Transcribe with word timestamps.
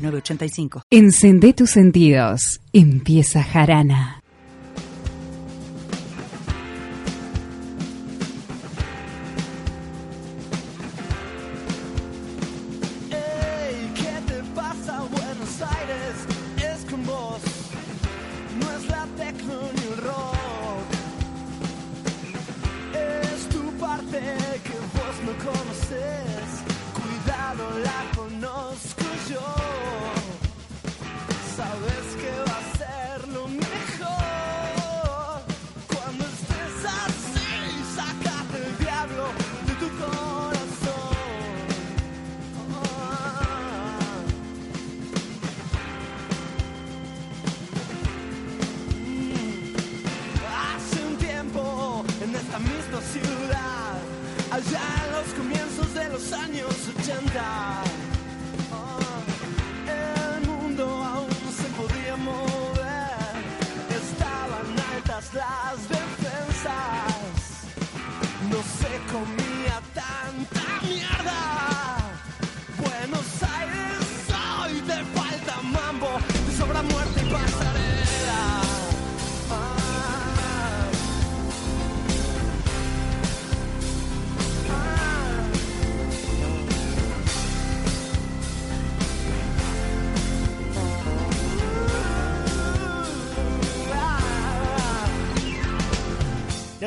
906985. 0.00 0.82
Encendé 0.90 1.52
tus 1.52 1.70
sentidos. 1.70 2.60
Empieza 2.72 3.42
Jarana. 3.42 4.19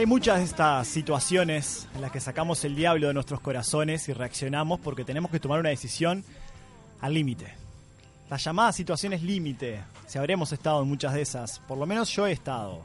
Hay 0.03 0.07
muchas 0.07 0.39
de 0.39 0.43
estas 0.43 0.85
situaciones 0.85 1.87
en 1.95 2.01
las 2.01 2.11
que 2.11 2.19
sacamos 2.19 2.65
el 2.65 2.75
diablo 2.75 3.07
de 3.07 3.13
nuestros 3.13 3.39
corazones 3.39 4.09
y 4.09 4.13
reaccionamos 4.13 4.81
porque 4.81 5.05
tenemos 5.05 5.31
que 5.31 5.39
tomar 5.39 5.61
una 5.61 5.69
decisión 5.69 6.25
al 6.99 7.13
límite. 7.13 7.53
Las 8.29 8.43
llamadas 8.43 8.75
situaciones 8.75 9.23
límite, 9.23 9.81
si 10.05 10.17
habremos 10.17 10.51
estado 10.51 10.81
en 10.81 10.89
muchas 10.89 11.13
de 11.13 11.21
esas, 11.21 11.59
por 11.59 11.77
lo 11.77 11.85
menos 11.85 12.09
yo 12.09 12.27
he 12.27 12.33
estado. 12.33 12.83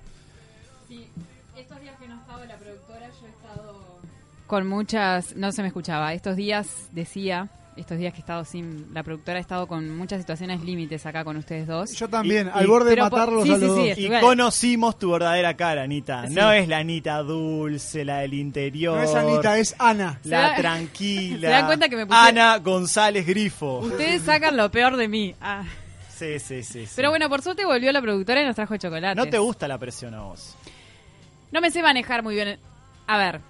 Sí, 0.87 1.09
estos 1.57 1.81
días 1.81 1.99
que 1.99 2.07
no 2.07 2.21
estaba 2.21 2.45
la 2.45 2.57
productora, 2.57 3.09
yo 3.09 3.27
he 3.27 3.31
estado 3.31 3.99
con 4.47 4.69
muchas, 4.69 5.35
no 5.35 5.51
se 5.51 5.63
me 5.63 5.69
escuchaba, 5.69 6.15
estos 6.15 6.37
días 6.37 6.69
decía, 6.93 7.49
estos 7.79 7.99
días 7.99 8.13
que 8.13 8.19
he 8.19 8.21
estado 8.21 8.45
sin 8.45 8.93
la 8.93 9.03
productora, 9.03 9.39
he 9.39 9.41
estado 9.41 9.67
con 9.67 9.97
muchas 9.97 10.21
situaciones 10.21 10.63
límites 10.63 11.05
acá 11.07 11.25
con 11.25 11.37
ustedes 11.37 11.67
dos. 11.67 11.93
Yo 11.95 12.09
también, 12.09 12.49
Y- 12.49 12.59
al 12.59 12.65
y- 12.65 12.69
borde 12.69 12.91
de 12.95 13.01
matarlos 13.03 13.45
sí, 13.45 13.51
a 13.53 13.57
los 13.59 13.61
sí, 13.61 13.67
dos. 13.89 13.89
es- 13.89 13.99
Y 13.99 14.09
conocimos 14.21 14.99
tu 14.99 15.11
verdadera 15.13 15.57
cara, 15.57 15.83
Anita. 15.83 16.27
Sí. 16.27 16.35
No 16.35 16.53
es 16.53 16.69
la 16.69 16.79
Anita 16.79 17.23
dulce, 17.23 18.05
la 18.05 18.19
del 18.19 18.35
interior. 18.35 18.97
No 18.99 19.03
es 19.05 19.15
Anita, 19.15 19.59
es 19.59 19.75
Ana. 19.79 20.21
La 20.25 20.41
da- 20.41 20.57
tranquila. 20.57 21.41
¿Se 21.49 21.53
dan 21.55 21.67
cuenta 21.67 21.89
que 21.89 21.97
me 21.97 22.07
puse- 22.07 22.17
Ana 22.19 22.59
González 22.59 23.27
Grifo. 23.27 23.79
Ustedes 23.81 24.23
sacan 24.23 24.57
lo 24.57 24.71
peor 24.71 24.97
de 24.97 25.09
mí. 25.09 25.35
Ah. 25.41 25.65
Sí, 26.15 26.39
sí, 26.41 26.63
sí. 26.65 26.85
sí. 26.87 26.93
Pero 26.97 27.11
bueno, 27.11 27.29
por 27.29 27.43
suerte 27.43 27.65
volvió 27.65 27.93
la 27.93 28.03
productora 28.03 28.43
y 28.43 28.45
nos 28.47 28.57
trajo 28.57 28.77
chocolate. 28.77 29.15
No 29.15 29.27
te 29.29 29.39
gusta 29.39 29.69
la 29.69 29.79
presión 29.79 30.15
a 30.15 30.23
vos. 30.23 30.57
No 31.53 31.61
me 31.61 31.71
sé 31.71 31.81
manejar 31.83 32.23
muy 32.23 32.35
bien. 32.35 32.59
A 33.07 33.17
ver, 33.17 33.41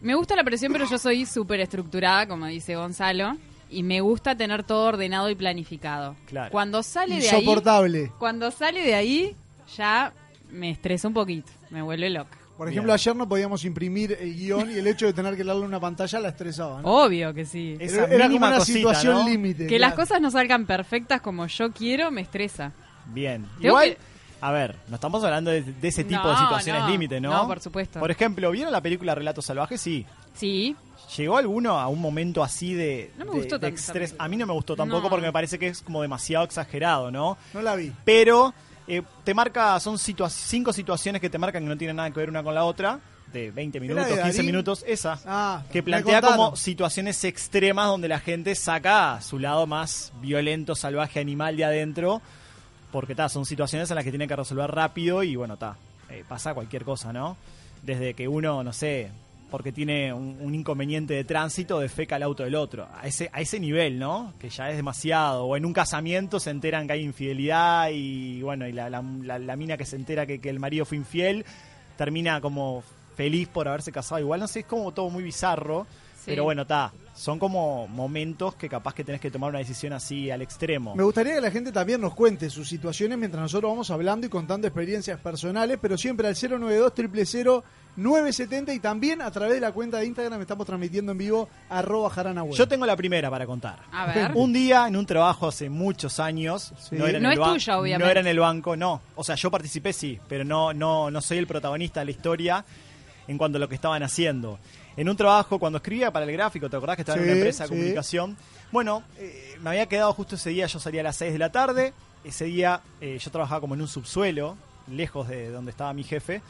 me 0.00 0.14
gusta 0.14 0.36
la 0.36 0.44
presión, 0.44 0.72
pero 0.72 0.86
yo 0.88 0.96
soy 0.96 1.26
súper 1.26 1.60
estructurada, 1.60 2.26
como 2.28 2.46
dice 2.46 2.76
Gonzalo. 2.76 3.36
Y 3.70 3.82
me 3.82 4.00
gusta 4.00 4.36
tener 4.36 4.62
todo 4.64 4.86
ordenado 4.88 5.30
y 5.30 5.34
planificado. 5.34 6.16
Claro. 6.26 6.50
Cuando 6.50 6.82
sale 6.82 7.16
de 7.20 7.28
ahí. 7.30 7.36
Insoportable. 7.40 8.12
Cuando 8.18 8.50
sale 8.50 8.82
de 8.82 8.94
ahí, 8.94 9.36
ya 9.76 10.12
me 10.50 10.70
estresa 10.70 11.08
un 11.08 11.14
poquito. 11.14 11.50
Me 11.70 11.82
vuelve 11.82 12.08
loca. 12.10 12.38
Por 12.56 12.68
Bien. 12.68 12.74
ejemplo, 12.78 12.92
ayer 12.92 13.16
no 13.16 13.28
podíamos 13.28 13.64
imprimir 13.64 14.16
el 14.20 14.32
guion 14.36 14.70
y 14.70 14.74
el 14.74 14.86
hecho 14.86 15.06
de 15.06 15.12
tener 15.12 15.36
que 15.36 15.42
darle 15.42 15.64
una 15.64 15.80
pantalla 15.80 16.20
la 16.20 16.28
estresaba. 16.28 16.82
¿no? 16.82 16.88
Obvio 17.04 17.34
que 17.34 17.44
sí. 17.44 17.74
Era, 17.80 17.84
esa 17.84 18.04
era 18.06 18.24
como 18.26 18.36
una 18.46 18.58
cosita, 18.58 18.78
situación 18.78 19.14
¿no? 19.16 19.28
límite. 19.28 19.66
Que 19.66 19.78
las 19.80 19.94
cosas 19.94 20.20
no 20.20 20.30
salgan 20.30 20.64
perfectas 20.64 21.20
como 21.20 21.46
yo 21.48 21.72
quiero, 21.72 22.12
me 22.12 22.20
estresa. 22.20 22.70
Bien. 23.06 23.42
Tengo 23.60 23.66
Igual, 23.70 23.88
que- 23.96 23.98
a 24.40 24.52
ver, 24.52 24.76
no 24.88 24.94
estamos 24.94 25.24
hablando 25.24 25.50
de, 25.50 25.62
de 25.62 25.88
ese 25.88 26.04
tipo 26.04 26.28
de 26.30 26.36
situaciones 26.36 26.82
no. 26.82 26.88
límite, 26.90 27.20
¿no? 27.20 27.32
No, 27.32 27.48
por 27.48 27.58
supuesto. 27.58 27.98
Por 27.98 28.10
ejemplo, 28.12 28.48
¿vieron 28.52 28.72
la 28.72 28.80
película 28.80 29.14
Relatos 29.16 29.46
Salvajes? 29.46 29.80
Sí. 29.80 30.06
Sí. 30.34 30.76
¿Llegó 31.16 31.36
alguno 31.36 31.78
a 31.78 31.88
un 31.88 32.00
momento 32.00 32.42
así 32.42 32.74
de, 32.74 33.12
No 33.18 33.24
me 33.26 33.32
de- 33.32 33.36
gustó 33.38 33.58
de 33.58 33.68
estrés? 33.68 34.14
A 34.18 34.28
mí 34.28 34.36
no 34.36 34.46
me 34.46 34.52
gustó 34.52 34.74
tampoco 34.76 35.02
No. 35.04 35.10
porque 35.10 35.26
me 35.26 35.32
parece 35.32 35.58
que 35.58 35.68
es 35.68 35.82
como 35.82 36.02
demasiado 36.02 36.44
exagerado, 36.44 37.10
¿no? 37.10 37.36
No 37.52 37.62
la 37.62 37.76
vi. 37.76 37.92
Pero 38.04 38.52
eh, 38.88 39.02
te 39.24 39.32
marca, 39.34 39.78
son 39.80 39.96
situa- 39.96 40.28
cinco 40.30 40.72
situaciones 40.72 41.20
que 41.20 41.30
te 41.30 41.38
marcan 41.38 41.62
que 41.62 41.68
no 41.68 41.76
tienen 41.78 41.96
nada 41.96 42.10
que 42.10 42.20
ver 42.20 42.28
una 42.28 42.42
con 42.42 42.54
la 42.54 42.64
otra, 42.64 43.00
de 43.32 43.50
20 43.50 43.78
¿Era 43.78 43.82
minutos, 43.86 44.06
de 44.06 44.14
15 44.14 44.28
Darín? 44.36 44.46
minutos, 44.46 44.84
esa. 44.86 45.18
Ah, 45.26 45.62
que 45.72 45.82
plantea 45.82 46.20
como 46.22 46.54
situaciones 46.56 47.24
extremas 47.24 47.86
donde 47.88 48.06
la 48.08 48.20
gente 48.20 48.54
saca 48.54 49.20
su 49.22 49.38
lado 49.38 49.66
más 49.66 50.12
violento, 50.20 50.74
salvaje, 50.76 51.18
animal 51.20 51.56
de 51.56 51.64
adentro, 51.64 52.22
porque 52.92 53.14
ta, 53.14 53.28
son 53.28 53.44
situaciones 53.44 53.90
en 53.90 53.96
las 53.96 54.04
que 54.04 54.10
tienen 54.10 54.28
que 54.28 54.36
resolver 54.36 54.70
rápido 54.70 55.22
y 55.24 55.34
bueno, 55.34 55.56
ta, 55.56 55.76
eh, 56.10 56.24
pasa 56.28 56.54
cualquier 56.54 56.84
cosa, 56.84 57.12
¿no? 57.12 57.36
Desde 57.82 58.14
que 58.14 58.28
uno, 58.28 58.62
no 58.62 58.72
sé, 58.72 59.10
porque 59.54 59.70
tiene 59.70 60.12
un, 60.12 60.36
un 60.40 60.52
inconveniente 60.52 61.14
de 61.14 61.22
tránsito, 61.22 61.78
defeca 61.78 62.16
el 62.16 62.24
auto 62.24 62.42
del 62.42 62.56
otro. 62.56 62.88
A 62.92 63.06
ese, 63.06 63.30
a 63.32 63.40
ese 63.40 63.60
nivel, 63.60 64.00
¿no? 64.00 64.32
Que 64.40 64.48
ya 64.50 64.68
es 64.68 64.76
demasiado. 64.76 65.44
O 65.44 65.56
en 65.56 65.64
un 65.64 65.72
casamiento 65.72 66.40
se 66.40 66.50
enteran 66.50 66.88
que 66.88 66.94
hay 66.94 67.02
infidelidad 67.04 67.90
y 67.92 68.42
bueno, 68.42 68.66
y 68.66 68.72
la, 68.72 68.90
la- 68.90 69.00
la- 69.22 69.38
la 69.38 69.54
mina 69.56 69.76
que 69.76 69.84
se 69.86 69.94
entera 69.94 70.26
que, 70.26 70.40
que 70.40 70.50
el 70.50 70.58
marido 70.58 70.84
fue 70.84 70.96
infiel 70.98 71.44
termina 71.96 72.40
como 72.40 72.82
feliz 73.14 73.46
por 73.46 73.68
haberse 73.68 73.92
casado. 73.92 74.20
Igual 74.20 74.40
no 74.40 74.48
sé, 74.48 74.60
es 74.60 74.66
como 74.66 74.90
todo 74.92 75.08
muy 75.10 75.22
bizarro. 75.22 75.86
Sí. 76.16 76.22
Pero 76.26 76.42
bueno, 76.42 76.62
está. 76.62 76.92
Son 77.14 77.38
como 77.38 77.86
momentos 77.86 78.56
que 78.56 78.68
capaz 78.68 78.92
que 78.92 79.04
tenés 79.04 79.20
que 79.20 79.30
tomar 79.30 79.50
una 79.50 79.60
decisión 79.60 79.92
así 79.92 80.30
al 80.32 80.42
extremo. 80.42 80.96
Me 80.96 81.04
gustaría 81.04 81.34
que 81.34 81.40
la 81.40 81.50
gente 81.52 81.70
también 81.70 82.00
nos 82.00 82.12
cuente 82.14 82.50
sus 82.50 82.68
situaciones 82.68 83.16
mientras 83.16 83.40
nosotros 83.40 83.70
vamos 83.70 83.88
hablando 83.92 84.26
y 84.26 84.30
contando 84.30 84.66
experiencias 84.66 85.20
personales, 85.20 85.78
pero 85.80 85.96
siempre 85.96 86.26
al 86.26 86.34
092 86.34 86.92
000 87.30 87.64
970 87.96 88.74
y 88.74 88.80
también 88.80 89.22
a 89.22 89.30
través 89.30 89.54
de 89.54 89.60
la 89.60 89.70
cuenta 89.70 89.98
de 89.98 90.06
Instagram 90.06 90.40
estamos 90.40 90.66
transmitiendo 90.66 91.12
en 91.12 91.18
vivo 91.18 91.48
arroba 91.68 92.10
jarana 92.10 92.42
web. 92.42 92.54
Yo 92.58 92.66
tengo 92.66 92.84
la 92.86 92.96
primera 92.96 93.30
para 93.30 93.46
contar. 93.46 93.78
A 93.92 94.06
ver. 94.06 94.32
Un 94.34 94.52
día 94.52 94.88
en 94.88 94.96
un 94.96 95.06
trabajo 95.06 95.46
hace 95.46 95.70
muchos 95.70 96.18
años, 96.18 96.72
Sí. 96.80 96.96
no 96.96 97.06
era 97.06 97.18
en 97.18 97.22
No 97.22 97.28
el 97.30 97.34
es 97.34 97.40
ban- 97.40 97.52
tuya, 97.52 97.78
obviamente. 97.78 98.04
No 98.04 98.10
era 98.10 98.20
en 98.20 98.26
el 98.26 98.40
banco, 98.40 98.76
no. 98.76 99.00
O 99.14 99.22
sea, 99.22 99.36
yo 99.36 99.48
participé 99.48 99.92
sí, 99.92 100.18
pero 100.28 100.44
no, 100.44 100.74
no, 100.74 101.08
no 101.12 101.20
soy 101.20 101.38
el 101.38 101.46
protagonista 101.46 102.00
de 102.00 102.06
la 102.06 102.10
historia 102.10 102.64
en 103.28 103.38
cuanto 103.38 103.58
a 103.58 103.60
lo 103.60 103.68
que 103.68 103.76
estaban 103.76 104.02
haciendo. 104.02 104.58
En 104.96 105.08
un 105.08 105.16
trabajo, 105.16 105.58
cuando 105.58 105.78
escribía 105.78 106.12
para 106.12 106.24
el 106.24 106.32
gráfico, 106.32 106.70
¿te 106.70 106.76
acordás 106.76 106.96
que 106.96 107.02
estaba 107.02 107.18
en 107.18 107.24
una 107.24 107.32
empresa 107.32 107.64
de 107.64 107.68
sí. 107.68 107.74
comunicación? 107.74 108.36
Bueno, 108.70 109.02
eh, 109.18 109.56
me 109.60 109.70
había 109.70 109.86
quedado 109.86 110.12
justo 110.12 110.36
ese 110.36 110.50
día, 110.50 110.66
yo 110.66 110.78
salía 110.78 111.00
a 111.00 111.04
las 111.04 111.16
6 111.16 111.32
de 111.32 111.38
la 111.38 111.50
tarde. 111.50 111.92
Ese 112.22 112.44
día 112.44 112.80
eh, 113.00 113.18
yo 113.20 113.30
trabajaba 113.30 113.60
como 113.60 113.74
en 113.74 113.82
un 113.82 113.88
subsuelo, 113.88 114.56
lejos 114.88 115.28
de 115.28 115.50
donde 115.50 115.72
estaba 115.72 115.92
mi 115.92 116.04
jefe. 116.04 116.42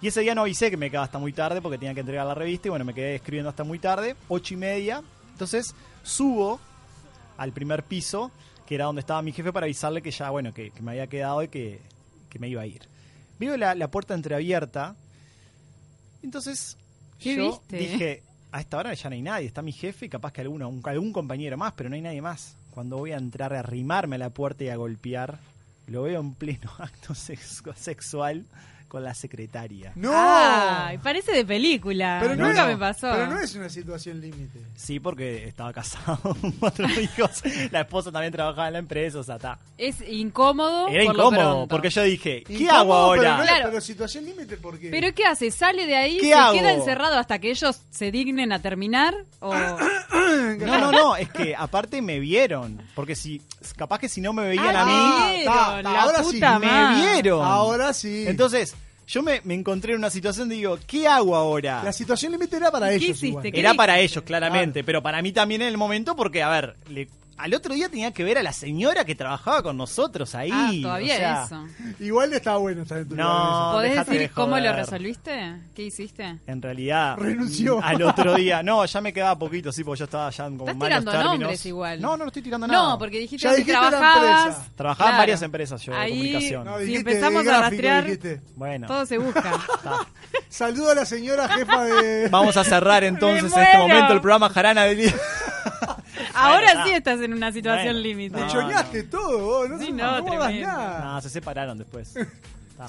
Y 0.00 0.08
ese 0.08 0.20
día 0.20 0.34
no 0.34 0.42
avisé 0.42 0.70
que 0.70 0.76
me 0.76 0.90
quedaba 0.90 1.04
hasta 1.04 1.18
muy 1.18 1.32
tarde 1.32 1.62
porque 1.62 1.78
tenía 1.78 1.94
que 1.94 2.00
entregar 2.00 2.26
la 2.26 2.34
revista 2.34 2.68
y 2.68 2.70
bueno, 2.70 2.84
me 2.84 2.94
quedé 2.94 3.14
escribiendo 3.14 3.48
hasta 3.48 3.64
muy 3.64 3.78
tarde, 3.78 4.16
ocho 4.28 4.54
y 4.54 4.56
media. 4.56 5.02
Entonces 5.30 5.74
subo 6.02 6.60
al 7.38 7.52
primer 7.52 7.84
piso 7.84 8.30
que 8.66 8.74
era 8.74 8.86
donde 8.86 9.00
estaba 9.00 9.22
mi 9.22 9.32
jefe 9.32 9.52
para 9.52 9.64
avisarle 9.64 10.02
que 10.02 10.10
ya, 10.10 10.30
bueno, 10.30 10.52
que, 10.52 10.70
que 10.70 10.82
me 10.82 10.92
había 10.92 11.06
quedado 11.06 11.42
y 11.42 11.48
que, 11.48 11.80
que 12.28 12.38
me 12.38 12.48
iba 12.48 12.62
a 12.62 12.66
ir. 12.66 12.82
Veo 13.38 13.56
la, 13.56 13.74
la 13.74 13.88
puerta 13.88 14.14
entreabierta, 14.14 14.94
entonces 16.22 16.76
¿Qué 17.18 17.36
yo 17.36 17.50
viste? 17.60 17.76
dije, 17.78 18.22
a 18.52 18.60
esta 18.60 18.78
hora 18.78 18.94
ya 18.94 19.08
no 19.10 19.14
hay 19.14 19.22
nadie, 19.22 19.46
está 19.46 19.62
mi 19.62 19.72
jefe 19.72 20.06
y 20.06 20.08
capaz 20.08 20.32
que 20.32 20.40
alguno, 20.42 20.68
un- 20.68 20.80
algún 20.84 21.12
compañero 21.12 21.56
más, 21.56 21.72
pero 21.74 21.88
no 21.88 21.96
hay 21.96 22.02
nadie 22.02 22.22
más. 22.22 22.56
Cuando 22.70 22.96
voy 22.98 23.12
a 23.12 23.16
entrar 23.16 23.52
a 23.54 23.60
arrimarme 23.60 24.16
a 24.16 24.18
la 24.18 24.30
puerta 24.30 24.64
y 24.64 24.68
a 24.68 24.76
golpear, 24.76 25.38
lo 25.86 26.02
veo 26.02 26.20
en 26.20 26.34
pleno 26.34 26.70
acto 26.78 27.14
sexu- 27.14 27.74
sexual 27.74 28.44
con 28.94 29.02
la 29.02 29.12
secretaria. 29.12 29.90
¡No! 29.96 30.12
Ay, 30.14 30.98
parece 30.98 31.32
de 31.32 31.44
película. 31.44 32.18
pero 32.22 32.36
no, 32.36 32.46
Nunca 32.46 32.62
no, 32.62 32.68
me 32.68 32.76
pasó. 32.76 33.10
Pero 33.10 33.26
no 33.26 33.40
es 33.40 33.52
una 33.56 33.68
situación 33.68 34.20
límite. 34.20 34.60
Sí, 34.76 35.00
porque 35.00 35.48
estaba 35.48 35.72
casado 35.72 36.16
con 36.40 36.52
cuatro 36.52 36.86
hijos. 36.88 37.42
La 37.72 37.80
esposa 37.80 38.12
también 38.12 38.32
trabajaba 38.32 38.68
en 38.68 38.74
la 38.74 38.78
empresa, 38.78 39.18
o 39.18 39.24
sea, 39.24 39.34
está. 39.34 39.58
Es 39.76 39.96
incómodo. 40.08 40.86
Era 40.86 41.06
por 41.06 41.14
incómodo, 41.16 41.66
porque 41.66 41.90
yo 41.90 42.04
dije, 42.04 42.44
¿qué 42.46 42.52
Incómodo, 42.54 42.76
hago 42.76 43.12
Pero, 43.14 43.22
ahora? 43.32 43.36
no 43.38 43.42
es- 43.42 43.48
Claro. 43.50 43.64
pero 43.70 43.80
situación 43.80 44.24
límite 44.26 44.56
porque... 44.58 44.90
¿Pero 44.90 45.12
qué 45.12 45.24
hace? 45.26 45.50
¿Sale 45.50 45.86
de 45.86 45.96
ahí? 45.96 46.18
¿Qué 46.18 46.26
¿Se 46.28 46.34
hago? 46.34 46.54
queda 46.54 46.72
encerrado 46.72 47.18
hasta 47.18 47.40
que 47.40 47.50
ellos 47.50 47.80
se 47.90 48.12
dignen 48.12 48.52
a 48.52 48.62
terminar? 48.62 49.12
¿O 49.40 49.52
No, 50.14 50.78
no, 50.78 50.92
no, 50.92 51.16
es 51.16 51.28
que 51.30 51.54
aparte 51.56 52.00
me 52.00 52.20
vieron. 52.20 52.80
Porque 52.94 53.16
si, 53.16 53.42
capaz 53.76 53.98
que 53.98 54.08
si 54.08 54.20
no 54.20 54.32
me 54.32 54.44
veían 54.44 54.74
Ah, 54.76 54.82
a 54.82 54.86
mí, 54.86 55.36
vieron, 55.38 55.54
ta, 55.54 55.82
ta, 55.82 55.82
la 55.82 56.02
ahora 56.02 56.24
sí, 56.24 56.40
me 56.60 56.94
vieron. 57.12 57.44
Ahora 57.44 57.92
sí. 57.92 58.24
Entonces, 58.26 58.74
yo 59.06 59.22
me, 59.22 59.40
me 59.44 59.54
encontré 59.54 59.92
en 59.92 59.98
una 59.98 60.10
situación 60.10 60.48
de 60.48 60.54
digo, 60.56 60.78
¿qué 60.86 61.06
hago 61.08 61.36
ahora? 61.36 61.82
la 61.84 61.92
situación 61.92 62.32
límite 62.32 62.56
era 62.56 62.70
para 62.70 62.88
¿Qué 62.88 62.94
ellos 62.96 63.08
hiciste? 63.10 63.26
igual. 63.28 63.50
¿Qué 63.52 63.60
Era 63.60 63.74
para 63.74 63.98
ellos, 64.00 64.22
claramente, 64.24 64.82
pero 64.84 65.02
para 65.02 65.20
mí 65.22 65.32
también 65.32 65.62
en 65.62 65.68
el 65.68 65.76
momento, 65.76 66.14
porque, 66.16 66.42
a 66.42 66.48
ver, 66.50 66.76
le- 66.88 67.08
al 67.36 67.54
otro 67.54 67.74
día 67.74 67.88
tenía 67.88 68.12
que 68.12 68.22
ver 68.24 68.38
a 68.38 68.42
la 68.42 68.52
señora 68.52 69.04
que 69.04 69.14
trabajaba 69.14 69.62
con 69.62 69.76
nosotros 69.76 70.34
ahí. 70.34 70.50
Ah, 70.52 70.70
todavía 70.82 71.14
o 71.14 71.16
sea, 71.18 71.44
eso. 71.44 71.66
Igual 72.00 72.32
estaba 72.32 72.58
bueno 72.58 72.82
estar 72.82 72.98
en 72.98 73.08
tu 73.08 73.16
No. 73.16 73.70
¿Podés 73.72 73.96
decir 74.06 74.20
de 74.20 74.28
cómo 74.30 74.58
lo 74.58 74.72
resolviste? 74.72 75.54
¿Qué 75.74 75.82
hiciste? 75.82 76.38
En 76.46 76.62
realidad. 76.62 77.16
Renunció. 77.18 77.80
Al 77.82 78.02
otro 78.02 78.34
día. 78.36 78.62
No, 78.62 78.84
ya 78.84 79.00
me 79.00 79.12
quedaba 79.12 79.38
poquito, 79.38 79.72
sí, 79.72 79.82
porque 79.84 80.00
yo 80.00 80.04
estaba 80.04 80.30
ya 80.30 80.46
en 80.46 80.58
como 80.58 80.70
Estás 80.70 80.76
malos 80.78 80.88
tirando 81.00 81.10
términos. 81.12 81.38
nombres 81.40 81.66
igual. 81.66 82.00
No, 82.00 82.10
no, 82.10 82.16
no 82.18 82.26
estoy 82.26 82.42
tirando 82.42 82.66
nada. 82.66 82.82
No, 82.90 82.98
porque 82.98 83.18
dijiste 83.18 83.46
Ya 83.48 83.54
que 83.56 83.64
trabajabas. 83.64 84.74
Trabajaba 84.76 85.10
en 85.10 85.12
Claro. 85.14 85.22
varias 85.22 85.42
empresas 85.42 85.82
yo 85.82 85.92
de 85.92 85.98
Ahí, 85.98 86.10
comunicación. 86.12 86.64
No, 86.64 86.78
si 86.78 86.84
dijiste 86.84 87.10
empezamos 87.10 87.44
de 87.44 87.50
a 87.50 87.60
rastrear, 87.60 88.04
dijiste. 88.04 88.40
Bueno, 88.56 88.86
todo 88.86 89.06
se 89.06 89.18
busca. 89.18 89.52
Saludo 90.48 90.92
a 90.92 90.94
la 90.94 91.04
señora 91.04 91.48
jefa 91.48 91.84
de... 91.84 92.28
vamos 92.28 92.56
a 92.56 92.62
cerrar 92.64 93.02
entonces 93.04 93.52
en 93.52 93.60
este 93.62 93.78
momento 93.78 94.12
el 94.12 94.20
programa 94.20 94.48
Jarana 94.50 94.84
del 94.84 94.98
día. 94.98 95.14
Ahora 96.34 96.66
Bueno, 96.66 96.84
sí 96.84 96.90
está. 96.92 96.96
estás 97.12 97.20
en 97.24 97.32
una 97.34 97.52
situación 97.52 97.86
Bueno, 97.94 98.00
límite. 98.00 98.34
Me 98.36 98.42
No, 98.42 98.48
choñaste 98.52 99.02
todo, 99.04 99.38
vos. 99.44 99.68
No, 99.70 99.78
Sí, 99.78 99.92
no, 99.92 100.20
nada. 100.20 101.00
No, 101.04 101.20
se 101.20 101.30
separaron 101.30 101.78
después. 101.78 102.14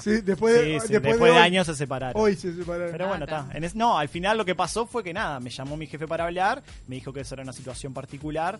Sí, 0.00 0.20
después 0.20 0.52
de- 0.52 0.80
Sí, 0.80 0.86
sí, 0.88 0.92
después 0.94 1.12
después, 1.12 1.32
de 1.32 1.38
años 1.38 1.64
se 1.64 1.74
separaron. 1.76 2.20
Hoy 2.20 2.34
se 2.34 2.52
separaron. 2.52 2.90
Pero 2.90 3.04
Ah, 3.04 3.08
bueno, 3.08 3.24
está. 3.24 3.46
está. 3.54 3.78
No, 3.78 3.96
al 3.96 4.08
final 4.08 4.36
lo 4.36 4.44
que 4.44 4.56
pasó 4.56 4.84
fue 4.84 5.04
que 5.04 5.12
nada, 5.14 5.38
me 5.38 5.48
llamó 5.48 5.76
mi 5.76 5.86
jefe 5.86 6.08
para 6.08 6.24
hablar, 6.24 6.60
me 6.88 6.96
dijo 6.96 7.12
que 7.12 7.20
eso 7.20 7.36
era 7.36 7.44
una 7.44 7.52
situación 7.52 7.94
particular 7.94 8.58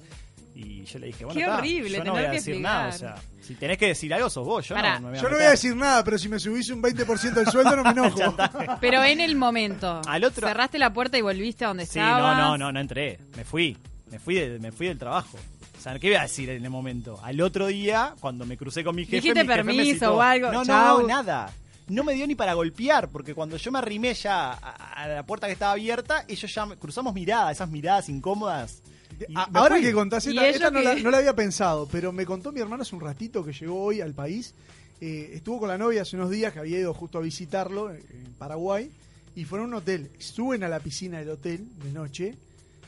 y 0.55 0.85
yo 0.85 0.99
le 1.01 1.09
dije, 1.09 1.25
bueno, 1.25 1.39
Qué 1.39 1.47
horrible 1.49 1.99
yo 1.99 2.05
no 2.05 2.13
voy 2.13 2.25
a 2.27 2.31
decir 2.31 2.61
nada, 2.61 2.89
o 2.89 2.93
sea, 2.93 3.15
si 3.43 3.57
tenés 3.57 3.77
que 3.77 3.89
decir 3.89 4.15
algo 4.15 4.31
sos 4.31 4.47
vos, 4.47 4.69
yo 4.69 4.77
Pará. 4.77 5.01
no, 5.01 5.09
no 5.09 5.13
me 5.15 5.19
Yo 5.21 5.29
no 5.29 5.35
voy 5.37 5.47
a 5.47 5.51
decir 5.51 5.75
nada, 5.75 6.05
pero 6.05 6.17
si 6.17 6.29
me 6.29 6.39
subís 6.39 6.71
un 6.71 6.81
20% 6.81 7.33
del 7.35 7.47
sueldo 7.49 7.75
no 7.75 7.83
me 7.83 7.91
enojo. 7.91 8.37
Pero 8.81 9.03
en 9.03 9.19
el 9.21 9.35
momento. 9.35 10.01
Al 10.07 10.23
otro- 10.23 10.47
Cerraste 10.47 10.79
la 10.79 10.93
puerta 10.93 11.19
y 11.19 11.23
volviste 11.23 11.65
a 11.65 11.69
donde 11.69 11.87
Sí, 11.87 11.99
estabas. 11.99 12.39
no, 12.39 12.51
no, 12.53 12.57
no, 12.57 12.71
no 12.73 12.79
entré, 12.81 13.19
me 13.37 13.43
fui, 13.45 13.77
me 14.11 14.19
fui, 14.19 14.35
de- 14.37 14.59
me 14.59 14.73
fui 14.73 14.87
del 14.89 14.99
trabajo. 14.99 15.37
O 15.79 15.81
sea, 15.81 15.99
¿qué 15.99 16.09
voy 16.09 16.17
a 16.17 16.23
decir 16.23 16.49
en 16.51 16.65
el 16.65 16.71
momento? 16.71 17.21
Al 17.23 17.41
otro 17.41 17.67
día, 17.67 18.15
cuando 18.21 18.45
me 18.47 18.57
crucé 18.57 18.83
con 18.83 18.95
mi 18.97 19.05
jefe, 19.05 19.17
Dijiste 19.17 19.45
mi 19.45 19.49
jefe 19.49 19.63
me 19.65 19.73
permiso 19.75 19.95
citó. 19.95 20.15
o 20.17 20.21
algo, 20.21 20.51
No, 20.53 20.65
chau. 20.65 21.03
no, 21.03 21.07
nada. 21.09 21.53
No 21.89 22.03
me 22.03 22.15
dio 22.15 22.27
ni 22.27 22.35
para 22.35 22.55
golpear, 22.55 23.09
porque 23.11 23.33
cuando 23.35 23.57
yo 23.57 23.71
me 23.71 23.79
arrimé 23.79 24.13
ya 24.15 24.51
a, 24.53 25.03
a 25.05 25.07
la 25.09 25.23
puerta 25.25 25.47
que 25.47 25.53
estaba 25.53 25.73
abierta, 25.73 26.25
ellos 26.27 26.53
ya 26.53 26.67
cruzamos 26.77 27.15
miradas, 27.15 27.53
esas 27.57 27.71
miradas 27.71 28.09
incómodas. 28.09 28.83
y 29.29 29.33
A- 29.37 29.47
me 29.47 29.59
Ahora 29.61 29.77
fui. 29.77 29.85
que 29.85 29.93
contás 29.93 30.27
¿Y 30.27 30.31
esta, 30.31 30.49
esta 30.49 30.71
no, 30.73 30.81
la, 30.81 30.95
no 30.97 31.11
la 31.13 31.19
había 31.19 31.37
pensado, 31.37 31.87
pero 31.93 32.11
me 32.11 32.27
contó 32.27 32.51
mi 32.51 32.61
hermano 32.61 32.83
hace 32.83 32.95
un 32.97 33.03
ratito 33.03 33.45
que 33.45 33.53
llegó 33.53 33.81
hoy 33.85 34.01
al 34.01 34.15
país. 34.15 34.55
eh, 35.01 35.33
estuvo 35.35 35.61
con 35.61 35.69
la 35.69 35.77
novia 35.79 36.03
hace 36.03 36.17
unos 36.17 36.31
días 36.31 36.53
que 36.55 36.59
había 36.59 36.79
ido 36.79 36.95
justo 36.95 37.19
a 37.19 37.21
visitarlo 37.21 37.93
eh, 37.93 38.03
en 38.11 38.33
Paraguay 38.35 38.91
y 39.37 39.45
fueron 39.45 39.67
a 39.67 39.77
un 39.77 39.83
hotel. 39.83 40.11
Suben 40.19 40.65
a 40.65 40.69
la 40.69 40.81
piscina 40.81 41.19
del 41.19 41.29
hotel 41.29 41.69
de 41.85 41.93
noche 41.93 42.35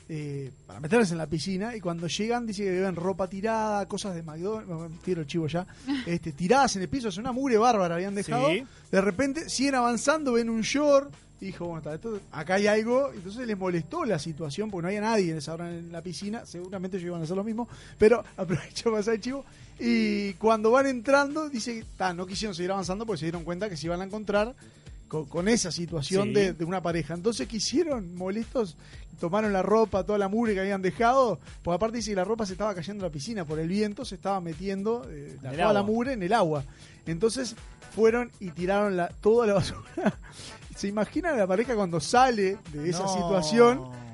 eh, 0.08 0.50
para 0.66 0.80
meterse 0.80 1.12
en 1.12 1.18
la 1.18 1.26
piscina 1.26 1.76
y 1.76 1.80
cuando 1.80 2.06
llegan 2.06 2.46
dice 2.46 2.64
que 2.64 2.80
ven 2.80 2.96
ropa 2.96 3.28
tirada, 3.28 3.86
cosas 3.86 4.14
de 4.14 4.22
McDonald's, 4.22 5.02
tiro 5.04 5.20
el 5.20 5.26
chivo 5.26 5.46
ya, 5.48 5.66
este, 6.06 6.32
tiradas 6.32 6.76
en 6.76 6.82
el 6.82 6.88
piso, 6.88 7.08
es 7.08 7.18
una 7.18 7.32
mugre 7.32 7.58
bárbara 7.58 7.96
habían 7.96 8.14
dejado. 8.14 8.48
Sí. 8.48 8.64
De 8.90 9.00
repente 9.00 9.48
siguen 9.50 9.74
avanzando, 9.76 10.32
ven 10.32 10.48
un 10.50 10.62
short. 10.62 11.12
Y 11.40 11.46
dijo, 11.46 11.66
bueno, 11.66 11.78
está, 11.78 11.94
esto- 11.94 12.18
acá 12.32 12.54
hay 12.54 12.66
algo. 12.66 13.12
Entonces 13.14 13.46
les 13.46 13.56
molestó 13.56 14.04
la 14.04 14.18
situación 14.18 14.72
porque 14.72 14.82
no 14.82 14.88
había 14.88 15.02
nadie 15.02 15.30
en 15.30 15.38
esa 15.38 15.54
hora 15.54 15.70
en 15.70 15.92
la 15.92 16.02
piscina. 16.02 16.44
Seguramente 16.44 16.96
ellos 16.96 17.06
iban 17.06 17.20
a 17.20 17.24
hacer 17.24 17.36
lo 17.36 17.44
mismo. 17.44 17.68
Pero 17.96 18.24
aprovechó 18.36 18.84
para 18.86 18.96
pasar 18.96 19.14
el 19.14 19.20
chivo. 19.20 19.44
Y 19.78 20.32
cuando 20.32 20.72
van 20.72 20.86
entrando, 20.88 21.48
dice 21.48 21.84
que 21.96 22.14
no 22.14 22.26
quisieron 22.26 22.56
seguir 22.56 22.72
avanzando 22.72 23.06
porque 23.06 23.20
se 23.20 23.26
dieron 23.26 23.44
cuenta 23.44 23.68
que 23.68 23.76
se 23.76 23.86
iban 23.86 24.00
a 24.00 24.04
encontrar 24.04 24.52
con, 25.08 25.24
con 25.26 25.48
esa 25.48 25.70
situación 25.72 26.28
Sí. 26.28 26.34
de, 26.34 26.52
de 26.52 26.64
una 26.64 26.82
pareja. 26.82 27.14
Entonces 27.14 27.48
quisieron, 27.48 28.14
molestos, 28.14 28.76
tomaron 29.18 29.52
la 29.52 29.62
ropa, 29.62 30.04
toda 30.04 30.18
la 30.18 30.28
mugre 30.28 30.54
que 30.54 30.60
habían 30.60 30.82
dejado. 30.82 31.38
Porque 31.62 31.76
aparte 31.76 31.96
dice 31.96 32.10
que 32.10 32.16
la 32.16 32.24
ropa 32.24 32.46
se 32.46 32.52
estaba 32.52 32.74
cayendo 32.74 33.04
en 33.04 33.10
la 33.10 33.12
piscina 33.12 33.44
por 33.44 33.58
el 33.58 33.68
viento, 33.68 34.04
se 34.04 34.14
estaba 34.14 34.40
metiendo 34.40 35.04
eh, 35.10 35.36
toda 35.42 35.72
la 35.72 35.82
mugre 35.82 36.12
en 36.12 36.22
el 36.22 36.32
agua. 36.32 36.62
Entonces 37.06 37.56
fueron 37.94 38.30
y 38.38 38.50
tiraron 38.50 38.96
la, 38.96 39.08
toda 39.08 39.46
la 39.46 39.54
basura. 39.54 39.82
¿Se 40.76 40.86
imagina 40.86 41.32
la 41.32 41.46
pareja 41.46 41.74
cuando 41.74 41.98
sale 42.00 42.58
de 42.72 42.88
esa 42.90 43.02
No. 43.02 43.08
situación? 43.14 44.08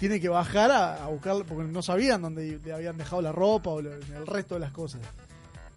Tiene 0.00 0.20
que 0.20 0.28
bajar 0.28 0.70
a, 0.72 1.04
a 1.04 1.06
buscar, 1.06 1.44
porque 1.48 1.64
no 1.72 1.80
sabían 1.80 2.20
dónde 2.20 2.58
le 2.62 2.72
habían 2.72 2.98
dejado 2.98 3.22
la 3.22 3.30
ropa 3.32 3.70
o 3.70 3.80
lo- 3.80 3.92
el 3.94 4.26
resto 4.26 4.54
de 4.54 4.60
las 4.60 4.72
cosas. 4.72 5.00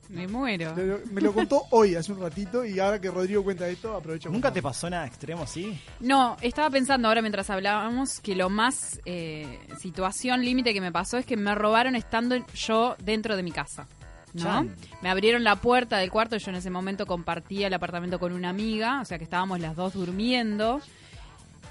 Me 0.09 0.27
muero. 0.27 0.74
Me 1.12 1.21
lo 1.21 1.33
contó 1.33 1.63
hoy, 1.71 1.95
hace 1.95 2.12
un 2.12 2.21
ratito, 2.21 2.63
y 2.63 2.80
ahora 2.80 3.00
que 3.00 3.12
Rodrigo 3.12 3.44
cuenta 3.44 3.68
esto, 3.68 3.95
aprovecho. 3.95 4.30
¿Nunca 4.30 4.51
te 4.51 4.62
pasó 4.62 4.89
nada 4.89 5.06
extremo 5.06 5.44
así? 5.44 5.80
No, 6.00 6.38
estaba 6.42 6.69
pensando 6.69 7.07
ahora 7.07 7.21
mientras 7.21 7.50
hablábamos 7.50 8.19
que 8.21 8.36
lo 8.36 8.50
más 8.50 9.01
eh, 9.06 9.59
situación 9.80 10.44
límite 10.44 10.74
que 10.74 10.81
me 10.81 10.92
pasó 10.92 11.18
es 11.18 11.25
que 11.25 11.36
me 11.36 11.54
robaron 11.56 11.95
estando 11.95 12.36
yo 12.54 12.95
dentro 13.04 13.36
de 13.36 13.44
mi 13.44 13.51
casa. 13.51 13.88
¿no? 14.33 14.44
Chan. 14.44 14.75
Me 15.01 15.09
abrieron 15.09 15.44
la 15.44 15.56
puerta 15.56 15.98
del 15.98 16.12
cuarto, 16.12 16.38
yo 16.38 16.52
en 16.52 16.57
ese 16.57 16.69
momento 16.69 17.06
compartía 17.06 17.68
el 17.68 17.73
apartamento 17.73 18.19
con 18.19 18.33
una 18.33 18.49
amiga, 18.49 19.02
o 19.02 19.06
sea 19.06 19.18
que 19.18 19.23
estábamos 19.23 19.59
las 19.59 19.76
dos 19.76 19.94
durmiendo. 19.94 20.81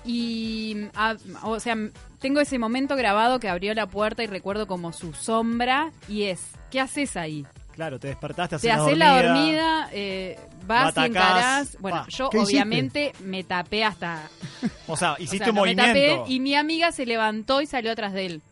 Y, 0.04 0.88
ah, 0.94 1.16
o 1.42 1.58
sea, 1.58 1.76
tengo 2.20 2.40
ese 2.40 2.58
momento 2.58 2.94
grabado 2.96 3.40
que 3.40 3.48
abrió 3.48 3.74
la 3.74 3.88
puerta 3.88 4.22
y 4.22 4.26
recuerdo 4.26 4.66
como 4.66 4.92
su 4.92 5.12
sombra 5.12 5.90
y 6.08 6.24
es, 6.24 6.42
¿qué 6.70 6.80
haces 6.80 7.16
ahí? 7.16 7.44
Claro, 7.76 8.00
te 8.00 8.08
despertaste, 8.08 8.56
Te 8.58 8.70
haces 8.72 8.82
haces 8.86 8.98
la 8.98 9.22
dormida, 9.22 9.88
eh, 9.92 10.38
vas 10.66 10.96
y 10.96 11.00
encarás. 11.00 11.76
Bueno, 11.78 11.98
Pa. 11.98 12.08
yo 12.08 12.28
obviamente 12.30 13.12
me 13.22 13.44
tapé 13.44 13.84
hasta 13.84 14.28
O 14.88 14.96
sea, 14.96 15.12
o 15.18 15.22
hiciste 15.22 15.44
sea, 15.44 15.48
un 15.50 15.54
no 15.56 15.64
me 15.64 15.74
tapé 15.76 15.88
movimiento. 15.92 16.24
y 16.28 16.40
mi 16.40 16.54
amiga 16.56 16.90
se 16.90 17.06
levantó 17.06 17.60
y 17.60 17.66
salió 17.66 17.92
atrás 17.92 18.12
de 18.14 18.26
él. 18.26 18.42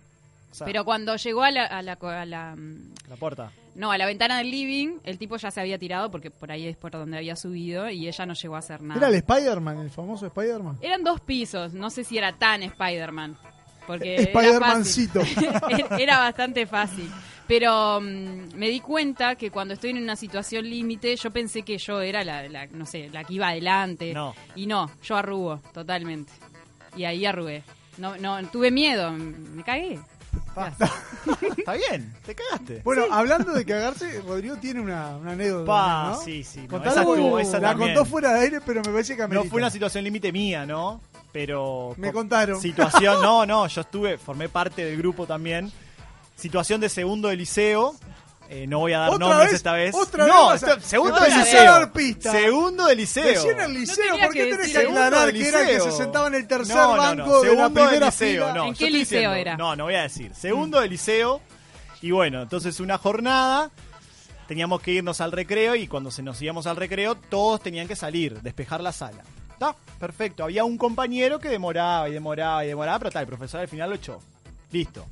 O 0.52 0.54
sea, 0.54 0.66
Pero 0.66 0.85
cuando 0.85 1.16
llegó 1.16 1.43
a 1.43 1.50
la, 1.50 1.64
a 1.64 1.83
la, 1.83 1.95
a 2.00 2.25
la, 2.26 2.54
mm, 2.54 2.93
la 3.09 3.16
puerta. 3.16 3.50
no, 3.75 3.90
a 3.90 3.99
la 3.99 4.07
ventana 4.07 4.38
del 4.38 4.50
living, 4.52 4.99
el 5.04 5.19
tipo 5.19 5.37
ya 5.37 5.50
se 5.50 5.61
había 5.61 5.78
tirado 5.78 6.11
porque 6.11 6.31
por 6.31 6.52
ahí 6.52 6.69
es 6.69 6.76
por 6.76 6.93
donde 6.93 7.16
había 7.16 7.35
subido 7.35 7.90
y 7.90 8.07
ella 8.07 8.26
no 8.26 8.35
llegó 8.35 8.54
a 8.54 8.59
hacer 8.61 8.81
nada. 8.83 8.99
Era 9.00 9.09
el 9.09 9.14
Spider-Man, 9.16 9.78
el 9.81 9.90
famoso 9.90 10.26
Spider-Man. 10.26 10.78
Eran 10.81 11.02
dos 11.02 11.21
pisos, 11.21 11.73
no 11.73 11.90
sé 11.90 12.04
si 12.04 12.19
era 12.19 12.35
tan 12.35 12.62
Spider-Man. 12.62 13.37
Porque 13.87 14.14
era 14.16 14.23
Spider-Mancito. 14.25 15.21
era 15.99 16.19
bastante 16.19 16.66
fácil. 16.66 17.11
Pero 17.47 18.01
mm, 18.01 18.55
me 18.55 18.69
di 18.69 18.81
cuenta 18.81 19.35
que 19.37 19.51
cuando 19.51 19.75
estoy 19.75 19.91
en 19.91 19.99
una 20.03 20.17
situación 20.17 20.69
límite, 20.69 21.15
yo 21.17 21.31
pensé 21.31 21.63
que 21.63 21.77
yo 21.79 22.01
era 22.01 22.25
la, 22.25 22.49
la, 22.49 22.67
no 22.69 22.87
sé, 22.87 23.11
la 23.13 23.25
que 23.25 23.35
iba 23.35 23.49
adelante. 23.49 24.13
No. 24.15 24.35
Y 24.55 24.67
no, 24.67 24.91
yo 25.03 25.17
arrugo, 25.17 25.61
totalmente. 25.73 26.33
Y 26.97 27.05
ahí 27.05 27.27
arrugué. 27.27 27.63
No, 27.99 28.17
no, 28.17 28.43
tuve 28.49 28.71
miedo, 28.71 29.13
me 29.13 29.63
cagué. 29.63 29.99
Está 31.59 31.75
bien, 31.75 32.13
te 32.25 32.35
cagaste. 32.35 32.81
Bueno, 32.85 33.05
hablando 33.11 33.53
de 33.53 33.65
cagarse, 33.65 34.21
Rodrigo 34.21 34.57
tiene 34.57 34.81
una, 34.81 35.17
una 35.17 35.33
anécdota. 35.33 35.67
Pa, 35.67 36.11
¿no? 36.11 36.21
sí, 36.21 36.45
sí, 36.45 36.67
no, 36.71 37.39
esa 37.39 37.59
la 37.61 37.69
también. 37.71 37.95
contó 37.95 38.09
fuera 38.09 38.33
de 38.35 38.41
aire, 38.41 38.61
pero 38.65 38.81
me 38.83 38.91
parece 38.91 39.15
que 39.15 39.21
No 39.21 39.25
amerita. 39.27 39.51
fue 39.51 39.61
una 39.61 39.71
situación 39.71 40.05
límite 40.05 40.33
mía, 40.33 40.65
¿no? 40.67 41.01
Pero. 41.33 41.95
Me 41.99 42.13
contaron. 42.13 42.61
Situación, 42.61 43.21
no, 43.23 43.45
no, 43.47 43.67
yo 43.67 43.81
estuve, 43.81 44.19
formé 44.19 44.49
parte 44.49 44.85
del 44.85 44.97
grupo 44.97 45.27
también. 45.27 45.73
Situación 46.37 46.81
de 46.81 46.88
segundo 46.88 47.29
de 47.29 47.37
liceo. 47.37 47.95
eh, 48.50 48.67
no 48.67 48.79
voy 48.81 48.93
a 48.93 48.99
dar 48.99 49.11
¿Otra 49.11 49.26
nombres 49.26 49.47
vez? 49.47 49.55
esta 49.55 49.73
vez. 49.73 49.95
¿Otra 49.95 50.26
no, 50.26 50.50
vez 50.50 50.62
esto- 50.62 50.81
segundo 50.81 51.19
de 51.21 51.31
liceo. 51.31 51.93
pista? 51.93 52.31
Segundo 52.33 52.87
de 52.87 52.97
liceo. 52.97 53.50
En 53.50 53.61
el 53.61 53.73
liceo, 53.75 54.19
¿por 54.19 54.33
qué 54.33 54.45
tenés 54.45 54.67
que 54.67 54.73
Segundo 54.81 55.00
aclarar 55.03 55.26
de 55.26 55.33
que 55.33 55.49
era 55.49 55.61
el 55.62 55.67
que 55.69 55.81
se 55.81 55.93
sentaba 55.93 56.26
en 56.29 56.35
el 56.35 56.47
tercer 56.47 56.76
No, 56.76 56.97
no, 56.97 57.14
no, 57.14 57.25
banco 57.25 57.41
de 57.43 57.49
la 57.49 57.55
segundo 57.57 57.81
de 57.81 57.87
primera 57.87 58.07
liceo, 58.07 58.31
fila? 58.47 58.53
no, 58.55 58.64
¿En 58.67 58.75
yo 58.75 58.79
qué 58.79 58.85
estoy 58.85 58.99
liceo 59.00 59.19
diciendo- 59.19 59.35
era? 59.35 59.57
No, 59.57 59.76
no 59.76 59.85
voy 59.85 59.95
a 59.95 60.03
decir. 60.03 60.35
Segundo 60.35 60.81
de 60.81 60.88
liceo. 60.88 61.41
Y 62.03 62.11
bueno, 62.11 62.43
entonces 62.43 62.81
una 62.81 62.99
jornada, 62.99 63.71
teníamos 64.47 64.83
que 64.83 64.91
irnos 64.93 65.23
al 65.23 65.33
recreo 65.33 65.75
y 65.75 65.88
cuando 65.88 66.11
se 66.11 66.23
nos 66.23 66.41
íbamos 66.43 66.67
al 66.67 66.76
recreo, 66.76 67.14
todos 67.14 67.62
tenían 67.62 67.88
que 67.88 67.97
salir, 67.97 68.43
despejar 68.43 68.83
la 68.83 68.93
sala. 68.93 69.23
Está, 69.53 69.75
perfecto. 69.99 70.45
Había 70.45 70.64
un 70.64 70.76
compañero 70.76 71.38
que 71.38 71.49
demoraba 71.49 72.09
y 72.11 72.12
demoraba 72.12 72.62
y 72.64 72.69
demoraba, 72.69 72.99
pero 72.99 73.11
tal, 73.11 73.23
el 73.23 73.29
profesor 73.29 73.61
al 73.61 73.69
final 73.69 73.88
lo 73.88 73.97
echó. 73.97 74.21
Listo. 74.71 75.07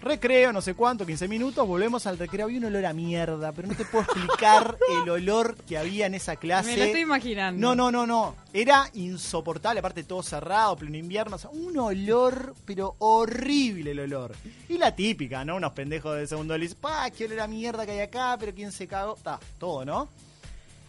Recreo, 0.00 0.52
no 0.52 0.60
sé 0.60 0.74
cuánto, 0.74 1.06
15 1.06 1.26
minutos, 1.26 1.66
volvemos 1.66 2.06
al 2.06 2.18
recreo. 2.18 2.46
Había 2.46 2.58
un 2.58 2.66
olor 2.66 2.86
a 2.86 2.92
mierda, 2.92 3.52
pero 3.52 3.68
no 3.68 3.74
te 3.74 3.84
puedo 3.84 4.04
explicar 4.04 4.76
el 5.02 5.08
olor 5.08 5.56
que 5.56 5.78
había 5.78 6.06
en 6.06 6.14
esa 6.14 6.36
clase. 6.36 6.70
Me 6.70 6.76
lo 6.76 6.84
estoy 6.84 7.00
imaginando. 7.00 7.60
No, 7.60 7.74
no, 7.74 7.90
no, 7.90 8.06
no. 8.06 8.36
Era 8.52 8.88
insoportable, 8.94 9.80
aparte 9.80 10.04
todo 10.04 10.22
cerrado, 10.22 10.76
pleno 10.76 10.96
invierno. 10.96 11.36
O 11.36 11.38
sea, 11.38 11.50
un 11.50 11.76
olor, 11.78 12.54
pero 12.64 12.94
horrible 12.98 13.92
el 13.92 14.00
olor. 14.00 14.34
Y 14.68 14.78
la 14.78 14.94
típica, 14.94 15.44
¿no? 15.44 15.56
Unos 15.56 15.72
pendejos 15.72 16.16
de 16.16 16.26
segundo 16.26 16.56
liceo. 16.56 16.78
¡Pah! 16.80 17.10
¡Qué 17.10 17.24
olor 17.24 17.40
a 17.40 17.46
mierda 17.46 17.84
que 17.84 17.92
hay 17.92 18.00
acá! 18.00 18.36
Pero 18.38 18.54
quién 18.54 18.72
se 18.72 18.86
cagó. 18.86 19.16
Está, 19.16 19.40
todo, 19.58 19.84
¿no? 19.84 20.08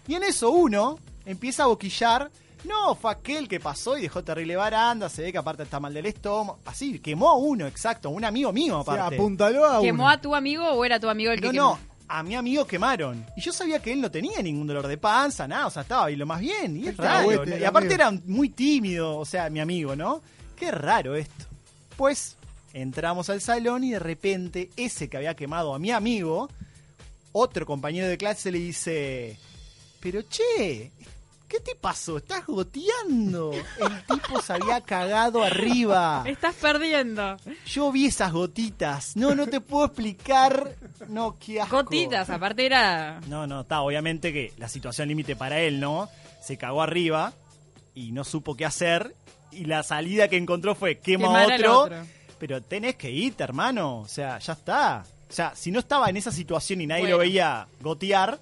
Y 0.08 0.16
en 0.16 0.24
eso 0.24 0.52
uno 0.52 1.00
empieza 1.26 1.64
a 1.64 1.68
boquillar. 1.68 2.30
No, 2.64 2.96
fue 2.96 3.12
aquel 3.12 3.48
que 3.48 3.60
pasó 3.60 3.98
y 3.98 4.02
dejó 4.02 4.24
terrible 4.24 4.56
baranda. 4.56 5.10
Se 5.10 5.22
ve 5.22 5.32
que 5.32 5.38
aparte 5.38 5.64
está 5.64 5.80
mal 5.80 5.94
del 5.94 6.06
estómago. 6.08 6.60
Así, 6.66 7.00
quemó 7.00 7.30
a 7.30 7.36
uno, 7.38 7.68
exacto. 7.68 8.10
Un 8.10 8.26
amigo 8.26 8.52
mío, 8.52 8.80
O 8.80 8.84
sea, 8.84 8.94
aparte. 8.96 9.16
apuntaló 9.16 9.66
a 9.66 9.82
¿Quemó 9.82 10.04
uno. 10.04 10.12
a 10.12 10.20
tu 10.22 10.36
amigo 10.36 10.68
o 10.70 10.84
era 10.84 11.00
tu 11.00 11.08
amigo 11.10 11.32
el 11.32 11.40
que 11.40 11.48
No, 11.48 11.52
quemó? 11.52 11.70
no, 11.70 11.80
a 12.10 12.24
mi 12.24 12.36
amigo 12.36 12.66
quemaron. 12.66 13.26
Y 13.38 13.42
yo 13.42 13.54
sabía 13.54 13.80
que 13.82 13.94
él 13.94 14.02
no 14.02 14.10
tenía 14.12 14.42
ningún 14.42 14.66
dolor 14.68 14.88
de 14.88 14.98
panza, 14.98 15.48
nada, 15.48 15.68
o 15.68 15.70
sea, 15.70 15.84
estaba 15.84 16.10
y 16.12 16.16
lo 16.16 16.26
más 16.26 16.40
bien. 16.42 16.78
Y 16.78 16.84
es 16.84 16.88
Está 16.90 17.22
raro. 17.24 17.46
Y 17.46 17.64
aparte 17.64 17.94
amigo. 17.94 18.10
era 18.10 18.12
muy 18.26 18.50
tímido, 18.50 19.18
o 19.18 19.26
sea, 19.26 19.50
mi 19.50 19.60
amigo, 19.60 19.96
¿no? 19.96 20.22
Qué 20.56 20.72
raro 20.72 21.16
esto. 21.16 21.46
Pues 21.96 22.36
entramos 22.74 23.30
al 23.30 23.40
salón 23.42 23.84
y 23.84 23.92
de 23.92 24.00
repente 24.00 24.70
ese 24.76 25.10
que 25.10 25.18
había 25.18 25.36
quemado 25.36 25.74
a 25.74 25.80
mi 25.80 25.92
amigo, 25.92 26.50
otro 27.32 27.66
compañero 27.66 28.08
de 28.08 28.18
clase 28.18 28.52
le 28.52 28.60
dice, 28.60 29.38
pero 30.00 30.22
che, 30.24 30.92
¿qué 31.48 31.60
te 31.60 31.75
pasó? 31.75 32.18
¿Estás 32.18 32.46
goteando? 32.46 33.51
El 33.54 34.04
tipo 34.06 34.42
se 34.42 34.54
había 34.54 34.82
cagado 34.82 35.44
arriba. 35.44 36.24
Estás 36.25 36.56
perdiendo. 36.56 37.38
Yo 37.66 37.92
vi 37.92 38.08
esas 38.08 38.32
gotitas. 38.32 39.16
No, 39.16 39.36
no 39.36 39.48
te 39.48 39.62
puedo 39.62 39.86
explicar. 39.86 40.75
No, 41.08 41.38
qué 41.39 41.62
asco. 41.62 41.77
Gotitas, 41.77 42.30
aparte 42.30 42.66
era... 42.66 43.20
No, 43.27 43.48
no, 43.48 43.62
está. 43.62 43.82
Obviamente 43.82 44.34
que 44.34 44.54
la 44.58 44.68
situación 44.68 45.08
límite 45.08 45.36
para 45.36 45.60
él, 45.60 45.80
¿no? 45.80 46.10
Se 46.42 46.58
cagó 46.58 46.82
arriba 46.82 47.34
y 47.94 48.12
no 48.12 48.24
supo 48.24 48.56
qué 48.56 48.66
hacer. 48.66 49.16
Y 49.51 49.66
la 49.66 49.84
salida 49.84 50.27
que 50.27 50.38
encontró 50.38 50.75
fue 50.75 51.00
quema 51.00 51.27
Quemar 51.27 51.54
otro, 51.54 51.80
otro. 51.82 51.98
Pero 52.39 52.62
tenés 52.62 52.96
que 52.96 53.10
irte, 53.10 53.44
hermano. 53.44 54.00
O 54.00 54.08
sea, 54.08 54.38
ya 54.39 54.54
está. 54.54 55.04
O 55.30 55.34
sea, 55.34 55.54
si 55.56 55.72
no 55.72 55.80
estaba 55.80 56.10
en 56.10 56.18
esa 56.18 56.32
situación 56.32 56.82
y 56.82 56.88
nadie 56.88 57.04
Bueno. 57.04 57.16
lo 57.18 57.22
veía 57.22 57.68
gotear, 57.82 58.39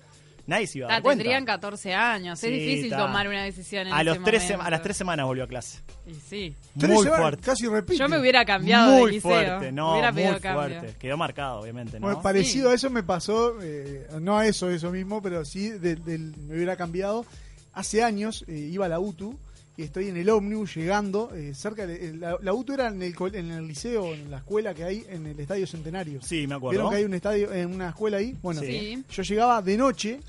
nadie 0.47 0.67
se 0.67 0.79
iba 0.79 0.87
a 0.87 0.91
Ah, 0.91 0.93
dar 0.95 1.03
cuenta. 1.03 1.23
tendrían 1.23 1.45
14 1.45 1.93
años. 1.93 2.39
Sí, 2.39 2.47
es 2.47 2.53
difícil 2.53 2.89
ta. 2.91 2.97
tomar 2.97 3.27
una 3.27 3.43
decisión 3.43 3.87
en 3.87 3.93
a, 3.93 4.03
los 4.03 4.15
ese 4.15 4.23
tres 4.25 4.43
momento. 4.43 4.63
a 4.63 4.69
las 4.69 4.81
tres 4.81 4.97
semanas 4.97 5.25
volvió 5.25 5.43
a 5.43 5.47
clase. 5.47 5.79
Y 6.07 6.13
sí. 6.13 6.55
Muy 6.75 7.05
fuerte. 7.07 7.41
Casi 7.43 7.67
repite. 7.67 7.97
Yo 7.97 8.07
me 8.09 8.19
hubiera 8.19 8.45
cambiado 8.45 8.91
de 8.93 9.01
muy 9.01 9.11
liceo. 9.13 9.31
fuerte, 9.31 9.71
no, 9.71 9.91
hubiera 9.93 10.11
muy 10.11 10.23
cambio. 10.39 10.53
fuerte. 10.79 10.95
Quedó 10.99 11.17
marcado, 11.17 11.59
obviamente, 11.61 11.99
¿no? 11.99 12.07
Bueno, 12.07 12.21
parecido 12.21 12.67
Sí. 12.69 12.71
a 12.73 12.75
eso 12.75 12.89
me 12.89 13.03
pasó, 13.03 13.55
eh, 13.61 14.07
no 14.21 14.37
a 14.37 14.45
eso, 14.47 14.69
eso 14.69 14.91
mismo, 14.91 15.21
pero 15.21 15.43
sí 15.45 15.69
del- 15.69 16.03
del- 16.03 16.33
me 16.47 16.55
hubiera 16.55 16.75
cambiado. 16.75 17.25
Hace 17.73 18.03
años 18.03 18.45
eh, 18.47 18.53
iba 18.71 18.85
a 18.85 18.89
la 18.89 18.99
UTU 18.99 19.37
y 19.77 19.83
estoy 19.83 20.07
en 20.07 20.15
el 20.15 20.29
ómnibus 20.29 20.73
llegando, 20.75 21.31
eh, 21.35 21.53
cerca 21.53 21.85
de, 21.85 22.13
la, 22.13 22.37
la 22.41 22.53
UTU 22.53 22.71
era 22.73 22.87
en 22.87 23.01
el, 23.01 23.13
col- 23.13 23.35
en 23.35 23.51
el 23.51 23.67
liceo, 23.67 24.13
en 24.13 24.31
la 24.31 24.37
escuela 24.37 24.73
que 24.73 24.85
hay 24.85 25.05
en 25.09 25.25
el 25.27 25.37
Estadio 25.37 25.67
Centenario. 25.67 26.21
Sí, 26.21 26.47
me 26.47 26.55
acuerdo. 26.55 26.71
¿Vieron 26.79 26.89
que 26.91 26.95
hay 26.97 27.03
un 27.03 27.13
estadio, 27.13 27.51
en 27.51 27.73
una 27.75 27.89
escuela 27.89 28.15
ahí? 28.17 28.33
Bueno, 28.41 28.61
Sí. 28.61 29.03
yo 29.11 29.23
llegaba 29.23 29.61
de 29.61 29.75
noche, 29.75 30.19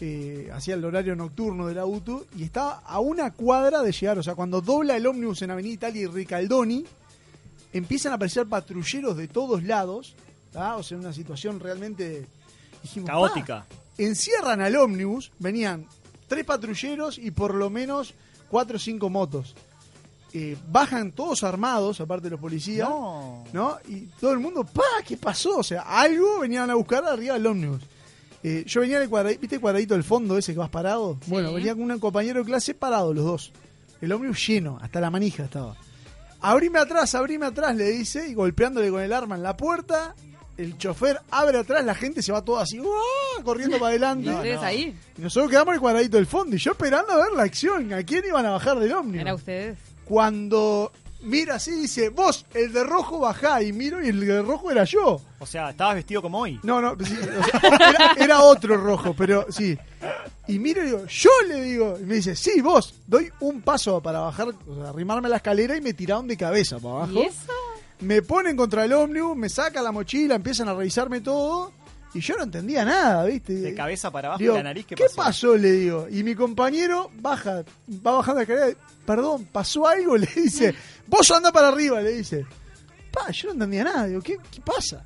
eh, 0.00 0.50
hacía 0.52 0.74
el 0.74 0.84
horario 0.84 1.14
nocturno 1.14 1.66
de 1.66 1.74
la 1.74 1.86
UTU 1.86 2.26
y 2.36 2.42
estaba 2.42 2.82
a 2.84 3.00
una 3.00 3.32
cuadra 3.32 3.82
de 3.82 3.92
llegar. 3.92 4.18
O 4.18 4.22
sea, 4.22 4.34
cuando 4.34 4.60
dobla 4.60 4.96
el 4.96 5.06
ómnibus 5.06 5.42
en 5.42 5.50
Avenida 5.50 5.74
Italia 5.74 6.02
y 6.02 6.06
Ricaldoni, 6.06 6.84
empiezan 7.72 8.12
a 8.12 8.16
aparecer 8.16 8.46
patrulleros 8.46 9.16
de 9.16 9.28
todos 9.28 9.62
lados. 9.62 10.14
¿tá? 10.52 10.76
O 10.76 10.82
sea, 10.82 10.98
una 10.98 11.12
situación 11.12 11.60
realmente. 11.60 12.26
Dijimos, 12.82 13.08
Caótica. 13.08 13.66
Encierran 13.96 14.60
al 14.60 14.74
ómnibus, 14.76 15.30
venían 15.38 15.86
tres 16.26 16.44
patrulleros 16.44 17.16
y 17.16 17.30
por 17.30 17.54
lo 17.54 17.70
menos 17.70 18.14
cuatro 18.50 18.76
o 18.76 18.80
cinco 18.80 19.08
motos. 19.08 19.54
Eh, 20.32 20.56
bajan 20.68 21.12
todos 21.12 21.44
armados, 21.44 22.00
aparte 22.00 22.24
de 22.24 22.30
los 22.30 22.40
policías. 22.40 22.88
No. 22.88 23.44
¿no? 23.52 23.78
Y 23.88 24.06
todo 24.20 24.32
el 24.32 24.40
mundo, 24.40 24.64
¡pa! 24.64 24.82
¿Qué 25.06 25.16
pasó? 25.16 25.58
O 25.58 25.62
sea, 25.62 25.82
algo 25.82 26.40
venían 26.40 26.68
a 26.70 26.74
buscar 26.74 27.04
arriba 27.04 27.34
del 27.34 27.46
ómnibus. 27.46 27.82
Eh, 28.46 28.62
yo 28.66 28.82
venía 28.82 28.98
en 28.98 29.04
el 29.04 29.08
cuadradito, 29.08 29.40
¿viste 29.40 29.54
el 29.56 29.60
cuadradito 29.62 29.94
del 29.94 30.04
fondo 30.04 30.36
ese 30.36 30.52
que 30.52 30.58
vas 30.58 30.68
parado? 30.68 31.18
Bueno, 31.26 31.54
venía 31.54 31.74
con 31.74 31.90
un 31.90 31.98
compañero 31.98 32.40
de 32.40 32.44
clase 32.44 32.74
parado, 32.74 33.14
los 33.14 33.24
dos. 33.24 33.52
El 34.02 34.12
ómnibus 34.12 34.46
lleno, 34.46 34.78
hasta 34.82 35.00
la 35.00 35.10
manija 35.10 35.44
estaba. 35.44 35.74
Abrime 36.42 36.78
atrás, 36.78 37.14
abrime 37.14 37.46
atrás, 37.46 37.74
le 37.74 37.90
dice, 37.90 38.28
y 38.28 38.34
golpeándole 38.34 38.90
con 38.90 39.00
el 39.00 39.14
arma 39.14 39.36
en 39.36 39.42
la 39.42 39.56
puerta. 39.56 40.14
El 40.58 40.76
chofer 40.76 41.18
abre 41.30 41.58
atrás, 41.58 41.82
la 41.86 41.94
gente 41.94 42.20
se 42.20 42.32
va 42.32 42.44
toda 42.44 42.64
así, 42.64 42.76
¡guau! 42.78 42.92
corriendo 43.42 43.78
para 43.78 43.88
adelante. 43.88 44.26
¿Y 44.26 44.30
ustedes 44.34 44.56
no. 44.56 44.62
ahí? 44.62 44.94
Y 45.16 45.22
nosotros 45.22 45.50
quedamos 45.50 45.68
en 45.68 45.74
el 45.76 45.80
cuadradito 45.80 46.16
del 46.18 46.26
fondo 46.26 46.54
y 46.54 46.58
yo 46.58 46.72
esperando 46.72 47.12
a 47.12 47.16
ver 47.16 47.32
la 47.34 47.44
acción. 47.44 47.94
¿A 47.94 48.02
quién 48.02 48.24
iban 48.26 48.44
a 48.44 48.50
bajar 48.50 48.78
del 48.78 48.92
ómnibus? 48.92 49.20
¿Era 49.22 49.34
ustedes? 49.34 49.78
Cuando 50.04 50.92
mira 51.24 51.56
así, 51.56 51.72
dice, 51.72 52.08
vos, 52.10 52.46
el 52.54 52.72
de 52.72 52.84
rojo 52.84 53.18
bajá. 53.20 53.62
Y 53.62 53.72
miro 53.72 54.02
y 54.04 54.08
el 54.08 54.20
de 54.20 54.42
rojo 54.42 54.70
era 54.70 54.84
yo. 54.84 55.20
O 55.38 55.46
sea, 55.46 55.70
estabas 55.70 55.96
vestido 55.96 56.22
como 56.22 56.40
hoy. 56.40 56.60
No, 56.62 56.80
no, 56.80 56.96
sí, 57.04 57.16
o 57.16 57.44
sea, 57.44 57.60
era, 57.88 58.12
era 58.18 58.42
otro 58.42 58.76
rojo, 58.76 59.14
pero 59.16 59.46
sí. 59.50 59.76
Y 60.46 60.58
miro 60.58 60.82
y 60.82 60.86
digo, 60.86 61.06
yo 61.06 61.30
le 61.48 61.60
digo, 61.62 61.98
y 62.00 62.04
me 62.04 62.16
dice, 62.16 62.36
sí, 62.36 62.60
vos, 62.60 62.94
doy 63.06 63.30
un 63.40 63.62
paso 63.62 64.02
para 64.02 64.20
bajar, 64.20 64.48
o 64.48 64.74
sea, 64.74 64.90
arrimarme 64.90 65.26
a 65.26 65.30
la 65.30 65.36
escalera 65.36 65.76
y 65.76 65.80
me 65.80 65.94
tiraron 65.94 66.26
de 66.26 66.36
cabeza 66.36 66.78
para 66.78 66.94
abajo. 66.96 67.12
¿Y 67.14 67.22
eso? 67.22 67.52
Me 68.00 68.22
ponen 68.22 68.56
contra 68.56 68.84
el 68.84 68.92
ómnibus, 68.92 69.36
me 69.36 69.48
sacan 69.48 69.84
la 69.84 69.92
mochila, 69.92 70.34
empiezan 70.34 70.68
a 70.68 70.74
revisarme 70.74 71.20
todo. 71.20 71.72
Y 72.14 72.20
yo 72.20 72.36
no 72.36 72.44
entendía 72.44 72.84
nada, 72.84 73.24
¿viste? 73.24 73.54
De 73.54 73.74
cabeza 73.74 74.08
para 74.10 74.28
abajo 74.28 74.38
Digo, 74.38 74.52
de 74.52 74.58
la 74.60 74.64
nariz, 74.64 74.86
¿qué, 74.86 74.94
¿qué 74.94 75.06
pasó? 75.16 75.56
Le 75.56 75.72
digo. 75.72 76.06
Y 76.08 76.22
mi 76.22 76.36
compañero 76.36 77.10
baja, 77.16 77.64
va 78.06 78.12
bajando 78.12 78.36
la 78.36 78.42
escalera. 78.42 78.78
Perdón, 79.04 79.48
¿pasó 79.50 79.88
algo? 79.88 80.16
Le 80.18 80.28
dice. 80.36 80.74
Vos 81.06 81.30
anda 81.30 81.52
para 81.52 81.68
arriba, 81.68 82.00
le 82.00 82.12
dice. 82.12 82.46
Pa, 83.10 83.30
yo 83.30 83.48
no 83.48 83.52
entendía 83.54 83.84
nada. 83.84 84.06
Digo, 84.06 84.20
¿qué, 84.20 84.38
qué 84.50 84.60
pasa? 84.60 85.04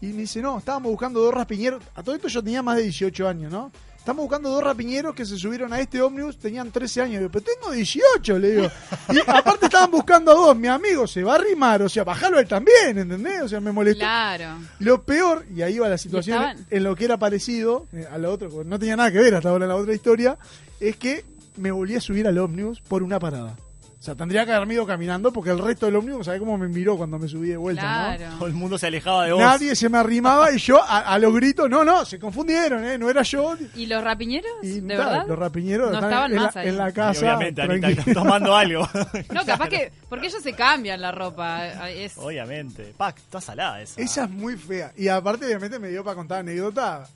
Y 0.00 0.06
me 0.06 0.22
dice, 0.22 0.40
no, 0.40 0.58
estábamos 0.58 0.90
buscando 0.90 1.20
dos 1.20 1.34
rapiñeros. 1.34 1.82
A 1.94 2.02
todo 2.02 2.14
esto 2.14 2.28
yo 2.28 2.42
tenía 2.42 2.62
más 2.62 2.76
de 2.76 2.84
18 2.84 3.28
años, 3.28 3.52
¿no? 3.52 3.70
Estamos 4.00 4.22
buscando 4.22 4.48
dos 4.48 4.64
rapiñeros 4.64 5.14
que 5.14 5.26
se 5.26 5.36
subieron 5.36 5.74
a 5.74 5.78
este 5.78 6.00
ómnibus, 6.00 6.38
tenían 6.38 6.70
13 6.70 7.02
años. 7.02 7.18
Digo, 7.18 7.30
pero 7.30 7.44
tengo 7.44 7.70
18, 7.70 8.38
le 8.38 8.50
digo. 8.52 8.70
Y 9.10 9.18
aparte 9.26 9.66
estaban 9.66 9.90
buscando 9.90 10.32
a 10.32 10.34
dos. 10.34 10.56
Mi 10.56 10.68
amigo 10.68 11.06
se 11.06 11.22
va 11.22 11.32
a 11.32 11.36
arrimar, 11.36 11.82
o 11.82 11.88
sea, 11.88 12.02
bajalo 12.02 12.38
él 12.38 12.48
también, 12.48 12.96
¿entendés? 12.96 13.42
O 13.42 13.48
sea, 13.48 13.60
me 13.60 13.72
molestó. 13.72 14.00
Claro. 14.00 14.56
Lo 14.78 15.02
peor, 15.02 15.44
y 15.54 15.60
ahí 15.60 15.78
va 15.78 15.90
la 15.90 15.98
situación 15.98 16.66
en 16.70 16.82
lo 16.82 16.96
que 16.96 17.04
era 17.04 17.18
parecido 17.18 17.88
eh, 17.92 18.06
a 18.10 18.16
otro, 18.26 18.48
porque 18.48 18.70
no 18.70 18.78
tenía 18.78 18.96
nada 18.96 19.12
que 19.12 19.18
ver 19.18 19.34
hasta 19.34 19.50
ahora 19.50 19.66
la 19.66 19.76
otra 19.76 19.92
historia, 19.92 20.38
es 20.80 20.96
que 20.96 21.26
me 21.58 21.70
volví 21.70 21.94
a 21.94 22.00
subir 22.00 22.26
al 22.26 22.38
ómnibus 22.38 22.80
por 22.80 23.02
una 23.02 23.20
parada. 23.20 23.54
O 24.00 24.02
sea, 24.02 24.14
tendría 24.14 24.46
que 24.46 24.52
haberme 24.54 24.72
ido 24.72 24.86
caminando 24.86 25.30
porque 25.30 25.50
el 25.50 25.58
resto 25.58 25.84
del 25.84 25.94
ómnibus, 25.96 26.24
¿sabes 26.24 26.40
cómo 26.40 26.56
me 26.56 26.68
miró 26.68 26.96
cuando 26.96 27.18
me 27.18 27.28
subí 27.28 27.48
de 27.50 27.58
vuelta? 27.58 27.82
¿no? 28.12 28.16
Claro. 28.16 28.36
Todo 28.38 28.48
el 28.48 28.54
mundo 28.54 28.78
se 28.78 28.86
alejaba 28.86 29.26
de 29.26 29.32
vos. 29.32 29.42
Nadie 29.42 29.76
se 29.76 29.90
me 29.90 29.98
arrimaba 29.98 30.50
y 30.52 30.56
yo 30.58 30.82
a, 30.82 31.00
a 31.00 31.18
los 31.18 31.34
gritos, 31.34 31.68
no, 31.68 31.84
no, 31.84 32.06
se 32.06 32.18
confundieron, 32.18 32.82
¿eh? 32.82 32.96
No 32.96 33.10
era 33.10 33.20
yo. 33.20 33.54
¿Y 33.76 33.84
los 33.84 34.02
rapiñeros? 34.02 34.50
Y 34.62 34.80
¿De 34.80 34.96
verdad? 34.96 35.26
los 35.28 35.38
rapiñeros 35.38 35.90
No 35.90 35.96
están 35.96 36.10
estaban 36.10 36.30
en, 36.32 36.36
más 36.38 36.54
la, 36.54 36.60
ahí. 36.62 36.68
en 36.68 36.78
la 36.78 36.88
Y 36.88 36.92
casa. 36.94 37.20
obviamente, 37.20 37.60
Anita, 37.62 37.88
tranquilo. 37.88 38.14
tomando 38.22 38.56
algo. 38.56 38.88
No, 39.34 39.44
capaz 39.44 39.68
que... 39.68 39.92
Porque 40.08 40.28
ellos 40.28 40.42
se 40.42 40.54
cambian 40.54 40.98
la 41.02 41.12
ropa. 41.12 41.90
Es... 41.90 42.16
obviamente. 42.16 42.94
Pa, 42.96 43.10
está 43.10 43.38
salada 43.42 43.82
esa. 43.82 44.00
Esa 44.00 44.24
es 44.24 44.30
muy 44.30 44.56
fea. 44.56 44.92
Y 44.96 45.08
aparte, 45.08 45.44
obviamente, 45.44 45.78
me 45.78 45.88
dio 45.88 46.02
para 46.02 46.16
contar 46.16 46.38
anécdota. 46.40 47.06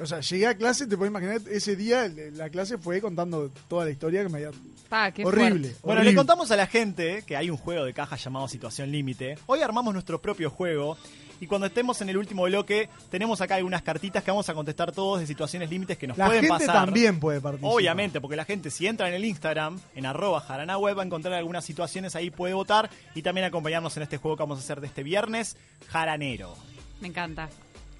O 0.00 0.06
sea, 0.06 0.20
llegué 0.20 0.46
a 0.46 0.54
clase, 0.56 0.86
te 0.86 0.96
puedes 0.96 1.10
imaginar, 1.10 1.40
ese 1.50 1.76
día 1.76 2.10
la 2.32 2.48
clase 2.48 2.78
fue 2.78 3.00
contando 3.00 3.50
toda 3.68 3.84
la 3.84 3.90
historia 3.90 4.22
que 4.22 4.28
me 4.30 4.38
había... 4.38 4.50
Pa, 4.88 5.10
qué 5.12 5.24
horrible. 5.24 5.76
Bueno, 5.82 6.02
le 6.02 6.14
contamos 6.14 6.50
a 6.50 6.56
la 6.56 6.66
gente 6.66 7.22
que 7.26 7.36
hay 7.36 7.50
un 7.50 7.56
juego 7.58 7.84
de 7.84 7.92
caja 7.92 8.16
llamado 8.16 8.48
Situación 8.48 8.90
Límite. 8.90 9.36
Hoy 9.46 9.60
armamos 9.60 9.92
nuestro 9.92 10.20
propio 10.20 10.50
juego. 10.50 10.96
Y 11.42 11.46
cuando 11.46 11.66
estemos 11.66 11.98
en 12.02 12.10
el 12.10 12.18
último 12.18 12.42
bloque, 12.44 12.90
tenemos 13.10 13.40
acá 13.40 13.54
algunas 13.54 13.80
cartitas 13.82 14.22
que 14.22 14.30
vamos 14.30 14.48
a 14.50 14.54
contestar 14.54 14.92
todos 14.92 15.20
de 15.20 15.26
situaciones 15.26 15.70
límites 15.70 15.96
que 15.96 16.06
nos 16.06 16.18
La 16.18 16.26
pueden 16.26 16.42
gente 16.42 16.66
pasar. 16.66 16.84
también 16.86 17.18
puede 17.18 17.40
participar. 17.40 17.72
Obviamente, 17.72 18.20
porque 18.20 18.36
la 18.36 18.44
gente 18.44 18.70
si 18.70 18.86
entra 18.86 19.08
en 19.08 19.14
el 19.14 19.24
Instagram, 19.24 19.80
en 19.94 20.04
arroba 20.04 20.40
jaranaweb, 20.40 20.98
va 20.98 21.02
a 21.02 21.06
encontrar 21.06 21.32
algunas 21.34 21.64
situaciones, 21.64 22.14
ahí 22.14 22.30
puede 22.30 22.52
votar 22.52 22.90
y 23.14 23.22
también 23.22 23.46
acompañarnos 23.46 23.96
en 23.96 24.02
este 24.02 24.18
juego 24.18 24.36
que 24.36 24.42
vamos 24.42 24.58
a 24.58 24.60
hacer 24.60 24.82
de 24.82 24.88
este 24.88 25.02
viernes, 25.02 25.56
Jaranero. 25.88 26.56
Me 27.00 27.08
encanta. 27.08 27.48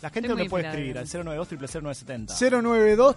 La 0.02 0.10
gente 0.10 0.28
Estoy 0.28 0.44
lo 0.44 0.50
puede 0.50 0.66
escribir 0.66 0.98
al 0.98 1.06
092 1.06 1.48
0970 1.82 2.34
092 2.62 3.16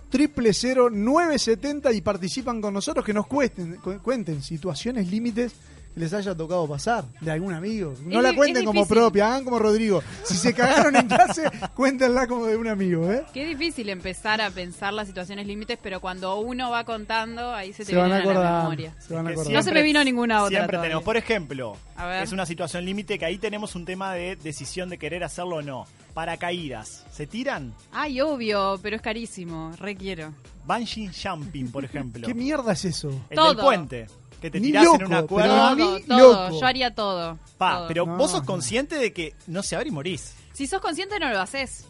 000 0.54 0.90
970 0.90 1.92
y 1.94 2.02
participan 2.02 2.62
con 2.62 2.74
nosotros 2.74 3.06
que 3.06 3.14
nos 3.14 3.26
cuesten, 3.28 3.76
cu- 3.78 4.00
cuenten 4.02 4.42
situaciones 4.44 5.10
límites 5.10 5.54
que 5.94 6.00
les 6.00 6.14
haya 6.14 6.36
tocado 6.36 6.68
pasar 6.68 7.06
de 7.22 7.32
algún 7.32 7.54
amigo. 7.54 7.94
No 8.06 8.18
Es 8.18 8.24
la 8.24 8.34
cuenten 8.36 8.66
como 8.66 8.88
propia, 8.88 9.28
hagan 9.28 9.44
como 9.44 9.60
Rodrigo. 9.60 10.02
Si 10.24 10.36
se 10.36 10.54
cagaron 10.54 10.96
en 10.96 11.08
clase, 11.08 11.44
cuéntenla 11.76 12.28
como 12.28 12.46
de 12.46 12.58
un 12.58 12.68
amigo, 12.68 13.12
¿eh? 13.12 13.24
Qué 13.34 13.46
difícil 13.46 13.90
empezar 13.90 14.42
a 14.42 14.50
pensar 14.50 14.94
las 14.94 15.08
situaciones 15.08 15.46
límites, 15.48 15.78
pero 15.82 16.00
cuando 16.02 16.40
uno 16.40 16.70
va 16.72 16.84
contando, 16.84 17.54
ahí 17.54 17.74
se 17.74 17.86
te 17.86 17.92
Se 17.92 17.96
van 17.98 18.12
a 18.12 18.18
viene 18.18 18.32
a 18.32 18.34
la 18.34 18.40
acordar. 18.40 18.64
memoria. 18.64 18.96
Se 19.00 19.14
van 19.14 19.28
a 19.28 19.30
acordar. 19.32 19.54
No 19.54 19.64
se 19.64 19.72
me 19.72 19.82
vino 19.84 20.04
ninguna 20.04 20.44
otra 20.44 20.50
Siempre 20.50 20.68
todavía. 20.72 20.90
tenemos, 20.90 21.04
por 21.04 21.18
ejemplo, 21.18 21.78
es 22.22 22.32
una 22.32 22.46
situación 22.46 22.86
límite 22.86 23.20
que 23.20 23.26
ahí 23.26 23.38
tenemos 23.38 23.76
un 23.76 23.86
tema 23.86 24.14
de 24.14 24.36
decisión 24.36 24.90
de 24.90 24.98
querer 24.98 25.24
hacerlo 25.24 25.58
o 25.58 25.62
no. 25.62 25.86
Paracaídas, 26.34 27.04
¿se 27.12 27.28
tiran? 27.28 27.74
Ay, 27.92 28.22
obvio, 28.22 28.80
pero 28.82 28.96
es 28.96 29.02
carísimo, 29.02 29.72
requiero. 29.80 30.32
Bungee 30.66 31.10
jumping, 31.12 31.70
por 31.72 31.84
ejemplo. 31.84 32.26
¿Qué 32.28 32.34
mierda 32.34 32.72
es 32.74 32.86
eso? 32.86 33.10
El 33.30 33.36
Todo. 33.36 33.48
del 33.54 33.58
puente, 33.58 34.08
que 34.44 34.52
te 34.52 34.60
Ni 34.60 34.68
tirás 34.68 34.84
loco, 34.84 34.96
en 34.98 35.06
una 35.08 35.16
pero 35.16 35.28
cuerda. 35.28 35.76
Todo, 35.78 36.00
todo. 36.02 36.18
loco. 36.50 36.60
Yo 36.60 36.66
haría 36.68 36.94
todo. 36.94 37.40
Pa, 37.58 37.78
todo. 37.78 37.88
pero 37.88 38.06
No, 38.06 38.18
vos 38.18 38.30
sos 38.32 38.42
no. 38.42 38.46
consciente 38.46 38.98
de 38.98 39.14
que 39.14 39.34
no 39.48 39.64
se 39.64 39.76
abre 39.76 39.88
y 39.88 39.92
morís. 39.92 40.34
Si 40.54 40.68
sos 40.68 40.82
consciente, 40.82 41.18
no 41.20 41.30
lo 41.30 41.40
haces. 41.40 41.86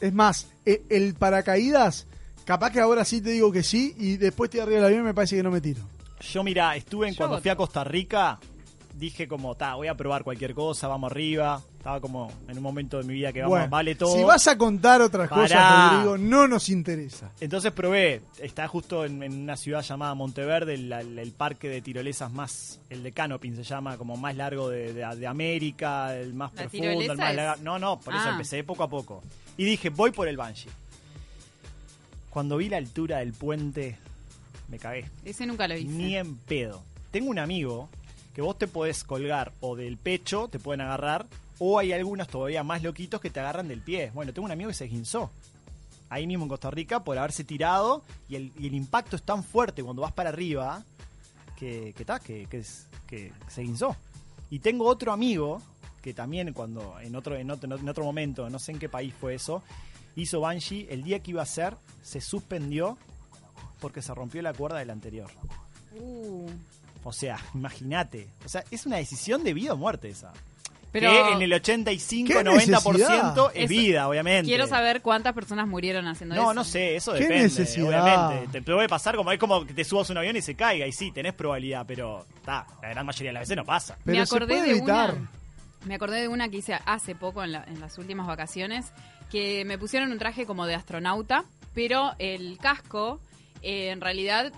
Es 0.00 0.12
más, 0.12 0.46
e- 0.64 0.82
el 0.88 1.14
paracaídas, 1.14 2.06
capaz 2.44 2.70
que 2.72 2.80
ahora 2.80 3.04
sí 3.04 3.20
te 3.20 3.30
digo 3.30 3.52
que 3.52 3.62
sí 3.62 3.94
y 3.98 4.16
después 4.16 4.48
te 4.50 4.60
arriba 4.60 4.76
del 4.78 4.86
avión 4.86 5.00
y 5.02 5.04
me 5.04 5.14
parece 5.14 5.36
que 5.36 5.42
no 5.42 5.50
me 5.50 5.60
tiro. 5.60 5.82
Yo, 6.20 6.42
mira, 6.42 6.74
estuve 6.76 7.08
en 7.08 7.14
Yo 7.14 7.18
cuando 7.18 7.36
voto. 7.36 7.42
fui 7.42 7.50
a 7.50 7.56
Costa 7.56 7.84
Rica, 7.84 8.38
dije 8.94 9.28
como, 9.28 9.54
ta, 9.54 9.74
voy 9.76 9.88
a 9.88 9.94
probar 9.94 10.24
cualquier 10.24 10.54
cosa, 10.54 10.88
vamos 10.88 11.10
arriba. 11.10 11.62
Estaba 11.78 12.00
como 12.00 12.30
en 12.48 12.56
un 12.56 12.62
momento 12.62 12.98
de 12.98 13.04
mi 13.04 13.14
vida 13.14 13.32
que 13.32 13.40
vamos, 13.40 13.56
Bueno, 13.58 13.68
vale 13.70 13.94
todo. 13.94 14.14
si 14.16 14.24
vas 14.24 14.46
a 14.48 14.58
contar 14.58 15.00
otras 15.00 15.28
Pará. 15.28 15.42
cosas, 15.42 15.92
Rodrigo, 15.92 16.18
no 16.18 16.48
nos 16.48 16.68
interesa. 16.68 17.30
Entonces 17.40 17.70
probé, 17.72 18.22
está 18.38 18.66
justo 18.68 19.04
en, 19.04 19.22
en 19.22 19.32
una 19.42 19.56
ciudad 19.56 19.82
llamada 19.82 20.14
Monteverde, 20.14 20.74
el, 20.74 20.92
el- 20.92 21.18
el 21.18 21.32
parque 21.32 21.68
de 21.68 21.80
tirolesas 21.80 22.32
más, 22.32 22.80
el 22.90 23.02
de 23.02 23.12
Canopy 23.12 23.54
se 23.54 23.62
llama, 23.62 23.96
como 23.96 24.16
más 24.16 24.36
largo 24.36 24.68
de, 24.68 24.92
de- 24.92 25.16
de 25.16 25.26
América, 25.26 26.16
el 26.16 26.34
más 26.34 26.52
¿La 26.54 26.62
profundo, 26.62 26.88
el 26.88 27.16
más 27.16 27.30
es? 27.30 27.36
largo. 27.36 27.62
No, 27.62 27.78
no, 27.78 28.00
por 28.00 28.14
eso 28.14 28.24
Ah. 28.26 28.32
empecé 28.32 28.64
poco 28.64 28.82
a 28.82 28.88
poco. 28.88 29.22
Y 29.56 29.64
dije, 29.64 29.90
voy 29.90 30.10
por 30.10 30.26
el 30.28 30.36
Banshee. 30.36 30.68
Cuando 32.30 32.56
vi 32.56 32.68
la 32.68 32.76
altura 32.76 33.18
del 33.18 33.32
puente, 33.32 33.96
me 34.68 34.78
cagué. 34.78 35.06
Ese 35.24 35.46
nunca 35.46 35.66
lo 35.66 35.76
hice. 35.76 35.88
Ni 35.88 36.16
en 36.16 36.36
pedo. 36.36 36.82
Tengo 37.10 37.30
un 37.30 37.38
amigo 37.38 37.88
que 38.38 38.42
vos 38.42 38.56
te 38.56 38.68
podés 38.68 39.02
colgar 39.02 39.52
o 39.58 39.74
del 39.74 39.96
pecho, 39.96 40.46
te 40.46 40.60
pueden 40.60 40.80
agarrar, 40.80 41.26
o 41.58 41.76
hay 41.76 41.92
algunos 41.92 42.28
todavía 42.28 42.62
más 42.62 42.84
loquitos 42.84 43.20
que 43.20 43.30
te 43.30 43.40
agarran 43.40 43.66
del 43.66 43.80
pie. 43.80 44.12
Bueno, 44.14 44.32
tengo 44.32 44.46
un 44.46 44.52
amigo 44.52 44.68
que 44.68 44.74
se 44.74 44.84
esguinzó. 44.84 45.32
Ahí 46.08 46.24
mismo 46.24 46.44
en 46.44 46.48
Costa 46.48 46.70
Rica 46.70 47.02
por 47.02 47.18
haberse 47.18 47.42
tirado 47.42 48.04
y 48.28 48.36
el, 48.36 48.74
impacto 48.74 49.16
es 49.16 49.24
tan 49.24 49.42
fuerte 49.42 49.82
cuando 49.82 50.02
vas 50.02 50.12
para 50.12 50.28
arriba 50.28 50.84
que, 51.56 51.92
que, 51.96 52.04
que, 52.46 52.46
que, 53.08 53.32
se 53.48 53.60
esguinzó. 53.60 53.96
Y 54.50 54.60
tengo 54.60 54.86
otro 54.86 55.10
amigo 55.10 55.60
que 56.00 56.14
también 56.14 56.52
cuando 56.52 56.94
en 57.00 57.16
otro, 57.16 57.34
en 57.34 57.50
otro, 57.50 57.76
en 57.76 57.88
otro 57.88 58.04
momento, 58.04 58.48
no 58.48 58.60
sé 58.60 58.70
en 58.70 58.78
qué 58.78 58.88
país 58.88 59.12
fue 59.20 59.34
eso, 59.34 59.64
hizo 60.14 60.38
Banshee, 60.38 60.86
el 60.90 61.02
día 61.02 61.18
que 61.24 61.32
iba 61.32 61.40
a 61.40 61.42
hacer 61.42 61.76
se 62.04 62.20
suspendió 62.20 62.98
porque 63.80 64.00
se 64.00 64.14
rompió 64.14 64.42
la 64.42 64.52
cuerda 64.52 64.78
del 64.78 64.90
anterior. 64.90 65.28
Uh, 66.00 66.48
O 67.04 67.12
sea, 67.12 67.38
imagínate. 67.54 68.28
O 68.44 68.48
sea, 68.48 68.64
es 68.70 68.86
una 68.86 68.96
decisión 68.96 69.44
de 69.44 69.54
vida 69.54 69.72
o 69.74 69.76
muerte 69.76 70.08
esa. 70.08 70.32
pero 70.92 71.10
que 71.10 71.32
en 71.32 71.42
el 71.42 71.50
¿Qué 71.62 71.74
85-90% 71.74 72.54
necesidad? 72.54 73.36
es 73.54 73.68
vida, 73.68 74.08
obviamente. 74.08 74.48
quiero 74.48 74.66
saber 74.66 75.02
cuántas 75.02 75.34
personas 75.34 75.66
murieron 75.68 76.06
haciendo 76.06 76.34
eso. 76.34 76.44
No, 76.44 76.54
no 76.54 76.64
sé, 76.64 76.96
eso 76.96 77.12
¿Qué 77.12 77.20
depende. 77.20 77.42
necesidad? 77.44 78.02
Obviamente. 78.02 78.60
Te 78.60 78.62
puede 78.62 78.88
pasar 78.88 79.16
como 79.16 79.30
es 79.32 79.38
como 79.38 79.64
que 79.66 79.74
te 79.74 79.84
subas 79.84 80.08
a 80.10 80.12
un 80.12 80.18
avión 80.18 80.36
y 80.36 80.42
se 80.42 80.54
caiga. 80.54 80.86
Y 80.86 80.92
sí, 80.92 81.10
tenés 81.12 81.34
probabilidad, 81.34 81.84
pero 81.86 82.26
ta, 82.44 82.66
la 82.82 82.88
gran 82.90 83.06
mayoría 83.06 83.30
de 83.30 83.34
las 83.34 83.40
veces 83.42 83.56
no 83.56 83.64
pasa. 83.64 83.96
Pero 84.04 84.18
me 84.18 84.26
se 84.26 84.34
acordé 84.34 84.54
puede 84.54 84.62
de 84.66 84.70
evitar. 84.78 85.14
una. 85.14 85.30
Me 85.86 85.94
acordé 85.94 86.20
de 86.20 86.28
una 86.28 86.48
que 86.48 86.56
hice 86.58 86.76
hace 86.86 87.14
poco 87.14 87.44
en, 87.44 87.52
la- 87.52 87.64
en 87.64 87.80
las 87.80 87.96
últimas 87.98 88.26
vacaciones 88.26 88.86
que 89.30 89.64
me 89.64 89.78
pusieron 89.78 90.10
un 90.10 90.18
traje 90.18 90.44
como 90.46 90.66
de 90.66 90.74
astronauta, 90.74 91.44
pero 91.74 92.12
el 92.18 92.58
casco 92.58 93.20
eh, 93.62 93.90
en 93.90 94.00
realidad, 94.00 94.52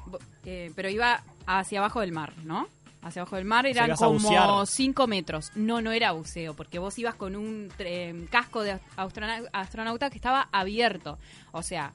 eh, 0.47 0.71
pero 0.77 0.89
iba 0.89 1.23
hacia 1.59 1.79
abajo 1.81 2.01
del 2.01 2.13
mar, 2.13 2.33
¿no? 2.45 2.69
Hacia 3.03 3.23
abajo 3.23 3.37
del 3.37 3.47
mar 3.47 3.65
eran 3.67 3.93
como 3.97 4.67
5 4.67 5.07
metros. 5.07 5.53
No, 5.55 5.81
no 5.81 5.91
era 5.91 6.13
buceo, 6.13 6.55
porque 6.55 6.79
vos 6.79 6.99
ibas 6.99 7.15
con 7.15 7.35
un 7.35 7.71
tre- 7.79 8.29
casco 8.29 8.63
de 8.63 8.79
astrona- 8.97 9.49
astronauta 9.53 10.11
que 10.11 10.17
estaba 10.17 10.49
abierto. 10.53 11.19
O 11.53 11.63
sea, 11.63 11.93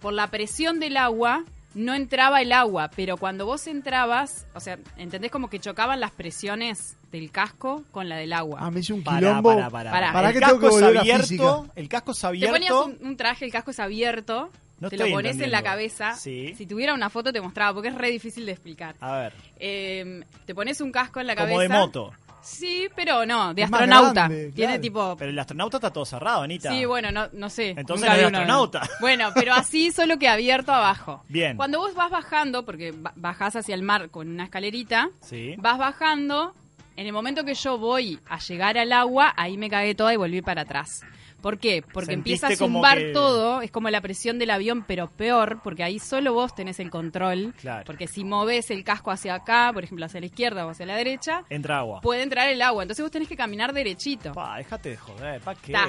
por 0.00 0.14
la 0.14 0.28
presión 0.28 0.80
del 0.80 0.96
agua 0.96 1.44
no 1.74 1.94
entraba 1.94 2.40
el 2.40 2.52
agua, 2.52 2.90
pero 2.96 3.18
cuando 3.18 3.44
vos 3.44 3.66
entrabas, 3.66 4.46
o 4.54 4.60
sea, 4.60 4.78
¿entendés 4.96 5.30
como 5.30 5.50
que 5.50 5.60
chocaban 5.60 6.00
las 6.00 6.12
presiones 6.12 6.96
del 7.12 7.30
casco 7.30 7.84
con 7.90 8.08
la 8.08 8.16
del 8.16 8.32
agua? 8.32 8.58
Ah, 8.62 8.70
me 8.70 8.80
hice 8.80 8.94
un 8.94 9.04
Para, 9.04 9.18
quilombo. 9.18 9.50
para, 9.54 9.68
para. 9.70 10.12
¿Para 10.12 10.28
el 10.28 10.34
qué 10.34 10.40
tengo 10.40 10.52
casco 10.54 10.60
que 10.60 10.66
es 10.66 10.72
volver 10.80 10.96
a 10.96 11.00
abierto. 11.02 11.66
El 11.76 11.88
casco 11.90 12.12
es 12.12 12.20
Te 12.20 12.26
abierto. 12.26 12.54
ponías 12.54 12.72
un, 13.00 13.06
un 13.06 13.16
traje, 13.18 13.44
el 13.44 13.52
casco 13.52 13.70
es 13.70 13.78
abierto, 13.80 14.50
No 14.80 14.88
te 14.90 14.96
lo 14.96 15.08
pones 15.10 15.38
en 15.40 15.50
la 15.50 15.62
cabeza. 15.62 16.14
Sí. 16.14 16.54
Si 16.56 16.66
tuviera 16.66 16.94
una 16.94 17.10
foto 17.10 17.32
te 17.32 17.40
mostraba, 17.40 17.74
porque 17.74 17.88
es 17.88 17.94
re 17.94 18.10
difícil 18.10 18.46
de 18.46 18.52
explicar. 18.52 18.94
A 19.00 19.16
ver, 19.16 19.32
Eh, 19.58 20.22
te 20.46 20.54
pones 20.54 20.80
un 20.80 20.92
casco 20.92 21.20
en 21.20 21.26
la 21.26 21.34
cabeza. 21.34 21.50
como 21.52 21.60
de 21.60 21.68
moto. 21.68 22.12
Sí, 22.40 22.88
pero 22.94 23.26
no, 23.26 23.52
de 23.52 23.62
Es 23.62 23.70
astronauta. 23.72 24.12
grande, 24.28 24.52
Tiene 24.52 24.72
claro. 24.74 24.80
tipo 24.80 25.16
Pero 25.18 25.30
el 25.32 25.38
astronauta 25.38 25.76
está 25.78 25.92
todo 25.92 26.04
cerrado, 26.06 26.42
Anita. 26.42 26.70
Sí, 26.70 26.84
bueno, 26.84 27.10
no, 27.10 27.28
no 27.32 27.50
sé. 27.50 27.70
Entonces 27.76 28.08
no 28.08 28.14
uno. 28.14 28.26
astronauta. 28.38 28.82
Bueno, 29.00 29.30
pero 29.34 29.52
así 29.54 29.90
solo 29.90 30.18
que 30.18 30.28
abierto 30.28 30.72
abajo. 30.72 31.24
Bien. 31.28 31.56
Cuando 31.56 31.78
vos 31.80 31.94
vas 31.94 32.10
bajando, 32.10 32.64
porque 32.64 32.92
ba- 32.92 33.12
bajás 33.16 33.56
hacia 33.56 33.74
el 33.74 33.82
mar 33.82 34.08
con 34.10 34.28
una 34.28 34.44
escalerita, 34.44 35.10
Sí. 35.20 35.56
vas 35.58 35.76
bajando. 35.78 36.54
En 36.96 37.06
el 37.06 37.12
momento 37.12 37.44
que 37.44 37.54
yo 37.54 37.76
voy 37.78 38.18
a 38.28 38.38
llegar 38.38 38.78
al 38.78 38.92
agua, 38.92 39.34
ahí 39.36 39.56
me 39.58 39.68
cagué 39.68 39.94
toda 39.94 40.14
y 40.14 40.16
volví 40.16 40.40
para 40.40 40.62
atrás. 40.62 41.02
¿Por 41.40 41.58
qué? 41.58 41.82
Porque 41.82 42.12
Sentiste 42.12 42.46
empieza 42.46 42.46
a 42.48 42.56
zumbar 42.56 42.98
que- 42.98 43.12
todo, 43.12 43.62
es 43.62 43.70
como 43.70 43.90
la 43.90 44.00
presión 44.00 44.38
del 44.38 44.50
avión, 44.50 44.84
pero 44.86 45.08
peor, 45.08 45.60
porque 45.62 45.84
ahí 45.84 45.98
solo 46.00 46.32
vos 46.34 46.54
tenés 46.54 46.80
el 46.80 46.90
control. 46.90 47.54
Claro. 47.60 47.84
Porque 47.86 48.08
si 48.08 48.24
moves 48.24 48.70
el 48.72 48.82
casco 48.82 49.10
hacia 49.12 49.34
acá, 49.34 49.70
por 49.72 49.84
ejemplo, 49.84 50.04
hacia 50.06 50.18
la 50.20 50.26
izquierda 50.26 50.66
o 50.66 50.70
hacia 50.70 50.84
la 50.86 50.96
derecha, 50.96 51.44
Entra 51.48 51.78
agua. 51.78 52.00
puede 52.00 52.22
entrar 52.22 52.48
el 52.48 52.60
agua. 52.60 52.82
Entonces 52.82 53.04
vos 53.04 53.10
tenés 53.12 53.28
que 53.28 53.36
caminar 53.36 53.72
derechito. 53.72 54.32
Pa, 54.32 54.56
déjate 54.58 54.90
de 54.90 54.96
joder, 54.96 55.40
¿pa' 55.40 55.54
qué? 55.54 55.72
Ta. 55.72 55.86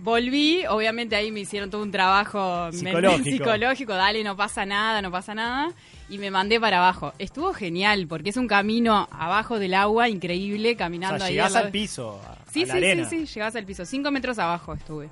Volví, 0.00 0.64
obviamente 0.68 1.16
ahí 1.16 1.32
me 1.32 1.40
hicieron 1.40 1.70
todo 1.70 1.82
un 1.82 1.90
trabajo 1.90 2.70
Psicológico. 2.72 3.24
psicológico, 3.30 3.94
dale, 3.94 4.22
no 4.22 4.36
pasa 4.36 4.64
nada, 4.64 5.02
no 5.02 5.10
pasa 5.10 5.34
nada, 5.34 5.72
y 6.08 6.18
me 6.18 6.30
mandé 6.30 6.60
para 6.60 6.78
abajo. 6.78 7.12
Estuvo 7.18 7.52
genial, 7.52 8.06
porque 8.06 8.30
es 8.30 8.36
un 8.36 8.46
camino 8.46 9.08
abajo 9.10 9.58
del 9.58 9.74
agua 9.74 10.08
increíble, 10.08 10.72
O 10.72 10.76
caminando 10.76 11.18
sea, 11.18 11.26
ahí. 11.26 11.32
llegás 11.34 11.56
al 11.56 11.70
piso, 11.70 12.20
a, 12.24 12.38
Sí, 12.52 12.62
a 12.62 12.66
la 12.66 12.72
sí, 12.72 12.78
arena. 12.78 13.08
sí, 13.08 13.26
sí, 13.26 13.34
llegás 13.34 13.56
al 13.56 13.64
piso, 13.64 13.84
cinco 13.84 14.10
metros 14.10 14.38
abajo 14.38 14.74
estuve. 14.74 15.10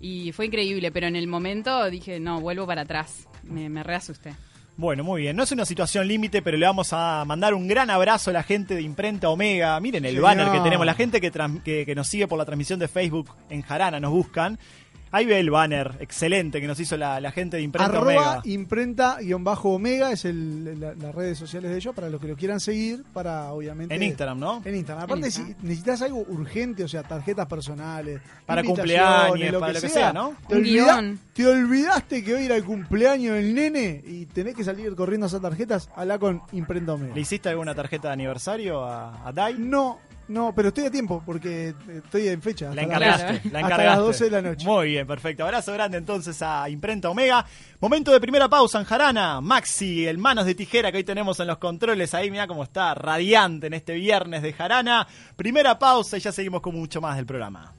Y 0.00 0.32
fue 0.32 0.46
increíble, 0.46 0.90
pero 0.90 1.06
en 1.06 1.14
el 1.16 1.26
momento 1.28 1.88
dije, 1.90 2.18
no, 2.18 2.40
vuelvo 2.40 2.66
para 2.66 2.82
atrás, 2.82 3.28
me, 3.44 3.68
me 3.68 3.82
reasusté. 3.82 4.34
Bueno, 4.82 5.04
muy 5.04 5.22
bien. 5.22 5.36
No 5.36 5.44
es 5.44 5.52
una 5.52 5.64
situación 5.64 6.08
límite, 6.08 6.42
pero 6.42 6.56
le 6.56 6.66
vamos 6.66 6.92
a 6.92 7.24
mandar 7.24 7.54
un 7.54 7.68
gran 7.68 7.88
abrazo 7.88 8.30
a 8.30 8.32
la 8.32 8.42
gente 8.42 8.74
de 8.74 8.82
Imprenta 8.82 9.28
Omega. 9.28 9.78
Miren 9.78 10.04
el 10.04 10.16
Señor. 10.16 10.24
banner 10.24 10.50
que 10.50 10.58
tenemos. 10.58 10.84
La 10.84 10.94
gente 10.94 11.20
que, 11.20 11.30
que 11.86 11.94
nos 11.94 12.08
sigue 12.08 12.26
por 12.26 12.36
la 12.36 12.44
transmisión 12.44 12.80
de 12.80 12.88
Facebook 12.88 13.30
en 13.48 13.62
Jarana 13.62 14.00
nos 14.00 14.10
buscan. 14.10 14.58
Ahí 15.12 15.26
ve 15.26 15.38
el 15.38 15.50
banner 15.50 15.96
excelente 16.00 16.60
que 16.60 16.66
nos 16.66 16.80
hizo 16.80 16.96
la, 16.96 17.20
la 17.20 17.30
gente 17.32 17.58
de 17.58 17.62
Imprenta 17.62 17.86
Arroba 17.96 18.12
Omega. 18.38 18.40
imprenta-omega 18.44 20.10
es 20.12 20.24
el, 20.24 20.80
la- 20.80 20.94
las 20.94 21.14
redes 21.14 21.38
sociales 21.38 21.70
de 21.70 21.76
ellos 21.76 21.94
para 21.94 22.08
los 22.08 22.20
que 22.20 22.28
lo 22.28 22.36
quieran 22.36 22.60
seguir, 22.60 23.04
para 23.12 23.52
obviamente... 23.52 23.94
En 23.94 24.02
Instagram, 24.02 24.38
¿no? 24.38 24.62
En 24.64 24.74
Instagram. 24.74 25.04
Aparte, 25.04 25.26
En 25.26 25.32
si 25.32 25.42
necesitas 25.62 26.02
algo 26.02 26.24
urgente, 26.28 26.82
o 26.84 26.88
sea, 26.88 27.02
tarjetas 27.02 27.46
personales, 27.46 28.20
Para 28.46 28.62
cumpleaños, 28.64 29.60
para 29.60 29.72
lo 29.74 29.80
que 29.80 29.88
sea, 29.88 30.12
¿no? 30.12 30.34
Te, 30.48 31.46
olvidaste 31.46 32.22
que 32.24 32.34
hoy 32.34 32.44
era 32.44 32.56
el 32.56 32.64
cumpleaños 32.64 33.34
del 33.36 33.54
nene 33.54 34.02
y 34.06 34.26
tenés 34.26 34.54
que 34.54 34.64
salir 34.64 34.94
corriendo 34.94 35.26
a 35.26 35.28
esas 35.28 35.40
tarjetas, 35.40 35.88
habla 35.94 36.18
con 36.18 36.42
Imprenta 36.52 36.94
Omega. 36.94 37.14
¿Le 37.14 37.20
hiciste 37.20 37.48
alguna 37.48 37.74
tarjeta 37.74 38.08
de 38.08 38.14
aniversario 38.14 38.84
a, 38.84 39.26
a 39.26 39.32
Dai? 39.32 39.54
No, 39.58 39.98
no, 40.28 40.54
pero 40.54 40.68
estoy 40.68 40.86
a 40.86 40.90
tiempo 40.90 41.22
porque 41.24 41.68
eh, 41.68 41.74
estoy 42.04 42.28
en 42.28 42.40
fecha. 42.40 42.66
La 42.66 42.70
hasta 42.70 42.82
encargaste, 42.82 43.24
la 43.24 43.36
hasta 43.36 43.58
encargaste. 43.60 43.84
las 43.84 43.98
12 43.98 44.24
de 44.24 44.30
la 44.30 44.42
noche. 44.42 44.66
Muy 44.66 44.86
bien, 44.88 45.06
perfecto. 45.06 45.44
Abrazo 45.44 45.72
grande 45.72 45.98
entonces 45.98 46.40
a 46.42 46.68
Imprenta 46.68 47.10
Omega. 47.10 47.44
Momento 47.80 48.12
de 48.12 48.20
primera 48.20 48.48
pausa 48.48 48.78
en 48.78 48.84
Jarana. 48.84 49.40
Maxi, 49.40 50.06
el 50.06 50.18
manos 50.18 50.46
de 50.46 50.54
tijera 50.54 50.90
que 50.90 50.98
hoy 50.98 51.04
tenemos 51.04 51.38
en 51.40 51.48
los 51.48 51.58
controles. 51.58 52.14
Ahí 52.14 52.30
mira 52.30 52.46
cómo 52.46 52.62
está, 52.62 52.94
radiante 52.94 53.66
en 53.66 53.74
este 53.74 53.94
viernes 53.94 54.42
de 54.42 54.52
Jarana. 54.52 55.06
Primera 55.36 55.78
pausa 55.78 56.16
y 56.16 56.20
ya 56.20 56.32
seguimos 56.32 56.60
con 56.60 56.74
mucho 56.74 57.00
más 57.00 57.16
del 57.16 57.26
programa. 57.26 57.72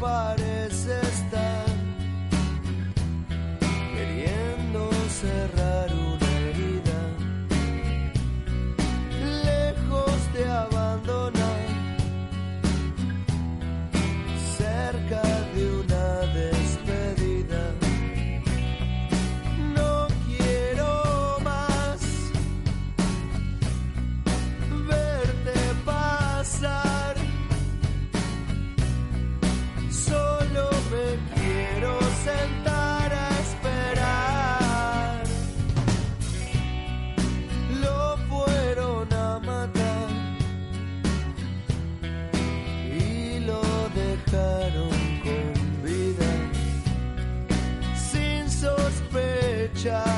Todo 0.00 0.47
escuchar 49.88 50.17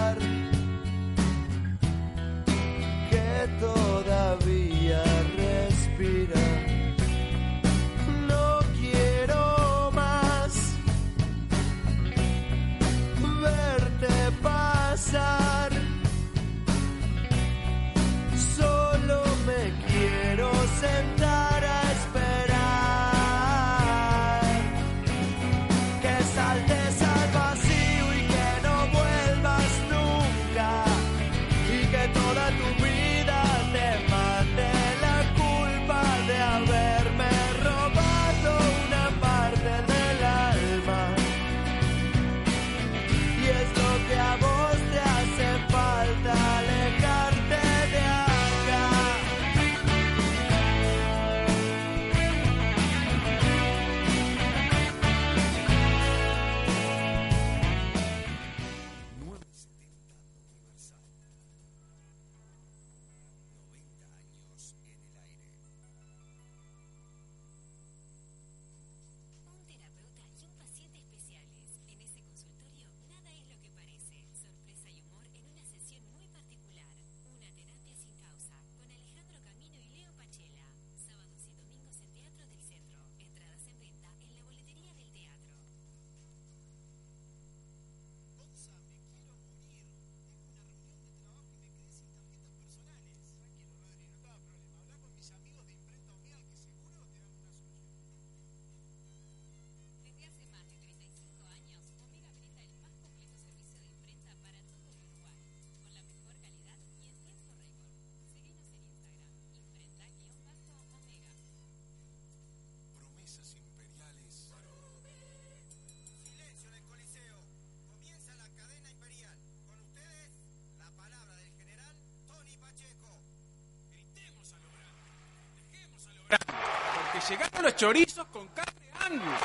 Llegaron 127.29 127.63
los 127.63 127.77
chorizos 127.77 128.27
con 128.27 128.49
carne 128.49 128.91
angus. 129.07 129.41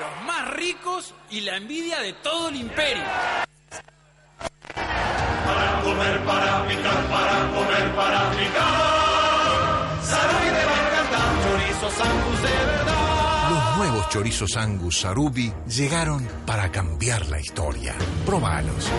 Los 0.00 0.26
más 0.26 0.50
ricos 0.54 1.14
y 1.30 1.40
la 1.40 1.56
envidia 1.56 2.00
de 2.00 2.12
todo 2.14 2.48
el 2.48 2.56
imperio. 2.56 3.04
Los 13.50 13.76
nuevos 13.76 14.08
chorizos 14.08 14.56
Angus 14.56 15.00
Sarubi 15.00 15.52
llegaron 15.68 16.26
para 16.44 16.70
cambiar 16.70 17.26
la 17.26 17.40
historia. 17.40 17.94
Probalos. 18.26 18.90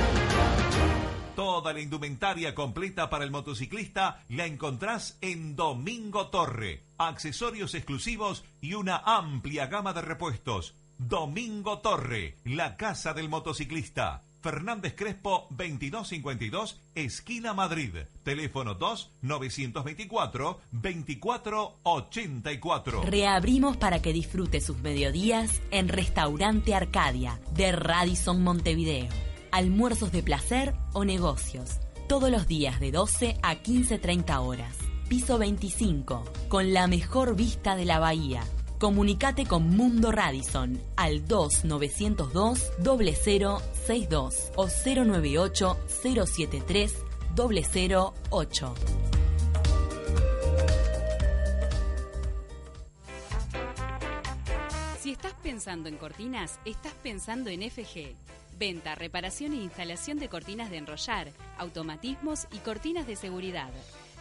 Toda 1.45 1.73
la 1.73 1.79
indumentaria 1.79 2.55
completa 2.55 3.07
para 3.07 3.23
el 3.23 3.29
motociclista 3.29 4.23
la 4.29 4.47
encontrás 4.47 5.19
en 5.21 5.55
Domingo 5.55 6.29
Torre. 6.29 6.81
Accesorios 6.97 7.75
exclusivos 7.75 8.43
y 8.61 8.73
una 8.73 8.97
amplia 8.97 9.67
gama 9.67 9.93
de 9.93 10.01
repuestos. 10.01 10.73
Domingo 10.97 11.81
Torre, 11.81 12.37
la 12.45 12.77
casa 12.77 13.13
del 13.13 13.29
motociclista. 13.29 14.23
Fernández 14.41 14.95
Crespo 14.95 15.45
2252, 15.51 16.81
esquina 16.95 17.53
Madrid. 17.53 17.95
Teléfono 18.23 18.73
2 18.73 19.11
924 19.21 20.61
2484. 20.71 23.03
Reabrimos 23.03 23.77
para 23.77 24.01
que 24.01 24.13
disfrute 24.13 24.61
sus 24.61 24.79
mediodías 24.79 25.61
en 25.69 25.89
Restaurante 25.89 26.73
Arcadia 26.73 27.39
de 27.51 27.71
Radisson 27.71 28.41
Montevideo. 28.41 29.34
Almuerzos 29.55 30.11
de 30.11 30.21
placer 30.21 30.75
o 30.91 31.05
negocios. 31.05 31.79
Todos 32.09 32.29
los 32.29 32.45
días 32.45 32.81
de 32.81 32.91
12 32.91 33.37
a 33.41 33.55
15.30 33.55 34.41
horas. 34.41 34.75
Piso 35.07 35.37
25, 35.37 36.25
con 36.49 36.73
la 36.73 36.87
mejor 36.87 37.37
vista 37.37 37.77
de 37.77 37.85
la 37.85 37.99
bahía. 37.99 38.43
Comunicate 38.79 39.45
con 39.45 39.69
Mundo 39.69 40.11
Radisson 40.11 40.77
al 40.97 41.25
2902 41.25 42.69
0062 42.83 44.51
o 44.57 44.67
098 44.67 45.77
073 45.87 46.93
008. 47.37 48.75
Si 54.99 55.11
estás 55.11 55.33
pensando 55.41 55.87
en 55.87 55.95
cortinas, 55.95 56.59
estás 56.65 56.93
pensando 57.01 57.49
en 57.49 57.71
FG. 57.71 58.17
Venta, 58.57 58.95
reparación 58.95 59.51
e 59.51 59.57
instalación 59.57 60.17
de 60.17 60.29
cortinas 60.29 60.69
de 60.69 60.77
enrollar, 60.77 61.33
automatismos 61.57 62.47
y 62.53 62.59
cortinas 62.59 63.05
de 63.05 63.17
seguridad. 63.17 63.69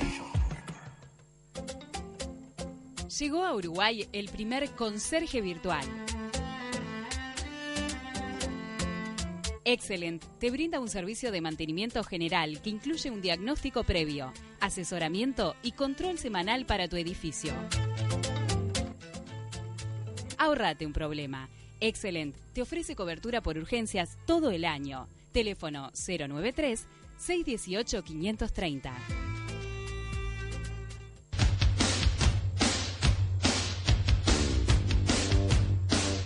Llegó 3.18 3.44
a 3.44 3.54
Uruguay 3.54 4.08
el 4.12 4.28
primer 4.28 4.70
conserje 4.70 5.40
virtual. 5.40 5.84
Excellent 9.64 10.22
te 10.38 10.50
brinda 10.50 10.80
un 10.80 10.88
servicio 10.88 11.32
de 11.32 11.40
mantenimiento 11.40 12.02
general 12.04 12.60
que 12.60 12.70
incluye 12.70 13.10
un 13.10 13.22
diagnóstico 13.22 13.84
previo, 13.84 14.32
asesoramiento 14.60 15.56
y 15.62 15.72
control 15.72 16.18
semanal 16.18 16.66
para 16.66 16.88
tu 16.88 16.96
edificio. 16.96 17.52
Ahorrate 20.36 20.84
un 20.84 20.92
problema. 20.92 21.48
Excellent 21.80 22.36
te 22.52 22.62
ofrece 22.62 22.94
cobertura 22.94 23.40
por 23.42 23.56
urgencias 23.56 24.18
todo 24.26 24.50
el 24.50 24.64
año. 24.64 25.08
Teléfono 25.34 25.90
093 25.92 26.86
618 27.16 28.02
530. 28.02 29.33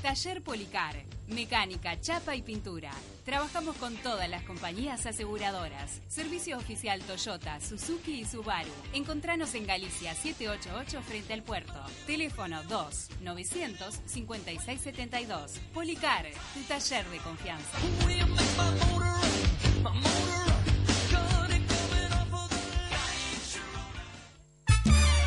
Taller 0.09 0.41
Policar, 0.41 0.97
mecánica, 1.27 2.01
chapa 2.01 2.35
y 2.35 2.41
pintura. 2.41 2.91
Trabajamos 3.27 3.77
con 3.77 3.95
todas 3.97 4.27
las 4.27 4.43
compañías 4.43 5.05
aseguradoras. 5.05 6.01
Servicio 6.09 6.57
oficial 6.57 7.03
Toyota, 7.03 7.61
Suzuki 7.61 8.21
y 8.21 8.25
Subaru. 8.25 8.71
Encontranos 8.95 9.55
en 9.55 9.67
Galicia 9.67 10.15
788 10.15 11.03
frente 11.03 11.35
al 11.35 11.43
puerto. 11.43 11.75
Teléfono 12.07 12.63
2 12.63 13.09
900 13.21 14.01
5672. 14.07 15.61
Policar, 15.75 16.25
tu 16.55 16.63
taller 16.63 17.05
de 17.11 17.19
confianza. 17.19 17.79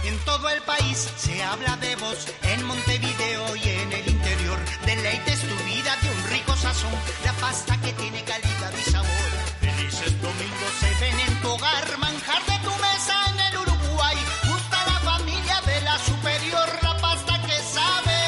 En 0.03 0.17
todo 0.25 0.49
el 0.49 0.61
país 0.63 0.97
se 1.17 1.43
habla 1.43 1.77
de 1.77 1.95
vos, 1.97 2.27
en 2.41 2.65
Montevideo 2.65 3.55
y 3.55 3.69
en 3.69 3.80
la 7.25 7.33
pasta 7.33 7.77
que 7.81 7.91
tiene 7.93 8.23
calidad 8.23 8.71
y 8.79 8.91
sabor. 8.91 9.09
Felices 9.59 10.21
domingos 10.21 10.73
se 10.79 10.89
ven 11.01 11.19
en 11.19 11.41
tu 11.41 11.49
hogar, 11.49 11.97
manjar 11.97 12.45
de 12.45 12.57
tu 12.59 12.71
mesa 12.81 13.13
en 13.29 13.39
el 13.41 13.57
Uruguay. 13.57 14.15
Gusta 14.47 14.77
la 14.85 14.99
familia 15.11 15.61
de 15.65 15.81
la 15.81 15.99
superior, 15.99 16.69
la 16.81 16.97
pasta 16.97 17.41
que 17.41 17.57
sabe 17.75 18.19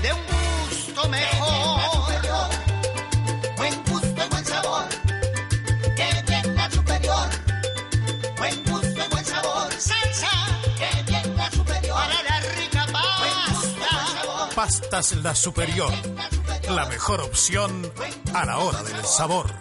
de 0.00 0.12
un 0.14 0.24
gusto 0.70 1.08
mejor. 1.08 1.80
Buen 3.58 3.84
gusto 3.84 4.24
y 4.24 4.28
buen 4.30 4.44
sabor, 4.46 4.88
que 5.96 6.22
bien 6.28 6.56
la 6.56 6.70
superior. 6.70 7.28
Buen 8.38 8.64
gusto 8.64 9.04
y 9.04 9.08
buen 9.10 9.24
sabor, 9.26 9.72
salsa, 9.78 10.30
que 10.78 11.02
bien 11.12 11.36
la 11.36 11.50
superior. 11.50 11.94
Para 11.94 12.22
la 12.22 12.40
rica 12.40 12.86
pasta. 12.90 14.54
Pastas 14.54 15.12
La 15.16 15.34
Superior. 15.34 15.92
La 16.68 16.86
mejor 16.88 17.20
opción 17.20 17.70
a 18.34 18.44
la 18.44 18.58
hora 18.58 18.82
del 18.82 19.04
sabor. 19.04 19.54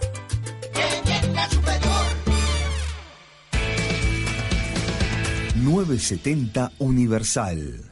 970 5.56 6.72
Universal. 6.80 7.92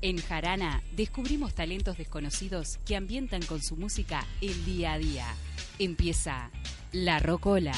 En 0.00 0.16
Jarana 0.16 0.82
descubrimos 0.96 1.54
talentos 1.54 1.98
desconocidos 1.98 2.78
que 2.86 2.96
ambientan 2.96 3.42
con 3.42 3.62
su 3.62 3.76
música 3.76 4.26
el 4.40 4.64
día 4.64 4.94
a 4.94 4.98
día. 4.98 5.26
Empieza 5.78 6.50
La 6.90 7.18
Rocola. 7.18 7.74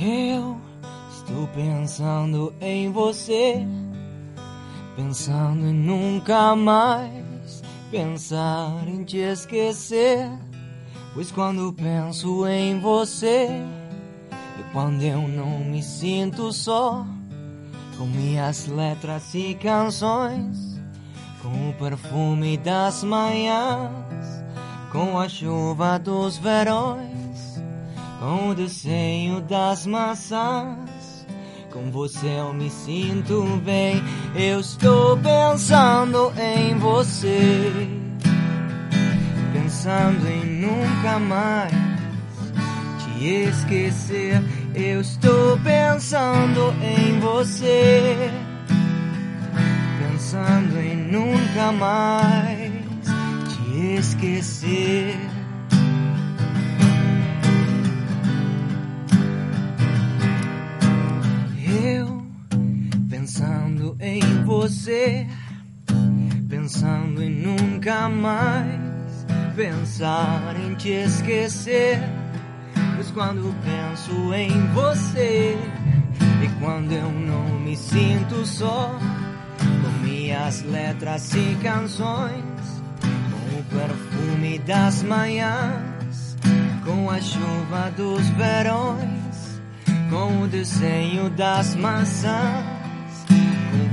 Eu 0.00 0.56
estou 1.10 1.48
pensando 1.48 2.54
em 2.60 2.92
você, 2.92 3.66
pensando 4.94 5.66
em 5.66 5.74
nunca 5.74 6.54
mais 6.54 7.64
pensar 7.90 8.86
em 8.86 9.02
te 9.02 9.16
esquecer. 9.16 10.30
Pois 11.14 11.32
quando 11.32 11.72
penso 11.72 12.46
em 12.46 12.78
você, 12.78 13.48
é 14.30 14.62
quando 14.72 15.02
eu 15.02 15.26
não 15.26 15.64
me 15.64 15.82
sinto 15.82 16.52
só, 16.52 17.04
com 17.96 18.06
minhas 18.06 18.68
letras 18.68 19.34
e 19.34 19.54
canções, 19.54 20.80
com 21.42 21.70
o 21.70 21.74
perfume 21.74 22.56
das 22.56 23.02
manhãs, 23.02 24.44
com 24.92 25.18
a 25.18 25.28
chuva 25.28 25.98
dos 25.98 26.38
verões 26.38 27.18
com 28.18 28.50
o 28.50 28.54
desenho 28.54 29.40
das 29.40 29.86
maçãs. 29.86 31.26
Com 31.72 31.90
você 31.90 32.26
eu 32.38 32.52
me 32.52 32.70
sinto 32.70 33.42
bem. 33.64 34.02
Eu 34.34 34.60
estou 34.60 35.16
pensando 35.18 36.32
em 36.36 36.76
você, 36.78 37.72
pensando 39.52 40.26
em 40.26 40.44
nunca 40.44 41.18
mais 41.18 41.72
te 43.04 43.24
esquecer. 43.48 44.42
Eu 44.74 45.00
estou 45.00 45.58
pensando 45.60 46.74
em 46.82 47.20
você, 47.20 48.30
pensando 50.00 50.78
em 50.78 50.96
nunca 50.96 51.72
mais 51.72 52.72
te 53.48 53.96
esquecer. 53.98 55.37
Você, 64.68 65.26
pensando 66.46 67.22
em 67.22 67.30
nunca 67.30 68.06
mais 68.06 69.26
pensar 69.56 70.54
em 70.60 70.74
te 70.74 70.90
esquecer. 70.90 71.98
Pois 72.94 73.10
quando 73.12 73.54
penso 73.64 74.34
em 74.34 74.66
você 74.74 75.56
e 76.42 76.60
quando 76.60 76.92
eu 76.92 77.10
não 77.10 77.58
me 77.60 77.74
sinto 77.74 78.44
só, 78.44 78.94
com 79.58 80.06
minhas 80.06 80.62
letras 80.64 81.32
e 81.34 81.56
canções, 81.62 82.82
com 83.00 83.60
o 83.60 83.64
perfume 83.70 84.58
das 84.58 85.02
manhãs, 85.02 86.36
com 86.84 87.10
a 87.10 87.18
chuva 87.22 87.90
dos 87.96 88.28
verões 88.30 89.18
com 90.10 90.42
o 90.42 90.48
desenho 90.48 91.28
das 91.30 91.74
maçãs. 91.74 92.77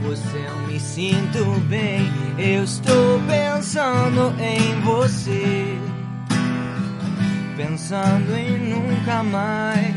Você 0.06 0.38
eu 0.38 0.68
me 0.68 0.80
sinto 0.80 1.44
bem. 1.68 2.02
Eu 2.38 2.64
estou 2.64 3.20
pensando 3.28 4.34
em 4.40 4.82
você, 4.82 5.80
pensando 7.58 8.36
em 8.36 8.70
nunca 8.70 9.24
mais 9.24 9.96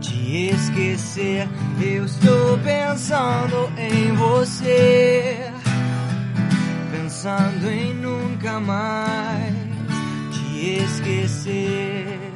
te 0.00 0.50
esquecer. 0.50 1.48
Eu 1.80 2.04
estou 2.04 2.58
pensando 2.58 3.70
em 3.78 4.12
você, 4.14 5.50
pensando 6.90 7.70
em 7.70 7.94
nunca 7.94 8.60
mais 8.60 9.54
te 10.32 10.82
esquecer 10.84 12.28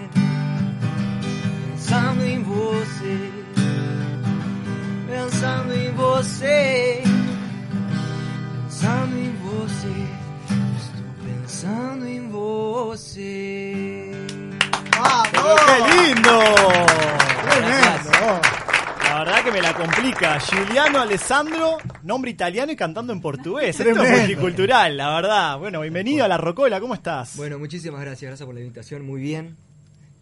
pensando 1.93 2.25
em 2.25 2.43
você, 2.43 3.32
pensando 5.13 5.75
em 5.75 5.93
você, 5.93 7.03
pensando 8.63 9.19
em 9.19 9.33
você, 9.37 10.07
estou 10.81 11.05
pensando 11.23 12.07
em 12.07 12.29
você. 12.31 14.11
Pero 15.31 15.57
¡Qué 15.67 15.77
lindo! 15.93 16.39
Tremendo. 17.43 18.41
La 19.05 19.19
verdad 19.19 19.45
que 19.45 19.53
me 19.53 19.61
la 19.61 19.75
complica. 19.75 20.39
Giuliano 20.39 20.99
Alessandro, 20.99 21.77
nombre 22.05 22.31
italiano 22.31 22.73
y 22.73 22.77
cantando 22.77 23.13
en 23.13 23.21
portugués. 23.21 23.79
Esto 23.79 23.83
es 23.91 23.95
Tremendo. 23.95 24.19
multicultural, 24.19 24.97
la 24.97 25.15
verdad. 25.15 25.59
Bueno, 25.59 25.83
bienvenido 25.83 26.25
a 26.25 26.29
La 26.29 26.39
Rocola, 26.39 26.81
¿cómo 26.81 26.95
estás? 26.95 27.37
Bueno, 27.37 27.59
muchísimas 27.59 28.01
gracias, 28.01 28.31
gracias 28.31 28.47
por 28.47 28.55
la 28.55 28.63
invitación, 28.63 29.05
muy 29.05 29.21
bien. 29.21 29.59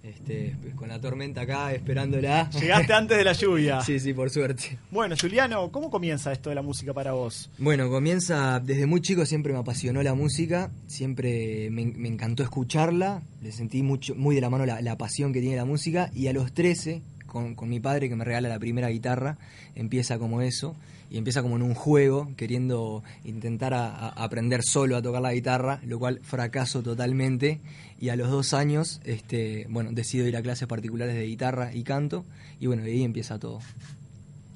Este, 0.02 0.56
pues, 0.62 0.74
con 0.74 0.88
la 0.88 0.98
tormenta 0.98 1.42
acá 1.42 1.74
esperándola. 1.74 2.48
Llegaste 2.58 2.92
antes 2.94 3.18
de 3.18 3.24
la 3.24 3.32
lluvia. 3.34 3.80
Sí, 3.84 4.00
sí, 4.00 4.14
por 4.14 4.30
suerte. 4.30 4.78
Bueno, 4.90 5.14
Giuliano, 5.14 5.70
¿cómo 5.70 5.90
comienza 5.90 6.32
esto 6.32 6.48
de 6.48 6.54
la 6.54 6.62
música 6.62 6.94
para 6.94 7.12
vos? 7.12 7.50
Bueno, 7.58 7.90
comienza 7.90 8.60
desde 8.60 8.86
muy 8.86 9.02
chico, 9.02 9.26
siempre 9.26 9.52
me 9.52 9.58
apasionó 9.58 10.02
la 10.02 10.14
música, 10.14 10.70
siempre 10.86 11.68
me, 11.70 11.84
me 11.86 12.08
encantó 12.08 12.42
escucharla, 12.42 13.20
le 13.42 13.52
sentí 13.52 13.82
mucho, 13.82 14.14
muy 14.14 14.34
de 14.34 14.40
la 14.40 14.48
mano 14.48 14.64
la, 14.64 14.80
la 14.80 14.96
pasión 14.96 15.32
que 15.34 15.40
tiene 15.40 15.56
la 15.56 15.64
música 15.66 16.10
y 16.14 16.28
a 16.28 16.32
los 16.32 16.52
13, 16.52 17.02
con, 17.26 17.54
con 17.54 17.68
mi 17.68 17.78
padre 17.80 18.08
que 18.08 18.16
me 18.16 18.24
regala 18.24 18.48
la 18.48 18.58
primera 18.58 18.88
guitarra, 18.88 19.36
empieza 19.74 20.18
como 20.18 20.40
eso 20.40 20.74
y 21.10 21.18
empieza 21.18 21.42
como 21.42 21.56
en 21.56 21.62
un 21.62 21.74
juego, 21.74 22.30
queriendo 22.36 23.02
intentar 23.24 23.74
a- 23.74 23.88
a 23.90 24.08
aprender 24.24 24.62
solo 24.62 24.96
a 24.96 25.02
tocar 25.02 25.20
la 25.20 25.34
guitarra, 25.34 25.80
lo 25.84 25.98
cual 25.98 26.20
fracaso 26.22 26.82
totalmente 26.82 27.60
y 28.00 28.08
a 28.08 28.16
los 28.16 28.30
dos 28.30 28.54
años, 28.54 29.00
este, 29.04 29.66
bueno, 29.68 29.92
decido 29.92 30.26
ir 30.26 30.36
a 30.36 30.42
clases 30.42 30.66
particulares 30.66 31.14
de 31.14 31.26
guitarra 31.26 31.74
y 31.74 31.84
canto 31.84 32.24
y 32.58 32.66
bueno, 32.66 32.82
de 32.82 32.92
ahí 32.92 33.04
empieza 33.04 33.38
todo. 33.38 33.60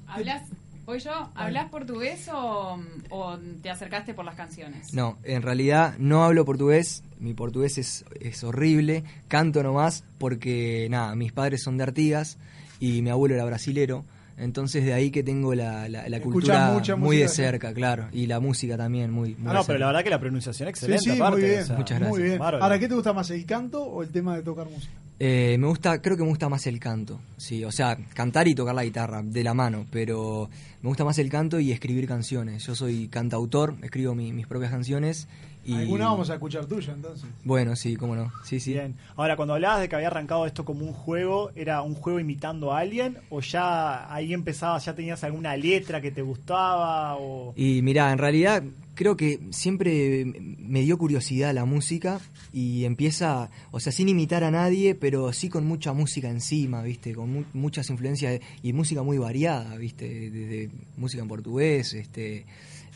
¿Hablas, 0.07 0.49
voy 0.85 0.99
yo, 0.99 1.29
¿hablas 1.35 1.69
portugués 1.69 2.27
o, 2.33 2.79
o 3.11 3.37
te 3.61 3.69
acercaste 3.69 4.15
por 4.15 4.25
las 4.25 4.35
canciones? 4.35 4.91
No, 4.93 5.19
en 5.23 5.43
realidad 5.43 5.95
no 5.99 6.23
hablo 6.23 6.43
portugués, 6.43 7.03
mi 7.19 7.35
portugués 7.35 7.77
es, 7.77 8.03
es 8.19 8.43
horrible, 8.43 9.03
canto 9.27 9.61
nomás 9.61 10.03
porque, 10.17 10.87
nada, 10.89 11.15
mis 11.15 11.31
padres 11.31 11.61
son 11.61 11.77
de 11.77 11.83
Artigas 11.83 12.39
y 12.79 13.03
mi 13.03 13.11
abuelo 13.11 13.35
era 13.35 13.45
brasilero, 13.45 14.05
Entonces 14.37 14.83
de 14.83 14.93
ahí 14.93 15.11
que 15.11 15.23
tengo 15.23 15.55
la, 15.55 15.87
la, 15.87 16.21
cultura 16.21 16.71
mucha 16.73 16.95
muy 16.95 17.17
de 17.17 17.27
cerca, 17.29 17.73
claro. 17.73 18.09
Y 18.11 18.27
la 18.27 18.39
música 18.39 18.75
también 18.77 19.11
muy, 19.11 19.35
muy 19.35 19.51
Ah, 19.51 19.53
no, 19.53 19.63
pero 19.63 19.79
la 19.79 19.87
verdad 19.87 20.03
que 20.03 20.09
la 20.09 20.19
pronunciación 20.19 20.67
excelente. 20.67 21.03
sí, 21.03 21.11
sí, 21.11 21.17
aparte, 21.17 21.39
muy 21.39 21.49
bien. 21.49 21.61
o 21.61 21.65
sea, 21.65 21.75
Muchas 21.77 21.99
gracias. 21.99 22.19
Muy 22.19 22.29
bien. 22.29 22.41
Ahora, 22.41 22.79
¿qué 22.79 22.87
te 22.87 22.95
gusta 22.95 23.13
más, 23.13 23.29
el 23.31 23.45
canto 23.45 23.83
o 23.83 24.03
el 24.03 24.09
tema 24.09 24.35
de 24.35 24.43
tocar 24.43 24.67
música? 24.69 24.91
Eh, 25.17 25.55
me 25.59 25.67
gusta, 25.67 26.01
creo 26.01 26.17
que 26.17 26.23
me 26.23 26.29
gusta 26.29 26.49
más 26.49 26.67
el 26.67 26.77
canto, 26.79 27.21
sí, 27.37 27.63
o 27.63 27.71
sea, 27.71 27.97
cantar 28.13 28.49
y 28.49 28.55
tocar 28.55 28.75
la 28.75 28.83
guitarra 28.83 29.21
de 29.23 29.43
la 29.45 29.53
mano, 29.53 29.85
pero 29.89 30.49
me 30.81 30.89
gusta 30.89 31.05
más 31.05 31.17
el 31.19 31.29
canto 31.29 31.57
y 31.57 31.71
escribir 31.71 32.05
canciones. 32.05 32.65
Yo 32.65 32.75
soy 32.75 33.07
cantautor, 33.07 33.75
escribo 33.81 34.13
mi- 34.13 34.33
mis 34.33 34.45
propias 34.45 34.71
canciones 34.71 35.29
y 35.65 35.73
Alguna 35.73 36.07
vamos 36.07 36.29
a 36.29 36.33
escuchar 36.33 36.65
tuya, 36.65 36.91
entonces. 36.93 37.29
bueno, 37.45 37.77
sí, 37.77 37.95
cómo 37.95 38.13
no, 38.17 38.29
sí, 38.43 38.59
sí. 38.59 38.73
Bien. 38.73 38.95
Ahora, 39.15 39.37
cuando 39.37 39.53
hablabas 39.53 39.79
de 39.79 39.87
que 39.87 39.95
había 39.95 40.07
arrancado 40.07 40.45
esto 40.45 40.65
como 40.65 40.83
un 40.85 40.91
juego, 40.91 41.49
¿era 41.55 41.81
un 41.81 41.95
juego 41.95 42.19
imitando 42.19 42.73
a 42.73 42.79
alguien? 42.79 43.17
¿O 43.29 43.39
ya 43.39 44.13
ahí 44.13 44.33
empezabas, 44.33 44.83
ya 44.83 44.95
tenías 44.95 45.23
alguna 45.23 45.55
letra 45.55 46.01
que 46.01 46.11
te 46.11 46.23
gustaba? 46.23 47.15
O... 47.15 47.53
Y 47.55 47.81
mira, 47.81 48.11
en 48.11 48.17
realidad 48.17 48.63
creo 48.95 49.15
que 49.15 49.39
siempre 49.51 50.25
me 50.25 50.81
dio 50.81 50.97
curiosidad 50.97 51.53
la 51.53 51.65
música 51.65 52.19
y 52.51 52.85
empieza, 52.85 53.51
o 53.71 53.79
sea, 53.79 53.91
sin 53.91 54.09
imitar 54.09 54.43
a 54.43 54.51
nadie, 54.51 54.95
pero 54.95 55.31
sí 55.33 55.49
con 55.49 55.65
mucha 55.67 55.93
música 55.93 56.29
encima, 56.29 56.81
¿viste? 56.81 57.13
Con 57.13 57.31
mu- 57.31 57.43
muchas 57.53 57.89
influencias 57.89 58.39
y 58.63 58.73
música 58.73 59.03
muy 59.03 59.17
variada, 59.17 59.75
¿viste? 59.77 60.29
Desde 60.31 60.69
música 60.97 61.21
en 61.21 61.27
portugués, 61.29 61.93
este 61.93 62.45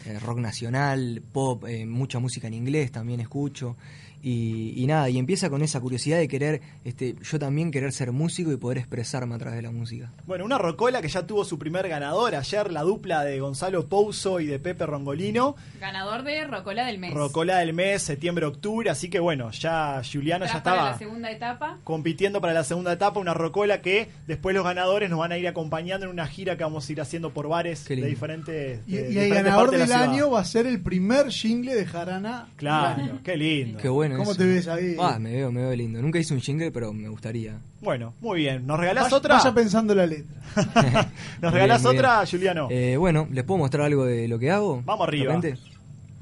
eh, 0.06 0.20
rock 0.20 0.40
nacional, 0.40 1.22
pop, 1.32 1.66
eh, 1.68 1.86
mucha 1.86 2.20
música 2.20 2.48
en 2.48 2.54
inglés 2.54 2.92
también 2.92 3.20
escucho. 3.20 3.76
Y, 4.22 4.74
y 4.76 4.86
nada, 4.88 5.10
y 5.10 5.18
empieza 5.18 5.50
con 5.50 5.62
esa 5.62 5.80
curiosidad 5.80 6.18
de 6.18 6.28
querer, 6.28 6.62
este, 6.84 7.16
yo 7.22 7.40
también 7.40 7.72
querer 7.72 7.92
ser 7.94 8.12
músico 8.12 8.52
y 8.52 8.58
poder 8.58 8.78
expresarme 8.78 9.36
a 9.36 9.38
través 9.38 9.56
de 9.58 9.62
la 9.64 9.72
música. 9.72 10.12
Bueno, 10.28 10.44
una 10.46 10.58
rocola 10.58 11.02
que 11.02 11.08
ya 11.08 11.26
tuvo 11.26 11.46
su 11.46 11.58
primer 11.58 11.88
ganador 11.88 12.36
ayer, 12.36 12.72
la 12.72 12.82
dupla 12.84 13.24
de 13.24 13.40
Gonzalo 13.40 13.88
Pouso 13.88 14.40
y 14.40 14.46
de 14.46 14.60
Pepe 14.60 14.86
Rongolino. 14.86 15.56
Ganador 15.80 16.24
de 16.24 16.46
Rocola 16.46 16.86
del 16.86 16.98
mes. 17.00 17.14
Rocola 17.14 17.58
del 17.60 17.74
mes, 17.74 18.02
septiembre-octubre, 18.04 18.90
así 18.90 19.10
que 19.10 19.20
bueno, 19.20 19.52
ya 19.52 20.02
Juliano 20.04 20.46
ya 20.46 20.52
Tras 20.52 20.64
para 20.64 20.76
estaba 20.76 20.92
la 20.92 20.98
segunda 20.98 21.32
etapa. 21.32 21.78
compitiendo 21.84 22.42
para 22.42 22.54
la 22.54 22.64
segunda 22.64 22.94
etapa, 22.94 23.20
una 23.20 23.34
rocola 23.34 23.82
que 23.82 24.10
después 24.28 24.54
los 24.56 24.64
ganadores 24.64 25.10
nos 25.10 25.20
van 25.20 25.32
a 25.32 25.38
ir 25.38 25.48
acompañando 25.48 26.06
en 26.06 26.12
una 26.12 26.28
gira 26.28 26.58
que 26.58 26.64
vamos 26.64 26.88
a 26.88 26.92
ir 26.92 27.02
haciendo 27.02 27.34
por 27.34 27.48
bares 27.48 27.86
de 27.88 27.96
diferentes 27.96 28.82
Y, 28.88 28.96
de 28.96 29.02
y 29.02 29.06
el 29.06 29.10
diferentes 29.26 29.44
ganador 29.44 29.72
de 29.72 29.78
del 29.78 29.92
año 29.94 30.32
va 30.32 30.42
a 30.42 30.46
ser 30.46 30.68
el 30.68 30.82
primer 30.82 31.30
jingle 31.30 31.76
de 31.76 31.86
Jarana. 31.86 32.50
Claro, 32.56 33.20
qué 33.24 33.38
lindo. 33.38 33.80
Qué 33.80 33.90
bueno 33.90 34.09
¿Cómo 34.18 34.32
eso. 34.32 34.40
te 34.40 34.46
ves 34.46 34.68
ahí? 34.68 34.96
Ah, 35.00 35.18
me 35.20 35.32
veo, 35.34 35.52
me 35.52 35.62
veo 35.62 35.76
lindo. 35.76 36.02
Nunca 36.02 36.20
hice 36.20 36.34
un 36.34 36.42
jingle, 36.42 36.72
pero 36.72 36.94
me 36.94 37.08
gustaría. 37.10 37.60
Bueno, 37.82 38.14
muy 38.22 38.40
bien. 38.40 38.66
¿Nos 38.68 38.80
regalás 38.80 39.06
Vaya- 39.06 39.18
otra? 39.18 39.36
Vaya 39.38 39.54
pensando 39.54 39.96
la 39.96 40.06
letra. 40.06 40.42
¿Nos 41.42 41.54
regalás 41.54 41.82
bien, 41.84 41.96
otra. 41.96 42.26
Juliano? 42.30 42.68
Eh, 42.72 42.98
bueno, 42.98 43.28
¿les 43.32 43.44
puedo 43.44 43.58
mostrar 43.60 43.86
algo 43.86 44.06
de 44.06 44.28
lo 44.28 44.40
que 44.40 44.52
hago? 44.52 44.82
Vamos 44.86 45.08
arriba. 45.08 45.40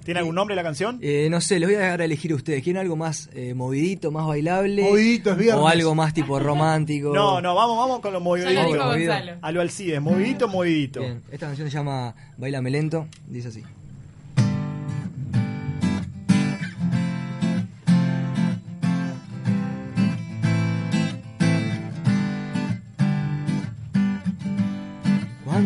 ¿Tiene 0.08 0.22
algún 0.22 0.36
nombre 0.36 0.56
la 0.56 0.64
canción? 0.64 1.00
Eh, 1.02 1.28
no 1.30 1.42
sé, 1.42 1.60
les 1.60 1.68
voy 1.68 1.76
a 1.76 1.80
dejar 1.80 2.00
a 2.00 2.06
elegir 2.06 2.32
a 2.32 2.36
ustedes. 2.36 2.64
¿Quieren 2.64 2.80
algo 2.80 2.96
más 2.96 3.30
eh, 3.34 3.54
movidito, 3.54 4.10
más 4.10 4.26
bailable? 4.26 4.82
Movidito, 4.82 5.32
es 5.32 5.38
viernes. 5.38 5.62
O 5.62 5.68
algo 5.68 5.96
más 5.96 6.14
tipo 6.14 6.40
romántico. 6.40 7.14
No, 7.14 7.42
no, 7.42 7.54
vamos, 7.54 7.78
vamos 7.78 8.00
con 8.00 8.14
los 8.14 8.22
moviditos. 8.24 8.54
Ya 8.54 8.64
lo. 8.64 8.86
Gonzalo. 8.86 9.32
A 9.42 9.52
lo 9.52 9.60
Alcides, 9.60 10.02
movidito, 10.02 10.48
movidito. 10.48 11.02
Bien, 11.02 11.22
esta 11.30 11.48
canción 11.48 11.70
se 11.70 11.76
llama 11.76 12.16
Bailame 12.38 12.70
Lento. 12.70 13.06
Dice 13.28 13.50
así. 13.50 13.64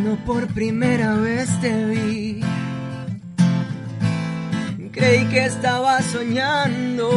Cuando 0.04 0.26
por 0.26 0.48
primera 0.48 1.14
vez 1.14 1.48
te 1.62 1.86
vi, 1.86 2.42
creí 4.92 5.26
que 5.26 5.46
estaba 5.46 6.02
soñando. 6.02 7.08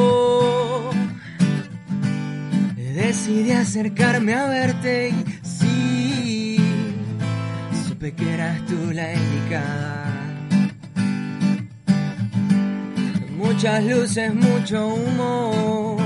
Decidí 2.77 3.53
acercarme 3.53 4.35
a 4.35 4.49
verte 4.49 5.09
y 5.09 5.25
sí, 5.47 6.59
supe 7.89 8.13
que 8.13 8.35
eras 8.35 8.61
tú 8.67 8.93
la 8.93 9.15
indicada. 9.15 10.05
Muchas 13.35 13.83
luces, 13.83 14.35
mucho 14.35 14.89
humo. 14.89 15.97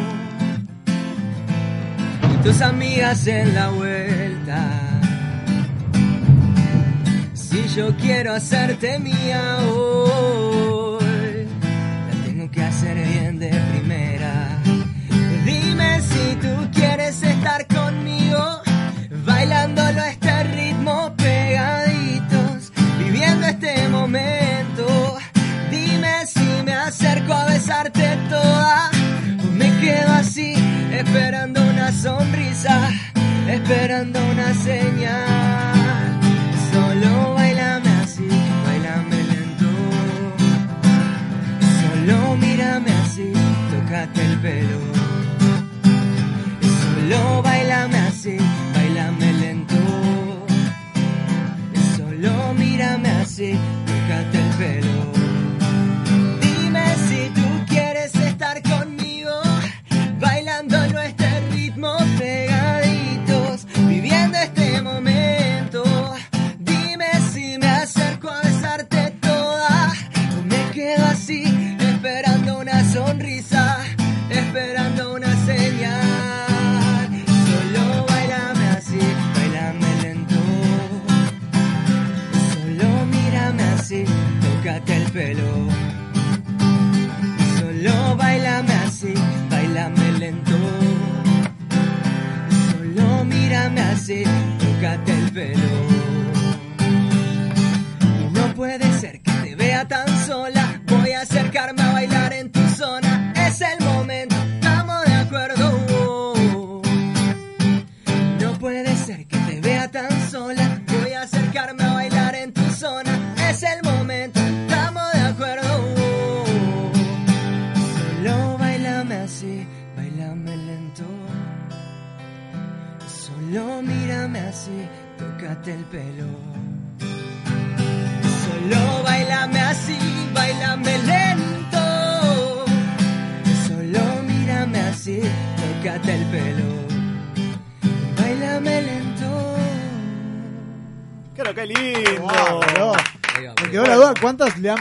Y 2.32 2.36
tus 2.44 2.60
amigas 2.62 3.26
en 3.26 3.52
la 3.52 3.70
vuelta. 3.70 4.87
Yo 7.76 7.94
quiero 7.96 8.32
hacerte 8.34 8.98
mía 8.98 9.58
hoy, 9.68 11.46
la 12.08 12.24
tengo 12.24 12.50
que 12.50 12.62
hacer 12.62 12.96
bien 12.96 13.38
de 13.38 13.50
primera. 13.50 14.58
Dime 15.44 16.00
si 16.00 16.36
tú 16.36 16.68
quieres 16.72 17.22
estar 17.22 17.66
conmigo, 17.66 18.62
bailándolo 19.24 20.00
a 20.00 20.10
este 20.10 20.42
ritmo 20.44 21.14
pegaditos, 21.16 22.72
viviendo 22.98 23.46
este 23.46 23.88
momento. 23.88 25.18
Dime 25.70 26.26
si 26.26 26.62
me 26.64 26.74
acerco 26.74 27.34
a 27.34 27.44
besarte 27.46 28.16
toda, 28.28 28.90
me 29.52 29.70
quedo 29.78 30.12
así, 30.14 30.54
esperando 30.90 31.62
una 31.62 31.92
sonrisa, 31.92 32.90
esperando 33.46 34.18
una 34.32 34.54
señal. 34.54 35.67
Tócate 44.48 44.60
el 44.60 44.97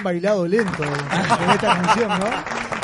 bailado 0.07 0.47
lento 0.47 0.83
en 0.83 1.49
esta 1.51 1.81
canción, 1.81 2.09
no? 2.09 2.25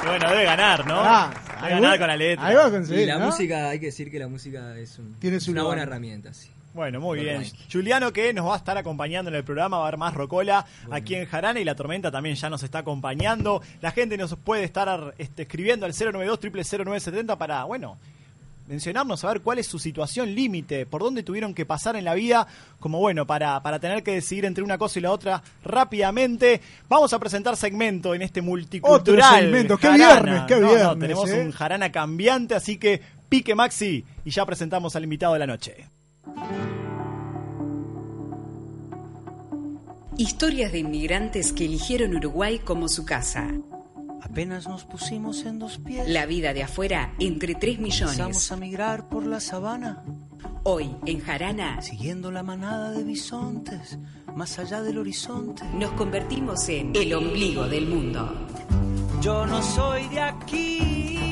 Bueno, 0.05 0.30
debe 0.30 0.43
ganar, 0.43 0.86
¿no? 0.86 0.95
Ah, 0.99 1.32
debe 1.61 1.69
ganar 1.76 1.93
va- 1.93 1.97
con 1.97 2.07
la 2.07 2.17
letra. 2.17 2.45
ahí 2.47 2.55
va 2.55 2.65
a 2.65 2.71
conseguir, 2.71 3.03
Y 3.03 3.05
la 3.05 3.17
¿no? 3.19 3.26
música, 3.28 3.69
hay 3.69 3.80
que 3.80 3.86
decir 3.88 4.11
que 4.11 4.19
la 4.19 4.28
música 4.28 4.78
es 4.78 4.99
un- 4.99 5.15
Tiene 5.19 5.39
su 5.39 5.51
una 5.51 5.61
lugar. 5.61 5.78
buena 5.78 5.84
herramienta. 5.91 6.34
Sí. 6.34 6.49
Bueno, 6.74 6.99
muy 6.99 7.19
bien. 7.19 7.43
Juliano 7.71 8.11
que 8.11 8.34
nos 8.34 8.47
va 8.47 8.55
a 8.55 8.57
estar 8.57 8.76
acompañando 8.78 9.30
en 9.30 9.36
el 9.36 9.43
programa, 9.43 9.78
va 9.78 9.84
a 9.84 9.88
haber 9.88 9.99
más 9.99 10.13
Rocola 10.15 10.65
aquí 10.89 11.13
en 11.15 11.28
Jarana 11.28 11.59
y 11.59 11.63
la 11.63 11.76
tormenta 11.76 12.09
también 12.11 12.36
ya 12.36 12.49
nos 12.49 12.63
está 12.63 12.80
acompañando. 12.80 13.61
La 13.80 13.91
gente 13.91 14.17
nos 14.17 14.36
puede 14.36 14.63
estar 14.63 15.13
este, 15.19 15.43
escribiendo 15.43 15.86
al 15.86 15.93
092 15.93 16.39
0970 16.39 17.38
para, 17.38 17.63
bueno, 17.65 17.97
mencionarnos, 18.68 19.24
a 19.24 19.28
ver 19.28 19.41
cuál 19.41 19.59
es 19.59 19.68
su 19.68 19.80
situación 19.80 20.34
límite, 20.34 20.86
por 20.86 21.01
dónde 21.01 21.24
tuvieron 21.24 21.53
que 21.53 21.66
pasar 21.66 21.95
en 21.95 22.05
la 22.05 22.14
vida, 22.14 22.47
como 22.80 22.99
bueno, 22.99 23.28
para, 23.28 23.61
para 23.61 23.80
tener 23.80 24.03
que 24.03 24.14
decidir 24.14 24.45
entre 24.45 24.64
una 24.64 24.78
cosa 24.78 24.99
y 24.99 25.01
la 25.01 25.11
otra 25.11 25.43
rápidamente. 25.64 26.61
Vamos 26.89 27.14
a 27.14 27.20
presentar 27.20 27.57
segmento 27.57 28.14
en 28.16 28.22
este 28.22 28.41
multicultural. 28.41 29.01
Otro 29.01 29.39
segmento, 29.39 29.78
qué 29.78 29.88
Jarana. 29.88 30.22
viernes, 30.22 30.43
qué 30.47 30.55
No, 30.55 30.61
no, 30.61 30.68
viernes, 30.70 30.99
tenemos 30.99 31.30
¿eh? 31.30 31.41
un 31.41 31.51
Jarana 31.51 31.91
cambiante, 31.91 32.55
así 32.55 32.78
que 32.78 33.01
pique 33.30 33.55
Maxi 33.55 34.05
y 34.24 34.30
ya 34.32 34.45
presentamos 34.45 34.95
al 34.95 35.03
invitado 35.03 35.34
de 35.34 35.39
la 35.39 35.47
noche. 35.47 35.89
Historias 40.18 40.72
de 40.72 40.78
inmigrantes 40.78 41.51
que 41.53 41.66
eligieron 41.66 42.16
Uruguay 42.16 42.59
como 42.59 42.88
su 42.88 43.03
casa. 43.03 43.47
Apenas 44.24 44.67
nos 44.67 44.86
pusimos 44.86 45.43
en 45.45 45.59
dos 45.59 45.78
pies. 45.80 46.07
La 46.07 46.26
vida 46.26 46.53
de 46.53 46.63
afuera 46.63 47.13
entre 47.19 47.55
3 47.55 47.80
millones. 47.80 48.17
Empezamos 48.17 48.51
a 48.51 48.55
migrar 48.55 49.09
por 49.09 49.26
la 49.26 49.39
sabana. 49.39 50.03
Hoy, 50.63 50.95
en 51.05 51.19
Jarana, 51.19 51.82
Siguiendo 51.82 52.32
la 52.32 52.41
manada 52.41 52.91
de 52.91 53.03
bisontes, 53.03 53.99
más 54.34 54.57
allá 54.59 54.82
del 54.82 54.97
horizonte. 54.97 55.63
nos 55.78 55.91
convertimos 55.91 56.69
en 56.69 56.95
el 56.95 57.13
ombligo 57.13 57.67
del 57.67 57.88
mundo. 57.88 58.47
Yo 59.21 59.45
no 59.45 59.61
soy 59.61 60.07
de 60.07 60.21
aquí. 60.21 61.22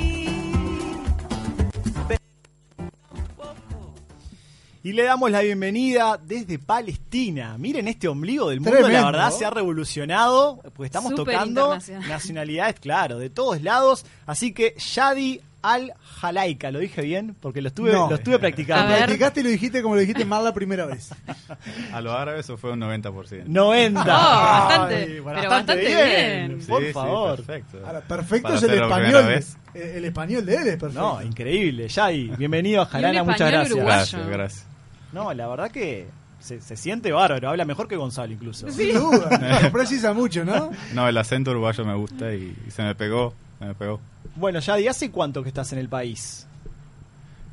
Y 4.84 4.94
le 4.94 5.04
damos 5.04 5.30
la 5.30 5.42
bienvenida 5.42 6.20
desde 6.24 6.58
Palestina. 6.58 7.56
Miren 7.60 7.88
este 7.88 8.08
ombligo 8.08 8.50
del 8.50 8.62
mundo, 8.62 8.78
Tremendo. 8.80 9.00
la 9.00 9.06
verdad 9.12 9.32
se 9.32 9.46
ha 9.46 9.52
revolucionado, 9.52 10.60
porque 10.76 10.86
estamos 10.88 11.14
tocando 11.14 11.78
nacionalidades, 12.08 12.80
claro, 12.80 13.20
de 13.20 13.30
todos 13.30 13.62
lados. 13.62 14.06
Así 14.26 14.54
que 14.54 14.74
Shadi 14.80 15.40
Al 15.64 15.94
Jalaika, 16.20 16.72
¿lo 16.72 16.80
dije 16.80 17.04
bien? 17.04 17.36
Porque 17.40 17.62
lo 17.62 17.68
estuve, 17.68 17.92
No. 17.94 18.10
lo 18.10 18.16
estuve 18.16 18.40
practicando. 18.40 18.90
Lo 18.94 18.98
practicaste 18.98 19.42
y 19.42 19.44
lo 19.44 19.50
dijiste 19.50 19.84
como 19.84 19.94
lo 19.94 20.02
dijiste 20.02 20.26
mal 20.26 20.44
la 20.44 20.52
primera 20.56 20.88
vez. 20.88 21.12
A 21.94 22.02
los 22.02 22.12
árabes 22.16 22.46
eso 22.46 22.58
fue 22.58 22.72
un 22.72 22.80
90%. 22.80 23.44
90. 23.46 24.02
Oh, 24.02 24.06
bastante, 24.08 24.96
Ay, 24.96 25.22
pero 25.24 25.50
bastante 25.52 25.76
bien. 25.86 26.48
bien. 26.58 26.68
Por 26.68 26.82
Sí, 26.82 26.88
sí, 26.88 26.94
favor. 26.94 27.36
perfecto. 27.36 27.78
Ahora, 27.86 28.02
perfecto 28.02 28.44
Para 28.48 28.56
es 28.58 28.64
el 28.64 28.74
español. 28.82 29.30
Eh, 29.76 29.94
El 29.98 30.06
español 30.06 30.44
de 30.48 30.56
él 30.56 30.68
es 30.70 30.78
perfecto. 30.78 31.00
No, 31.00 31.22
increíble. 31.22 31.88
Shadi, 31.88 32.32
bienvenido 32.36 32.82
a 32.82 32.86
Jarana, 32.88 33.24
muchas 33.24 33.52
gracias. 33.52 33.72
uruguayo. 33.74 33.96
Gracias, 34.00 34.28
gracias. 34.28 34.71
No, 35.14 35.34
la 35.34 35.48
verdad 35.48 35.72
que 35.72 36.08
se, 36.40 36.62
se 36.62 36.76
siente 36.78 37.12
bárbaro, 37.12 37.50
habla 37.50 37.66
mejor 37.66 37.88
que 37.88 37.96
Gonzalo 37.96 38.32
incluso. 38.34 38.70
Sin 38.72 38.94
duda. 38.96 39.60
Lo 39.64 39.72
precisa 39.72 40.14
mucho, 40.14 40.44
¿no? 40.46 40.72
No, 40.94 41.08
el 41.08 41.18
acento 41.18 41.52
uruguayo 41.52 41.86
me 41.86 41.96
gusta 41.96 42.34
y, 42.34 42.56
y 42.68 42.72
se 42.72 42.82
me 42.84 42.96
pegó, 42.96 43.34
se 43.60 43.66
me 43.66 43.76
pegó. 43.76 44.00
Bueno, 44.36 44.60
Shadi, 44.60 44.88
¿hace 44.88 45.12
cuánto 45.12 45.44
que 45.44 45.50
estás 45.50 45.72
en 45.74 45.80
el 45.80 45.90
país? 45.90 46.48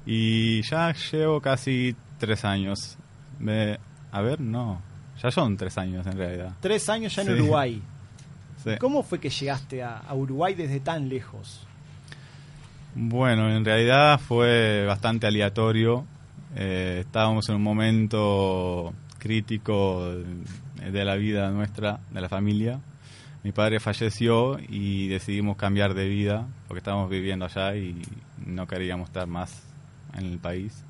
Y 0.06 0.62
ya 0.62 0.94
llevo 1.12 1.40
casi 1.40 1.94
tres 2.18 2.44
años. 2.44 2.96
Me, 3.38 3.78
a 4.12 4.20
ver, 4.22 4.40
no. 4.40 4.80
Ya 5.22 5.30
son 5.30 5.56
tres 5.56 5.76
años 5.76 6.06
en 6.06 6.16
realidad. 6.16 6.52
Tres 6.60 6.88
años 6.88 7.14
ya 7.14 7.22
en 7.22 7.28
Sí. 7.28 7.34
Uruguay. 7.34 7.82
Sí. 8.64 8.70
¿Cómo 8.80 9.02
fue 9.02 9.18
que 9.20 9.28
llegaste 9.30 9.82
a, 9.82 9.98
a 9.98 10.14
Uruguay 10.14 10.54
desde 10.54 10.80
tan 10.80 11.08
lejos? 11.08 11.66
Bueno, 12.94 13.50
en 13.54 13.64
realidad 13.64 14.18
fue 14.18 14.84
bastante 14.86 15.26
aleatorio. 15.26 16.04
Eh, 16.56 16.98
estábamos 17.00 17.48
en 17.48 17.56
un 17.56 17.62
momento 17.62 18.92
crítico 19.18 20.14
de, 20.76 21.04
la 21.04 21.16
vida 21.16 21.50
nuestra, 21.50 22.00
de 22.10 22.20
la 22.20 22.28
familia. 22.28 22.80
Mi 23.44 23.52
padre 23.52 23.80
falleció 23.80 24.58
y 24.68 25.08
decidimos 25.08 25.56
cambiar 25.56 25.94
de 25.94 26.08
vida 26.08 26.46
porque 26.66 26.78
estábamos 26.78 27.10
viviendo 27.10 27.44
allá 27.44 27.76
y 27.76 28.02
no 28.44 28.66
queríamos 28.66 29.08
estar 29.08 29.26
más 29.26 29.62
en 30.16 30.26
el 30.26 30.38
país. 30.38 30.84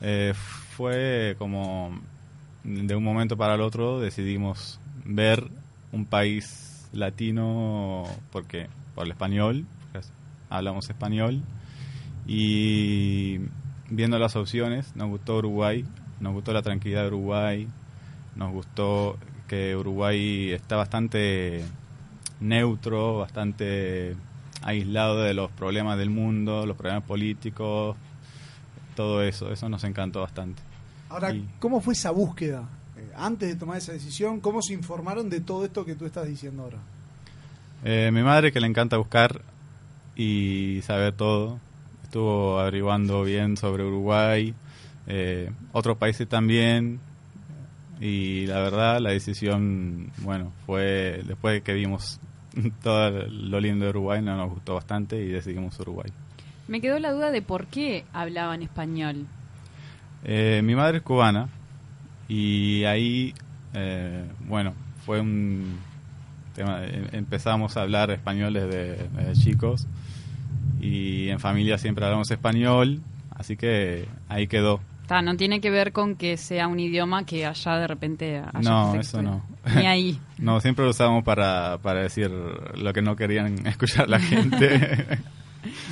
Eh, 0.00 0.32
fue 0.34 1.36
como 1.38 2.00
de 2.64 2.94
un 2.94 3.04
momento 3.04 3.36
para 3.36 3.54
el 3.54 3.60
otro 3.60 4.00
decidimos 4.00 4.80
ver 5.04 5.46
un 5.92 6.04
país 6.04 6.88
latino 6.92 8.04
porque 8.32 8.68
por 8.94 9.06
el 9.06 9.12
español, 9.12 9.66
hablamos 10.48 10.88
español 10.90 11.42
y 12.26 13.38
viendo 13.90 14.18
las 14.18 14.36
opciones 14.36 14.94
nos 14.96 15.08
gustó 15.08 15.36
Uruguay, 15.38 15.84
nos 16.20 16.32
gustó 16.32 16.52
la 16.52 16.62
tranquilidad 16.62 17.02
de 17.02 17.08
Uruguay, 17.08 17.68
nos 18.36 18.52
gustó 18.52 19.18
que 19.48 19.74
Uruguay 19.76 20.50
está 20.52 20.76
bastante 20.76 21.64
neutro, 22.40 23.18
bastante 23.18 24.14
aislado 24.62 25.22
de 25.22 25.34
los 25.34 25.50
problemas 25.50 25.98
del 25.98 26.10
mundo, 26.10 26.66
los 26.66 26.76
problemas 26.76 27.02
políticos, 27.04 27.96
todo 28.94 29.22
eso, 29.22 29.52
eso 29.52 29.68
nos 29.68 29.84
encantó 29.84 30.20
bastante. 30.20 30.62
Ahora, 31.08 31.32
Y- 31.32 31.46
¿cómo 31.58 31.80
fue 31.80 31.94
esa 31.94 32.10
búsqueda? 32.10 32.62
Eh, 32.96 33.10
Antes 33.16 33.48
de 33.48 33.56
tomar 33.56 33.78
esa 33.78 33.92
decisión, 33.92 34.40
¿cómo 34.40 34.62
se 34.62 34.72
informaron 34.74 35.28
de 35.30 35.40
todo 35.40 35.64
esto 35.64 35.84
que 35.84 35.94
tú 35.94 36.04
estás 36.06 36.26
diciendo 36.28 36.62
ahora? 36.64 36.78
Eh, 37.84 38.10
mi 38.12 38.22
madre 38.22 38.52
que 38.52 38.60
le 38.60 38.66
encanta 38.66 38.96
buscar 38.98 39.40
y 40.14 40.80
saber 40.84 41.14
todo, 41.14 41.58
estuvo 42.10 42.58
averiguando 42.58 43.22
bien 43.22 43.56
sobre 43.56 43.84
Uruguay, 43.84 44.52
eh, 45.06 45.48
otros 45.70 45.96
países 45.96 46.28
también, 46.28 46.98
y 48.00 48.46
la 48.46 48.58
verdad 48.58 48.98
la 48.98 49.10
decisión, 49.10 50.10
bueno, 50.18 50.50
fue 50.66 51.22
después 51.24 51.54
de 51.54 51.60
que 51.60 51.72
vimos 51.72 52.18
todo 52.82 53.10
lo 53.28 53.60
lindo 53.60 53.84
de 53.84 53.90
Uruguay, 53.90 54.20
no 54.22 54.36
nos 54.36 54.50
gustó 54.50 54.74
bastante 54.74 55.22
y 55.22 55.28
decidimos 55.28 55.78
Uruguay. 55.78 56.10
Me 56.66 56.80
quedó 56.80 56.98
la 56.98 57.12
duda 57.12 57.30
de 57.30 57.42
por 57.42 57.66
qué 57.66 58.04
hablaban 58.12 58.62
español. 58.62 59.26
Eh, 60.24 60.62
mi 60.64 60.74
madre 60.74 60.96
es 60.98 61.04
cubana 61.04 61.48
y 62.28 62.82
ahí, 62.86 63.34
eh, 63.72 64.24
bueno, 64.48 64.72
fue 65.06 65.20
un 65.20 65.78
tema, 66.56 66.84
em- 66.84 67.06
empezamos 67.12 67.76
a 67.76 67.82
hablar 67.82 68.10
español 68.10 68.52
desde, 68.54 68.96
desde 69.14 69.32
chicos 69.34 69.86
y 70.80 71.28
en 71.28 71.38
familia 71.40 71.78
siempre 71.78 72.04
hablamos 72.04 72.30
español, 72.30 73.00
así 73.34 73.56
que 73.56 74.06
ahí 74.28 74.46
quedó. 74.46 74.80
No 75.24 75.36
tiene 75.36 75.60
que 75.60 75.70
ver 75.70 75.92
con 75.92 76.14
que 76.14 76.36
sea 76.36 76.68
un 76.68 76.78
idioma 76.78 77.26
que 77.26 77.44
allá 77.44 77.78
de 77.78 77.88
repente 77.88 78.42
No, 78.62 78.94
eso 78.94 79.20
no. 79.20 79.42
Ni 79.74 79.84
ahí. 79.86 80.20
No, 80.38 80.60
siempre 80.60 80.84
lo 80.84 80.92
usamos 80.92 81.24
para, 81.24 81.78
para 81.82 82.02
decir 82.02 82.30
lo 82.30 82.92
que 82.92 83.02
no 83.02 83.16
querían 83.16 83.66
escuchar 83.66 84.08
la 84.08 84.20
gente. 84.20 85.18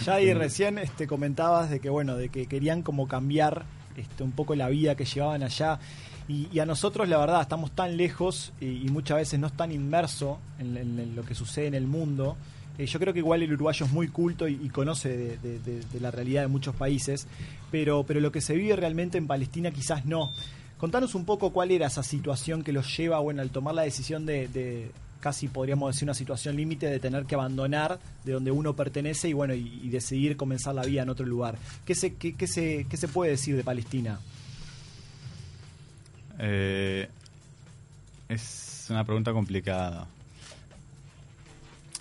Ya 0.07 0.19
y 0.23 0.33
recién 0.33 0.79
este, 0.79 1.07
comentabas 1.07 1.69
de 1.69 1.79
que 1.79 1.91
bueno, 1.91 2.17
de 2.17 2.31
que 2.31 2.47
querían 2.47 2.83
como 2.83 3.07
cambiar 3.07 3.65
este, 3.99 4.23
un 4.23 4.33
poco 4.33 4.55
la 4.55 4.69
vida 4.71 4.95
que 4.95 5.05
llevaban 5.05 5.43
allá. 5.43 5.79
Y, 6.27 6.49
y 6.51 6.61
a 6.61 6.65
nosotros, 6.65 7.07
la 7.07 7.19
verdad, 7.19 7.43
estamos 7.43 7.73
tan 7.73 7.99
lejos 7.99 8.53
y, 8.63 8.67
y 8.87 8.89
muchas 8.89 9.19
veces 9.19 9.39
no 9.39 9.51
tan 9.51 9.71
inmerso 9.71 10.39
en, 10.59 10.75
en- 10.79 10.99
en 10.99 11.15
lo 11.17 11.23
que 11.23 11.35
sucede 11.35 11.67
en 11.67 11.75
el 11.75 11.87
mundo. 11.87 12.37
Yo 12.79 13.01
creo 13.01 13.13
que 13.13 13.19
igual 13.19 13.43
el 13.43 13.53
uruguayo 13.53 13.87
es 13.87 13.93
muy 13.93 14.09
culto 14.09 14.47
y, 14.47 14.69
conoce 14.69 15.39
de, 15.39 16.01
la 16.01 16.13
realidad 16.13 16.43
de 16.43 16.49
muchos 16.49 16.77
países, 16.77 17.27
pero, 17.73 18.05
pero 18.05 18.21
lo 18.21 18.31
que 18.31 18.41
se 18.41 18.55
vive 18.55 18.77
realmente 18.77 19.19
en 19.19 19.27
Palestina 19.27 19.73
quizás 19.73 20.07
no. 20.07 20.33
Contanos 20.79 21.17
un 21.17 21.25
poco 21.25 21.51
cuál 21.51 21.73
era 21.73 21.89
esa 21.89 22.05
situación 22.05 22.63
que 22.63 22.73
los 22.73 22.97
lleva, 22.97 23.19
bueno, 23.19 23.43
al 23.43 23.51
tomar 23.51 23.75
la 23.75 23.83
decisión 23.83 24.27
de, 24.27 24.93
casi 25.19 25.49
podríamos 25.49 25.93
decir 25.93 26.07
una 26.07 26.15
situación 26.15 26.55
límite 26.55 26.87
de 26.87 27.01
tener 27.01 27.25
que 27.25 27.35
abandonar 27.35 27.99
de 28.25 28.33
donde 28.33 28.53
uno 28.53 28.75
pertenece 28.77 29.29
y 29.29 29.33
bueno 29.33 29.55
y, 29.55 29.89
decidir 29.89 30.37
comenzar 30.37 30.77
la 30.77 30.83
vida 30.83 31.03
en 31.03 31.09
otro 31.09 31.27
lugar. 31.27 31.59
¿Qué 31.85 31.97
se, 31.97 32.15
qué 32.15 32.47
se, 32.47 32.87
qué 32.89 32.97
se 32.97 33.09
puede 33.09 33.33
decir 33.33 33.57
de 33.57 33.65
Palestina? 33.65 34.21
Eh, 36.39 37.09
es 38.29 38.87
una 38.89 39.03
pregunta 39.05 39.33
complicada. 39.33 40.07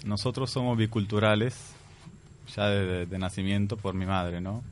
Nosotros 0.05 0.49
somos 0.51 0.77
biculturales 0.77 1.73
ya 2.55 2.67
de, 2.67 3.05
de 3.05 3.19
nacimiento 3.19 3.77
por 3.77 3.93
mi 3.93 4.05
madre, 4.05 4.41
¿no? 4.41 4.63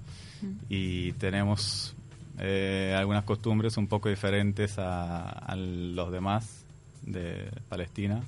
Y 0.69 1.13
tenemos 1.13 1.95
eh, 2.39 2.95
algunas 2.97 3.23
costumbres 3.23 3.77
un 3.77 3.87
poco 3.87 4.09
diferentes 4.09 4.77
a, 4.77 5.29
a 5.29 5.55
los 5.55 6.11
demás 6.11 6.63
de 7.03 7.49
Palestina. 7.69 8.21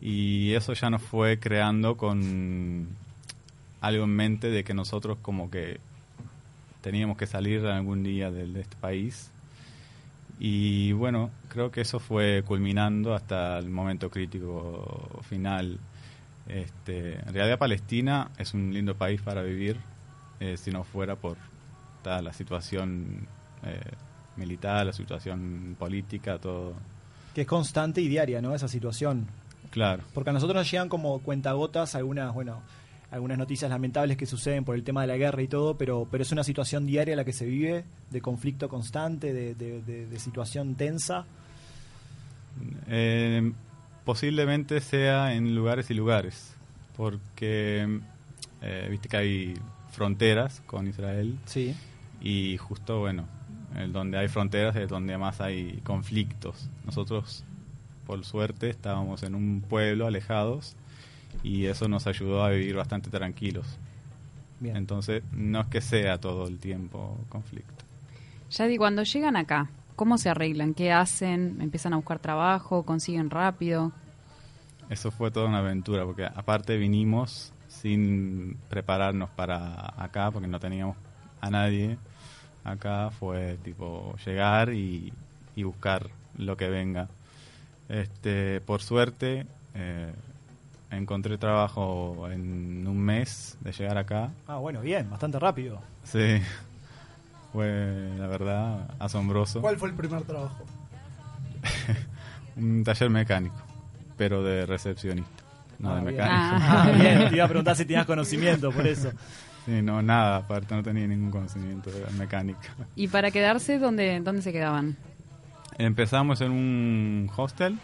Y 0.00 0.52
eso 0.54 0.72
ya 0.72 0.90
nos 0.90 1.02
fue 1.02 1.38
creando 1.38 1.96
con 1.96 2.88
algo 3.80 4.04
en 4.04 4.10
mente 4.10 4.50
de 4.50 4.64
que 4.64 4.74
nosotros 4.74 5.18
como 5.20 5.50
que 5.50 5.78
teníamos 6.80 7.16
que 7.16 7.26
salir 7.26 7.66
algún 7.66 8.02
día 8.02 8.30
de, 8.30 8.46
de 8.46 8.60
este 8.62 8.76
país. 8.76 9.30
Y 10.38 10.92
bueno, 10.92 11.30
creo 11.50 11.70
que 11.70 11.82
eso 11.82 12.00
fue 12.00 12.42
culminando 12.46 13.14
hasta 13.14 13.58
el 13.58 13.68
momento 13.68 14.08
crítico 14.10 15.20
final. 15.28 15.78
Este, 16.52 17.14
en 17.20 17.32
realidad 17.32 17.58
Palestina 17.58 18.30
es 18.38 18.54
un 18.54 18.72
lindo 18.74 18.96
país 18.96 19.20
para 19.22 19.42
vivir, 19.42 19.76
eh, 20.40 20.56
si 20.56 20.70
no 20.72 20.82
fuera 20.84 21.14
por 21.16 21.36
toda 22.02 22.20
la 22.22 22.32
situación 22.32 23.26
eh, 23.64 23.80
militar, 24.36 24.84
la 24.86 24.92
situación 24.92 25.76
política, 25.78 26.38
todo. 26.38 26.74
Que 27.34 27.42
es 27.42 27.46
constante 27.46 28.00
y 28.00 28.08
diaria, 28.08 28.42
¿no? 28.42 28.54
Esa 28.54 28.66
situación. 28.68 29.26
Claro. 29.70 30.02
Porque 30.12 30.30
a 30.30 30.32
nosotros 30.32 30.56
nos 30.56 30.70
llegan 30.70 30.88
como 30.88 31.20
cuentagotas 31.20 31.94
algunas, 31.94 32.34
bueno, 32.34 32.60
algunas 33.12 33.38
noticias 33.38 33.70
lamentables 33.70 34.16
que 34.16 34.26
suceden 34.26 34.64
por 34.64 34.74
el 34.74 34.82
tema 34.82 35.02
de 35.02 35.06
la 35.06 35.16
guerra 35.16 35.42
y 35.42 35.46
todo, 35.48 35.76
pero, 35.76 36.08
pero 36.10 36.22
es 36.22 36.32
una 36.32 36.42
situación 36.42 36.86
diaria 36.86 37.14
la 37.14 37.24
que 37.24 37.32
se 37.32 37.44
vive, 37.46 37.84
de 38.10 38.20
conflicto 38.20 38.68
constante, 38.68 39.32
de, 39.32 39.54
de- 39.54 39.82
de- 39.82 40.06
de 40.06 40.18
situación 40.18 40.74
tensa. 40.74 41.24
Eh, 42.88 43.52
posiblemente 44.04 44.80
sea 44.80 45.34
en 45.34 45.54
lugares 45.54 45.90
y 45.90 45.94
lugares, 45.94 46.54
porque 46.96 48.00
eh, 48.62 48.88
viste 48.90 49.08
que 49.08 49.16
hay 49.16 49.54
fronteras 49.90 50.62
con 50.66 50.86
Israel. 50.86 51.38
Sí. 51.46 51.74
Y 52.20 52.56
justo, 52.58 53.00
bueno, 53.00 53.26
el 53.76 53.92
donde 53.92 54.18
hay 54.18 54.28
fronteras 54.28 54.76
es 54.76 54.88
donde 54.88 55.16
más 55.18 55.40
hay 55.40 55.80
conflictos. 55.84 56.68
Nosotros, 56.84 57.44
por 58.06 58.24
suerte, 58.24 58.70
estábamos 58.70 59.22
en 59.22 59.34
un 59.34 59.62
pueblo 59.62 60.06
alejados 60.06 60.76
y 61.42 61.66
eso 61.66 61.88
nos 61.88 62.06
ayudó 62.06 62.44
a 62.44 62.50
vivir 62.50 62.76
bastante 62.76 63.10
tranquilos. 63.10 63.66
Bien. 64.58 64.76
Entonces, 64.76 65.22
no 65.32 65.62
es 65.62 65.66
que 65.68 65.80
sea 65.80 66.18
todo 66.18 66.46
el 66.46 66.58
tiempo 66.58 67.18
conflicto. 67.30 67.84
Yadi, 68.50 68.76
cuando 68.76 69.04
llegan 69.04 69.36
acá, 69.36 69.70
¿cómo 70.00 70.16
se 70.16 70.30
arreglan? 70.30 70.72
¿Qué 70.72 70.92
hacen? 70.92 71.58
¿Empiezan 71.60 71.92
a 71.92 71.96
buscar 71.96 72.18
trabajo? 72.18 72.84
¿Consiguen 72.84 73.28
rápido? 73.28 73.92
Eso 74.88 75.10
fue 75.10 75.30
toda 75.30 75.46
una 75.46 75.58
aventura, 75.58 76.06
porque 76.06 76.24
aparte 76.24 76.78
vinimos 76.78 77.52
sin 77.68 78.56
prepararnos 78.70 79.28
para 79.28 79.92
acá, 80.02 80.30
porque 80.30 80.48
no 80.48 80.58
teníamos 80.58 80.96
a 81.42 81.50
nadie. 81.50 81.98
Acá 82.64 83.10
fue 83.10 83.58
tipo 83.62 84.16
llegar 84.24 84.72
y, 84.72 85.12
y 85.54 85.64
buscar 85.64 86.06
lo 86.38 86.56
que 86.56 86.70
venga. 86.70 87.08
Este, 87.90 88.62
por 88.62 88.80
suerte, 88.80 89.46
eh, 89.74 90.14
encontré 90.90 91.36
trabajo 91.36 92.26
en 92.30 92.86
un 92.88 92.98
mes 92.98 93.58
de 93.60 93.72
llegar 93.72 93.98
acá. 93.98 94.30
Ah, 94.48 94.56
bueno, 94.56 94.80
bien, 94.80 95.10
bastante 95.10 95.38
rápido. 95.38 95.78
Sí, 96.04 96.40
fue 97.52 98.10
la 98.18 98.26
verdad 98.26 98.90
asombroso. 98.98 99.60
¿Cuál 99.60 99.76
fue 99.78 99.88
el 99.88 99.94
primer 99.94 100.22
trabajo? 100.22 100.64
Un 102.56 102.82
taller 102.84 103.10
mecánico, 103.10 103.56
pero 104.16 104.42
de 104.42 104.66
recepcionista, 104.66 105.42
no 105.78 105.90
Ah, 105.92 105.94
de 105.96 106.00
bien. 106.02 106.14
mecánico. 106.16 106.64
Ah, 106.68 106.90
bien, 106.94 107.28
te 107.30 107.36
iba 107.36 107.44
a 107.44 107.48
preguntar 107.48 107.76
si 107.76 107.84
tenías 107.84 108.06
conocimiento, 108.06 108.70
por 108.72 108.86
eso. 108.86 109.10
Sí, 109.66 109.82
no, 109.82 110.00
nada, 110.02 110.36
aparte 110.38 110.74
no 110.74 110.82
tenía 110.82 111.06
ningún 111.06 111.30
conocimiento 111.30 111.90
de 111.90 112.04
mecánica. 112.18 112.70
¿Y 112.96 113.08
para 113.08 113.30
quedarse, 113.30 113.78
dónde, 113.78 114.20
dónde 114.20 114.42
se 114.42 114.52
quedaban? 114.52 114.96
Empezamos 115.78 116.40
en 116.40 116.50
un 116.50 117.30
hostel 117.36 117.78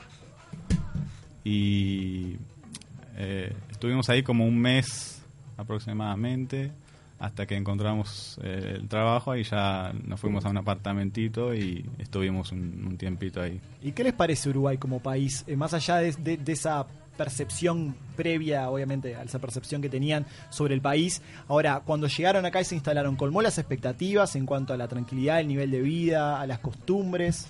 y 1.44 2.36
eh, 3.16 3.54
estuvimos 3.70 4.08
ahí 4.10 4.22
como 4.22 4.44
un 4.46 4.58
mes 4.58 5.22
aproximadamente 5.56 6.72
hasta 7.18 7.46
que 7.46 7.56
encontramos 7.56 8.38
eh, 8.42 8.74
el 8.76 8.88
trabajo 8.88 9.34
y 9.36 9.42
ya 9.44 9.92
nos 10.04 10.20
fuimos 10.20 10.44
a 10.44 10.50
un 10.50 10.58
apartamentito 10.58 11.54
y 11.54 11.84
estuvimos 11.98 12.52
un, 12.52 12.84
un 12.86 12.96
tiempito 12.98 13.40
ahí. 13.40 13.60
¿Y 13.82 13.92
qué 13.92 14.04
les 14.04 14.12
parece 14.12 14.50
Uruguay 14.50 14.76
como 14.76 15.00
país? 15.00 15.42
Eh, 15.46 15.56
más 15.56 15.72
allá 15.74 15.96
de, 15.96 16.12
de- 16.12 16.36
de 16.36 16.52
esa 16.52 16.86
percepción 17.16 17.96
previa, 18.14 18.68
obviamente, 18.68 19.16
a 19.16 19.22
esa 19.22 19.38
percepción 19.38 19.80
que 19.80 19.88
tenían 19.88 20.26
sobre 20.50 20.74
el 20.74 20.82
país. 20.82 21.22
Ahora, 21.48 21.80
cuando 21.82 22.08
llegaron 22.08 22.44
acá 22.44 22.60
y 22.60 22.64
se 22.64 22.74
instalaron, 22.74 23.16
¿colmó 23.16 23.40
las 23.40 23.56
expectativas 23.56 24.36
en 24.36 24.44
cuanto 24.44 24.74
a 24.74 24.76
la 24.76 24.86
tranquilidad, 24.86 25.40
el 25.40 25.48
nivel 25.48 25.70
de 25.70 25.80
vida, 25.80 26.38
a 26.38 26.46
las 26.46 26.58
costumbres? 26.58 27.48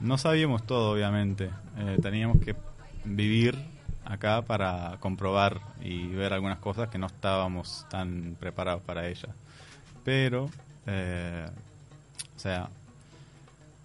No 0.00 0.18
sabíamos 0.18 0.64
todo, 0.66 0.90
obviamente. 0.94 1.50
Eh, 1.78 1.98
teníamos 2.02 2.38
que 2.40 2.56
vivir 3.04 3.54
acá 4.04 4.42
para 4.42 4.96
comprobar 5.00 5.60
y 5.80 6.08
ver 6.08 6.32
algunas 6.32 6.58
cosas 6.58 6.88
que 6.88 6.98
no 6.98 7.06
estábamos 7.06 7.86
tan 7.88 8.36
preparados 8.38 8.82
para 8.82 9.06
ellas. 9.08 9.30
Pero, 10.04 10.50
eh, 10.86 11.46
o 12.36 12.38
sea, 12.38 12.68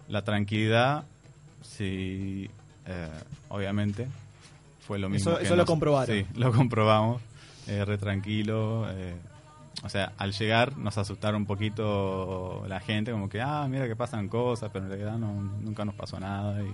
la 0.08 0.22
tranquilidad, 0.22 1.04
sí, 1.62 2.50
eh, 2.86 3.08
obviamente, 3.48 4.08
fue 4.86 4.98
lo 4.98 5.08
mismo. 5.08 5.30
Eso- 5.32 5.38
que 5.38 5.44
eso 5.44 5.56
lo 5.56 5.66
comprobaron. 5.66 6.14
Sí, 6.16 6.26
lo 6.34 6.52
comprobamos, 6.52 7.20
eh, 7.66 7.84
re 7.84 7.98
tranquilo. 7.98 8.86
eh, 8.90 9.14
o 9.84 9.88
sea, 9.88 10.12
al 10.18 10.32
llegar 10.32 10.76
nos 10.76 10.98
asustaron 10.98 11.42
un 11.42 11.46
poquito 11.46 12.64
la 12.66 12.80
gente, 12.80 13.12
como 13.12 13.28
que, 13.28 13.40
ah, 13.40 13.66
mira 13.70 13.86
que 13.86 13.94
pasan 13.94 14.28
cosas, 14.28 14.70
pero 14.72 14.86
en 14.86 14.90
realidad 14.90 15.18
no, 15.18 15.32
nunca 15.62 15.84
nos 15.84 15.94
pasó 15.94 16.18
nada 16.18 16.60
y 16.64 16.70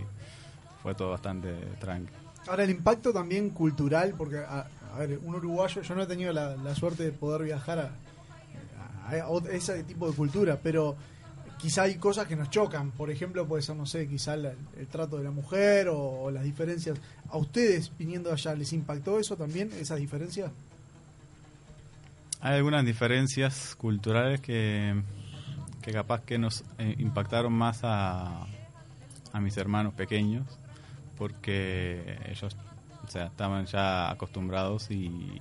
fue 0.83 0.95
todo 0.95 1.11
bastante 1.11 1.53
tranquilo. 1.81 2.24
Ahora, 2.47 2.65
el 2.65 2.71
impacto 2.71 3.13
también 3.13 3.51
cultural, 3.51 4.15
porque, 4.17 4.39
a, 4.39 4.67
a 4.95 4.99
ver, 4.99 5.19
un 5.25 5.35
uruguayo, 5.35 5.81
yo 5.83 5.95
no 5.95 6.03
he 6.03 6.07
tenido 6.07 6.33
la, 6.33 6.75
suerte 6.75 7.05
de 7.05 7.13
poder 7.13 7.43
viajar 7.45 7.79
a, 7.79 7.91
a- 9.09 9.27
ese 9.53 9.83
tipo 9.85 10.09
de 10.11 10.17
cultura, 10.17 10.59
pero 10.63 10.95
quizá 11.59 11.83
hay 11.83 11.95
cosas 11.97 12.27
que 12.27 12.37
nos 12.37 12.51
chocan. 12.51 12.91
Por 12.91 13.11
ejemplo, 13.11 13.47
puede 13.47 13.63
ser, 13.63 13.77
no 13.77 13.87
sé, 13.87 14.07
quizá 14.09 14.37
la- 14.37 14.53
el, 14.79 14.87
trato 14.89 15.17
de 15.17 15.25
la 15.25 15.31
mujer 15.31 15.89
o, 15.89 15.99
o 16.25 16.31
las 16.31 16.45
diferencias. 16.45 16.99
¿A 17.31 17.39
ustedes, 17.39 17.91
viniendo 17.99 18.31
allá, 18.33 18.55
les 18.55 18.73
impactó 18.73 19.19
eso 19.19 19.37
también, 19.37 19.71
esas 19.81 19.99
diferencias? 19.99 20.51
Hay 22.41 22.57
algunas 22.57 22.85
diferencias 22.85 23.75
culturales 23.75 24.41
que, 24.43 24.95
que 25.81 25.93
capaz 25.93 26.21
que 26.23 26.37
nos 26.39 26.63
eh, 26.79 26.95
impactaron 26.99 27.53
más 27.55 27.81
a, 27.85 28.47
a 29.33 29.41
mis 29.41 29.57
hermanos 29.57 29.95
pequeños, 29.95 30.47
porque 31.17 32.19
ellos 32.29 32.57
o 33.07 33.11
sea, 33.11 33.27
estaban 33.27 33.67
ya 33.67 34.11
acostumbrados 34.11 34.91
y 34.91 35.41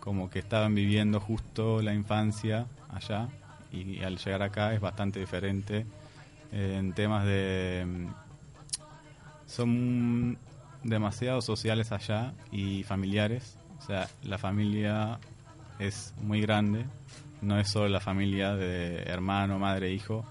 como 0.00 0.30
que 0.30 0.38
estaban 0.38 0.74
viviendo 0.74 1.20
justo 1.20 1.82
la 1.82 1.94
infancia 1.94 2.66
allá 2.88 3.28
y 3.72 4.02
al 4.02 4.18
llegar 4.18 4.42
acá 4.42 4.72
es 4.72 4.80
bastante 4.80 5.20
diferente 5.20 5.86
eh, 6.52 6.76
en 6.78 6.92
temas 6.92 7.24
de... 7.24 7.84
mm, 7.86 8.06
Son 9.46 10.38
demasiado 10.82 11.40
sociales 11.42 11.90
allá 11.92 12.32
y 12.52 12.84
familiares, 12.84 13.56
o 13.78 13.82
sea, 13.82 14.08
la 14.22 14.38
familia 14.38 15.18
es 15.78 16.14
muy 16.20 16.40
grande, 16.40 16.84
no 17.42 17.58
es 17.58 17.68
solo 17.68 17.88
la 17.88 18.00
familia 18.00 18.54
de 18.54 19.02
hermano, 19.02 19.58
madre, 19.58 19.92
hijo, 19.92 20.24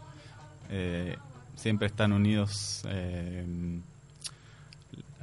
eh, 0.70 1.18
siempre 1.56 1.88
están 1.88 2.14
unidos, 2.14 2.84
eh, 2.88 3.46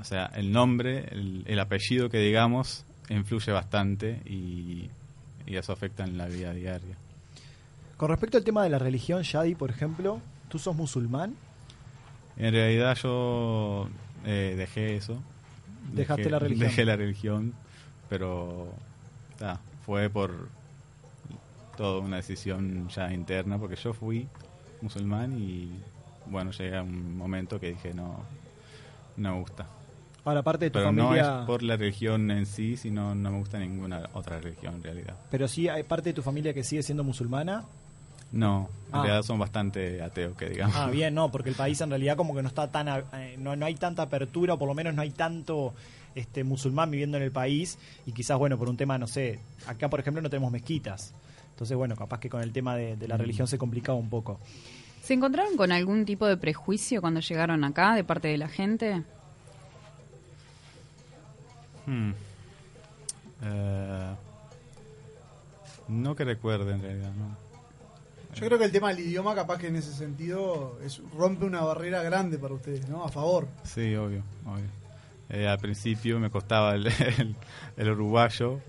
o 0.03 0.05
sea, 0.05 0.27
el 0.35 0.53
nombre, 0.53 1.07
el, 1.11 1.45
el 1.47 1.59
apellido 1.59 2.11
que 2.11 2.19
digamos, 2.19 2.85
influye 3.09 3.51
bastante 3.53 4.21
y, 4.27 4.91
y 5.47 5.57
eso 5.57 5.73
afecta 5.73 6.05
en 6.05 6.19
la 6.19 6.27
vida 6.27 6.53
diaria. 6.53 6.97
Con 7.97 8.11
respecto 8.11 8.37
al 8.37 8.45
tema 8.45 8.65
de 8.65 8.71
la 8.71 8.79
religión, 8.79 9.23
Yadi, 9.23 9.55
por 9.55 9.71
ejemplo, 9.71 10.21
¿tú 10.49 10.59
sos 10.59 10.75
musulmán? 10.77 11.35
En 12.37 12.53
realidad 12.53 12.97
yo 13.03 13.89
eh, 14.25 14.55
dejé 14.57 14.97
eso. 14.97 15.23
Dejaste 15.93 16.25
Dejé- 16.25 16.31
la 16.31 16.39
religión. 16.39 16.69
Dejé 16.69 16.85
la 16.85 16.97
religión, 16.97 17.53
pero 18.09 18.73
ta, 19.39 19.61
fue 19.87 20.11
por 20.11 20.49
toda 21.77 22.01
una 22.01 22.17
decisión 22.17 22.89
ya 22.89 23.13
interna, 23.13 23.59
porque 23.59 23.77
yo 23.77 23.93
fui 23.95 24.27
musulmán 24.81 25.39
y 25.39 25.71
bueno, 26.27 26.51
llegué 26.51 26.77
a 26.77 26.83
un 26.83 27.17
momento 27.17 27.59
que 27.61 27.69
dije 27.69 27.95
no, 27.95 28.21
no 29.17 29.33
me 29.35 29.41
gusta. 29.41 29.67
Ahora, 30.25 30.43
parte 30.43 30.66
de 30.66 30.70
tu 30.70 30.75
Pero 30.75 30.87
familia... 30.87 31.23
no 31.23 31.41
es 31.41 31.47
por 31.47 31.62
la 31.62 31.77
religión 31.77 32.31
en 32.31 32.47
sí, 32.47 32.77
sino 32.77 33.14
no 33.14 33.31
me 33.33 33.39
gusta 33.39 33.59
ninguna 33.59 34.09
otra 34.12 34.39
religión 34.39 34.77
en 34.77 34.83
realidad. 34.85 35.16
Pero 35.31 35.49
sí 35.49 35.68
hay 35.68 35.83
parte 35.83 36.11
de 36.11 36.14
tu 36.14 36.23
familia 36.23 36.55
que 36.55 36.62
sigue 36.62 36.83
siendo 36.83 37.03
musulmana. 37.03 37.64
No, 38.31 38.68
en 38.89 38.95
Ah. 38.95 39.03
realidad 39.03 39.23
son 39.25 39.39
bastante 39.39 40.01
ateos, 40.01 40.37
que 40.37 40.49
digamos. 40.49 40.75
Ah, 40.77 40.89
bien, 40.89 41.12
no, 41.14 41.31
porque 41.31 41.51
el 41.51 41.55
país 41.57 41.81
en 41.81 41.91
realidad 41.91 42.16
como 42.16 42.35
que 42.35 42.41
no 42.43 42.49
está 42.49 42.70
tan, 42.70 42.89
eh, 43.14 43.35
no, 43.39 43.57
no 43.57 43.66
hay 43.66 43.75
tanta 43.75 44.03
apertura, 44.03 44.55
o 44.55 44.59
por 44.59 44.68
lo 44.68 44.75
menos 44.75 44.95
no 44.95 45.03
hay 45.03 45.11
tanto 45.11 45.75
este 46.14 46.45
musulmán 46.45 46.91
viviendo 46.91 47.16
en 47.16 47.25
el 47.25 47.33
país 47.33 47.79
y 48.07 48.12
quizás, 48.12 48.39
bueno, 48.39 48.57
por 48.59 48.68
un 48.68 48.77
tema, 48.77 48.97
no 48.99 49.07
sé, 49.07 49.41
acá 49.66 49.89
por 49.91 49.99
ejemplo 50.01 50.23
no 50.23 50.31
tenemos 50.31 50.53
mezquitas. 50.53 51.12
Entonces, 51.51 51.77
bueno, 51.77 51.97
capaz 51.97 52.20
que 52.20 52.31
con 52.31 52.43
el 52.43 52.53
tema 52.53 52.77
de, 52.77 52.97
de 52.97 53.09
la 53.09 53.16
Mm. 53.16 53.20
religión 53.20 53.47
se 53.49 53.59
complicaba 53.59 53.99
un 53.99 54.09
poco. 54.09 54.39
¿Se 55.03 55.14
encontraron 55.14 55.57
con 55.57 55.73
algún 55.73 56.05
tipo 56.07 56.27
de 56.27 56.37
prejuicio 56.37 57.01
cuando 57.01 57.20
llegaron 57.20 57.64
acá 57.64 57.95
de 57.95 58.05
parte 58.05 58.29
de 58.29 58.39
la 58.39 58.49
gente? 58.49 59.03
Hmm. 61.87 62.12
Eh, 63.43 64.14
no 65.89 66.14
que 66.14 66.24
recuerde 66.24 66.72
en 66.72 66.83
realidad, 66.83 67.12
¿no? 67.14 67.37
Yo 68.35 68.47
creo 68.47 68.59
que 68.59 68.64
el 68.64 68.72
tema 68.72 68.89
del 68.89 69.01
idioma, 69.01 69.35
capaz 69.35 69.59
que 69.59 69.66
en 69.66 69.76
ese 69.76 69.93
sentido, 69.93 70.78
es, 70.83 71.03
rompe 71.16 71.45
una 71.45 71.61
barrera 71.61 72.03
grande 72.03 72.39
para 72.39 72.55
ustedes, 72.55 72.89
¿no? 72.89 73.05
A 73.05 73.09
favor. 73.11 73.47
Sí, 73.64 73.95
obvio, 73.95 74.22
obvio. 74.47 74.64
Eh, 75.28 75.47
al 75.47 75.59
principio 75.59 76.18
me 76.18 76.30
costaba 76.30 76.74
el, 76.74 76.87
el- 77.18 77.37
el 77.76 77.91
uruguayo, 77.91 78.61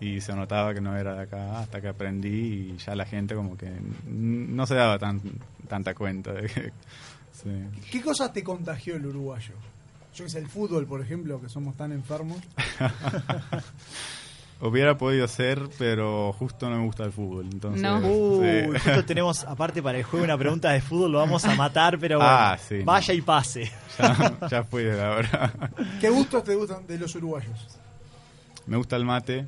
y 0.00 0.20
se 0.20 0.32
notaba 0.34 0.72
que 0.74 0.80
no 0.80 0.96
era 0.96 1.14
de 1.14 1.22
acá 1.22 1.58
hasta 1.58 1.80
que 1.80 1.88
aprendí 1.88 2.28
y 2.72 2.76
ya 2.76 2.94
la 2.94 3.04
gente 3.04 3.34
como 3.34 3.56
que 3.56 3.68
no 4.06 4.64
se 4.64 4.76
daba 4.76 4.96
tan, 5.00 5.20
tanta 5.66 5.92
cuenta 5.94 6.32
de 6.34 6.46
que... 6.46 6.72
sí. 7.32 7.50
¿Qué 7.90 8.00
cosas 8.00 8.32
te 8.32 8.44
contagió 8.44 8.94
el 8.94 9.06
uruguayo? 9.06 9.54
Yo 10.18 10.24
que 10.24 10.30
sé, 10.30 10.38
el 10.40 10.48
fútbol, 10.48 10.84
por 10.86 11.00
ejemplo, 11.00 11.40
que 11.40 11.48
somos 11.48 11.76
tan 11.76 11.92
enfermos. 11.92 12.38
Hubiera 14.60 14.98
podido 14.98 15.28
ser, 15.28 15.68
pero 15.78 16.32
justo 16.32 16.68
no 16.68 16.76
me 16.78 16.84
gusta 16.84 17.04
el 17.04 17.12
fútbol. 17.12 17.46
Entonces, 17.52 17.80
sí. 18.72 18.78
justo 18.80 19.04
tenemos, 19.04 19.44
aparte 19.44 19.80
para 19.80 19.98
el 19.98 20.02
juego, 20.04 20.24
una 20.24 20.36
pregunta 20.36 20.70
de 20.72 20.80
fútbol, 20.80 21.12
lo 21.12 21.18
vamos 21.18 21.44
a 21.44 21.54
matar, 21.54 21.96
pero 22.00 22.18
bueno, 22.18 22.32
Ah, 22.32 22.58
sí, 22.58 22.78
no. 22.80 22.84
vaya 22.86 23.14
y 23.14 23.20
pase. 23.20 23.70
Ya, 23.96 24.36
ya 24.50 24.64
fui 24.64 24.82
de 24.82 24.96
la 24.96 25.10
hora. 25.12 25.52
¿Qué 26.00 26.10
gustos 26.10 26.42
te 26.42 26.56
gustan 26.56 26.84
de 26.88 26.98
los 26.98 27.14
uruguayos? 27.14 27.78
Me 28.66 28.76
gusta 28.76 28.96
el 28.96 29.04
mate. 29.04 29.46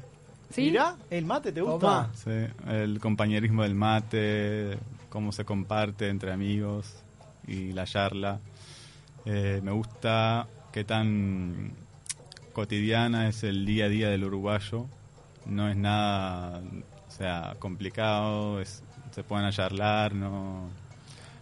Mirá, 0.56 0.94
¿el 1.10 1.24
mate 1.26 1.50
te 1.50 1.60
gusta? 1.60 2.08
Sí, 2.14 2.30
el 2.68 3.00
compañerismo 3.00 3.64
del 3.64 3.74
mate, 3.74 4.78
cómo 5.08 5.32
se 5.32 5.44
comparte 5.44 6.08
entre 6.08 6.32
amigos 6.32 6.86
y 7.48 7.72
la 7.72 7.84
charla. 7.84 8.38
Eh, 9.24 9.60
me 9.62 9.72
gusta 9.72 10.46
qué 10.72 10.84
tan 10.84 11.72
cotidiana 12.52 13.28
es 13.28 13.42
el 13.44 13.64
día 13.66 13.86
a 13.86 13.88
día 13.88 14.08
del 14.08 14.24
uruguayo. 14.24 14.86
No 15.46 15.68
es 15.68 15.76
nada, 15.76 16.60
o 17.08 17.10
sea, 17.10 17.56
complicado, 17.58 18.60
es, 18.60 18.82
se 19.14 19.22
pueden 19.22 19.50
charlar, 19.50 20.14
no, 20.14 20.68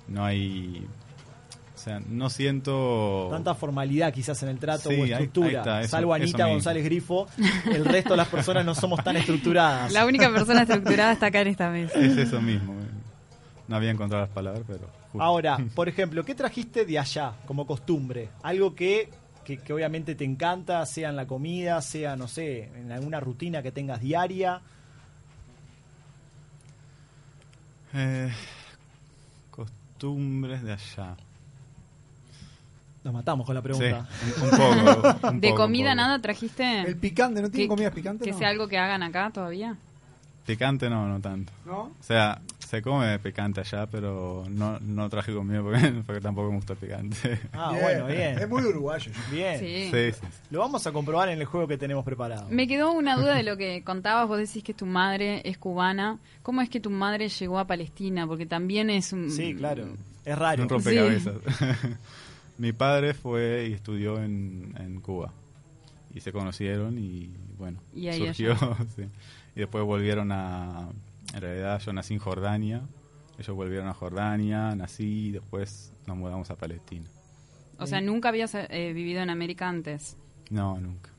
no 0.08 0.24
hay... 0.24 0.86
O 1.74 1.80
sea, 1.80 2.00
no 2.08 2.28
siento... 2.28 3.28
Tanta 3.30 3.54
formalidad 3.54 4.12
quizás 4.12 4.42
en 4.42 4.48
el 4.48 4.58
trato 4.58 4.88
Sí, 4.90 5.00
o 5.00 5.04
ahí- 5.04 5.12
estructura. 5.12 5.48
ahí 5.48 5.54
está, 5.56 5.80
eso- 5.82 5.90
Salvo 5.90 6.16
eso 6.16 6.24
Anita. 6.24 6.46
González 6.46 6.84
Grifo, 6.84 7.28
el 7.72 7.84
resto 7.84 8.10
de 8.10 8.16
las 8.16 8.28
personas 8.28 8.64
no 8.64 8.74
somos 8.74 9.02
tan 9.04 9.16
estructuradas. 9.16 9.92
La 9.92 10.04
única 10.04 10.28
persona 10.32 10.62
estructurada 10.62 11.12
está 11.12 11.26
acá 11.26 11.40
en 11.42 11.48
esta 11.48 11.70
mesa. 11.70 11.96
Es 11.98 12.16
eso 12.16 12.40
mismo. 12.40 12.74
No 13.68 13.76
había 13.76 13.90
encontrado 13.90 14.24
las 14.24 14.34
palabras, 14.34 14.64
pero... 14.66 14.88
justo. 15.12 15.22
Ahora, 15.22 15.58
por 15.74 15.88
ejemplo, 15.88 16.24
¿qué 16.24 16.34
trajiste 16.34 16.84
de 16.84 16.98
allá 16.98 17.34
como 17.46 17.66
costumbre? 17.66 18.30
Algo 18.42 18.74
que, 18.74 19.10
que, 19.44 19.58
que 19.58 19.72
obviamente 19.72 20.14
te 20.14 20.24
encanta, 20.24 20.84
sea 20.86 21.10
en 21.10 21.16
la 21.16 21.26
comida, 21.26 21.80
sea, 21.82 22.16
no 22.16 22.26
sé, 22.26 22.70
en 22.74 22.90
alguna 22.90 23.20
rutina 23.20 23.62
que 23.62 23.70
tengas 23.70 24.00
diaria. 24.00 24.62
Eh, 27.94 28.32
costumbres 29.50 30.62
de 30.62 30.72
allá. 30.72 31.16
Nos 33.04 33.14
matamos 33.14 33.46
con 33.46 33.54
la 33.54 33.62
pregunta. 33.62 34.06
Sí, 34.10 34.32
un, 34.42 34.50
poco. 34.50 35.28
un 35.28 35.40
¿De 35.40 35.48
poco, 35.50 35.62
comida 35.62 35.90
un 35.90 35.96
poco. 35.96 36.06
nada 36.06 36.20
trajiste? 36.20 36.80
El 36.82 36.96
picante, 36.96 37.40
¿no 37.40 37.50
tienen 37.50 37.68
comidas 37.68 37.92
picantes? 37.92 38.24
Que 38.24 38.32
no? 38.32 38.38
sea 38.38 38.48
algo 38.48 38.66
que 38.66 38.78
hagan 38.78 39.02
acá 39.02 39.30
todavía. 39.32 39.76
Picante 40.46 40.88
no, 40.88 41.06
no 41.06 41.20
tanto. 41.20 41.52
¿No? 41.64 41.80
O 41.82 42.02
sea, 42.02 42.40
se 42.68 42.82
come 42.82 43.18
picante 43.18 43.60
allá, 43.60 43.86
pero 43.86 44.44
no, 44.50 44.78
no 44.80 45.08
traje 45.08 45.32
conmigo 45.32 45.64
porque, 45.64 46.02
porque 46.06 46.20
tampoco 46.20 46.50
me 46.50 46.56
gusta 46.56 46.74
el 46.74 46.78
picante. 46.78 47.40
Ah, 47.54 47.70
Bien, 47.70 47.82
bueno, 47.82 48.06
bien. 48.08 48.38
Es 48.38 48.46
muy 48.46 48.62
uruguayo. 48.62 49.10
Bien. 49.30 49.58
Sí. 49.58 49.88
Sí, 49.90 50.12
sí. 50.12 50.26
Lo 50.50 50.58
vamos 50.60 50.86
a 50.86 50.92
comprobar 50.92 51.30
en 51.30 51.38
el 51.38 51.46
juego 51.46 51.66
que 51.66 51.78
tenemos 51.78 52.04
preparado. 52.04 52.46
Me 52.50 52.68
quedó 52.68 52.92
una 52.92 53.16
duda 53.16 53.36
de 53.36 53.42
lo 53.42 53.56
que 53.56 53.82
contabas. 53.84 54.28
Vos 54.28 54.36
decís 54.36 54.62
que 54.62 54.74
tu 54.74 54.84
madre 54.84 55.40
es 55.48 55.56
cubana. 55.56 56.18
¿Cómo 56.42 56.60
es 56.60 56.68
que 56.68 56.78
tu 56.78 56.90
madre 56.90 57.30
llegó 57.30 57.58
a 57.58 57.66
Palestina? 57.66 58.26
Porque 58.26 58.44
también 58.44 58.90
es 58.90 59.14
un. 59.14 59.30
Sí, 59.30 59.54
claro. 59.54 59.88
Es 60.26 60.36
raro. 60.36 60.64
Un 60.64 60.68
rompecabezas. 60.68 61.36
Mi 62.58 62.74
padre 62.74 63.14
fue 63.14 63.68
y 63.70 63.72
estudió 63.72 64.22
en, 64.22 64.74
en 64.78 65.00
Cuba. 65.00 65.32
Y 66.14 66.20
se 66.20 66.32
conocieron 66.32 66.98
y 66.98 67.30
bueno, 67.56 67.78
Y 67.94 68.08
ahí 68.08 68.18
surgió. 68.18 68.56
Y 69.56 69.60
después 69.60 69.82
volvieron 69.84 70.30
a... 70.30 70.88
En 71.34 71.40
realidad 71.40 71.80
yo 71.80 71.92
nací 71.92 72.14
en 72.14 72.20
Jordania. 72.20 72.82
Ellos 73.38 73.54
volvieron 73.54 73.88
a 73.88 73.94
Jordania, 73.94 74.74
nací 74.74 75.28
y 75.28 75.30
después 75.32 75.92
nos 76.06 76.16
mudamos 76.16 76.50
a 76.50 76.56
Palestina. 76.56 77.06
O 77.78 77.86
sea, 77.86 78.00
nunca 78.00 78.30
habías 78.30 78.54
eh, 78.54 78.92
vivido 78.92 79.22
en 79.22 79.30
América 79.30 79.68
antes. 79.68 80.16
No, 80.50 80.80
nunca. 80.80 81.10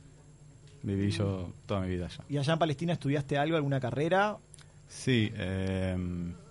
Viví 0.84 1.12
yo 1.12 1.51
toda 1.66 1.82
mi 1.82 1.88
vida 1.89 2.05
allá. 2.05 2.24
¿Y 2.28 2.38
allá 2.38 2.53
en 2.53 2.60
Palestina 2.60 2.93
estudiaste 2.93 3.38
algo, 3.38 3.55
alguna 3.55 3.80
carrera? 3.80 4.38
Sí, 4.88 5.32
eh, 5.36 5.95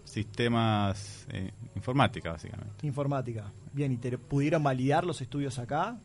sistemas 0.04 1.26
eh, 1.30 1.50
informática 1.74 2.32
básicamente. 2.32 2.86
Informática. 2.86 3.50
Bien, 3.72 3.92
¿y 3.92 3.96
te 3.96 4.16
pudieron 4.16 4.62
validar 4.62 5.04
los 5.04 5.20
estudios 5.20 5.58
acá? 5.58 5.98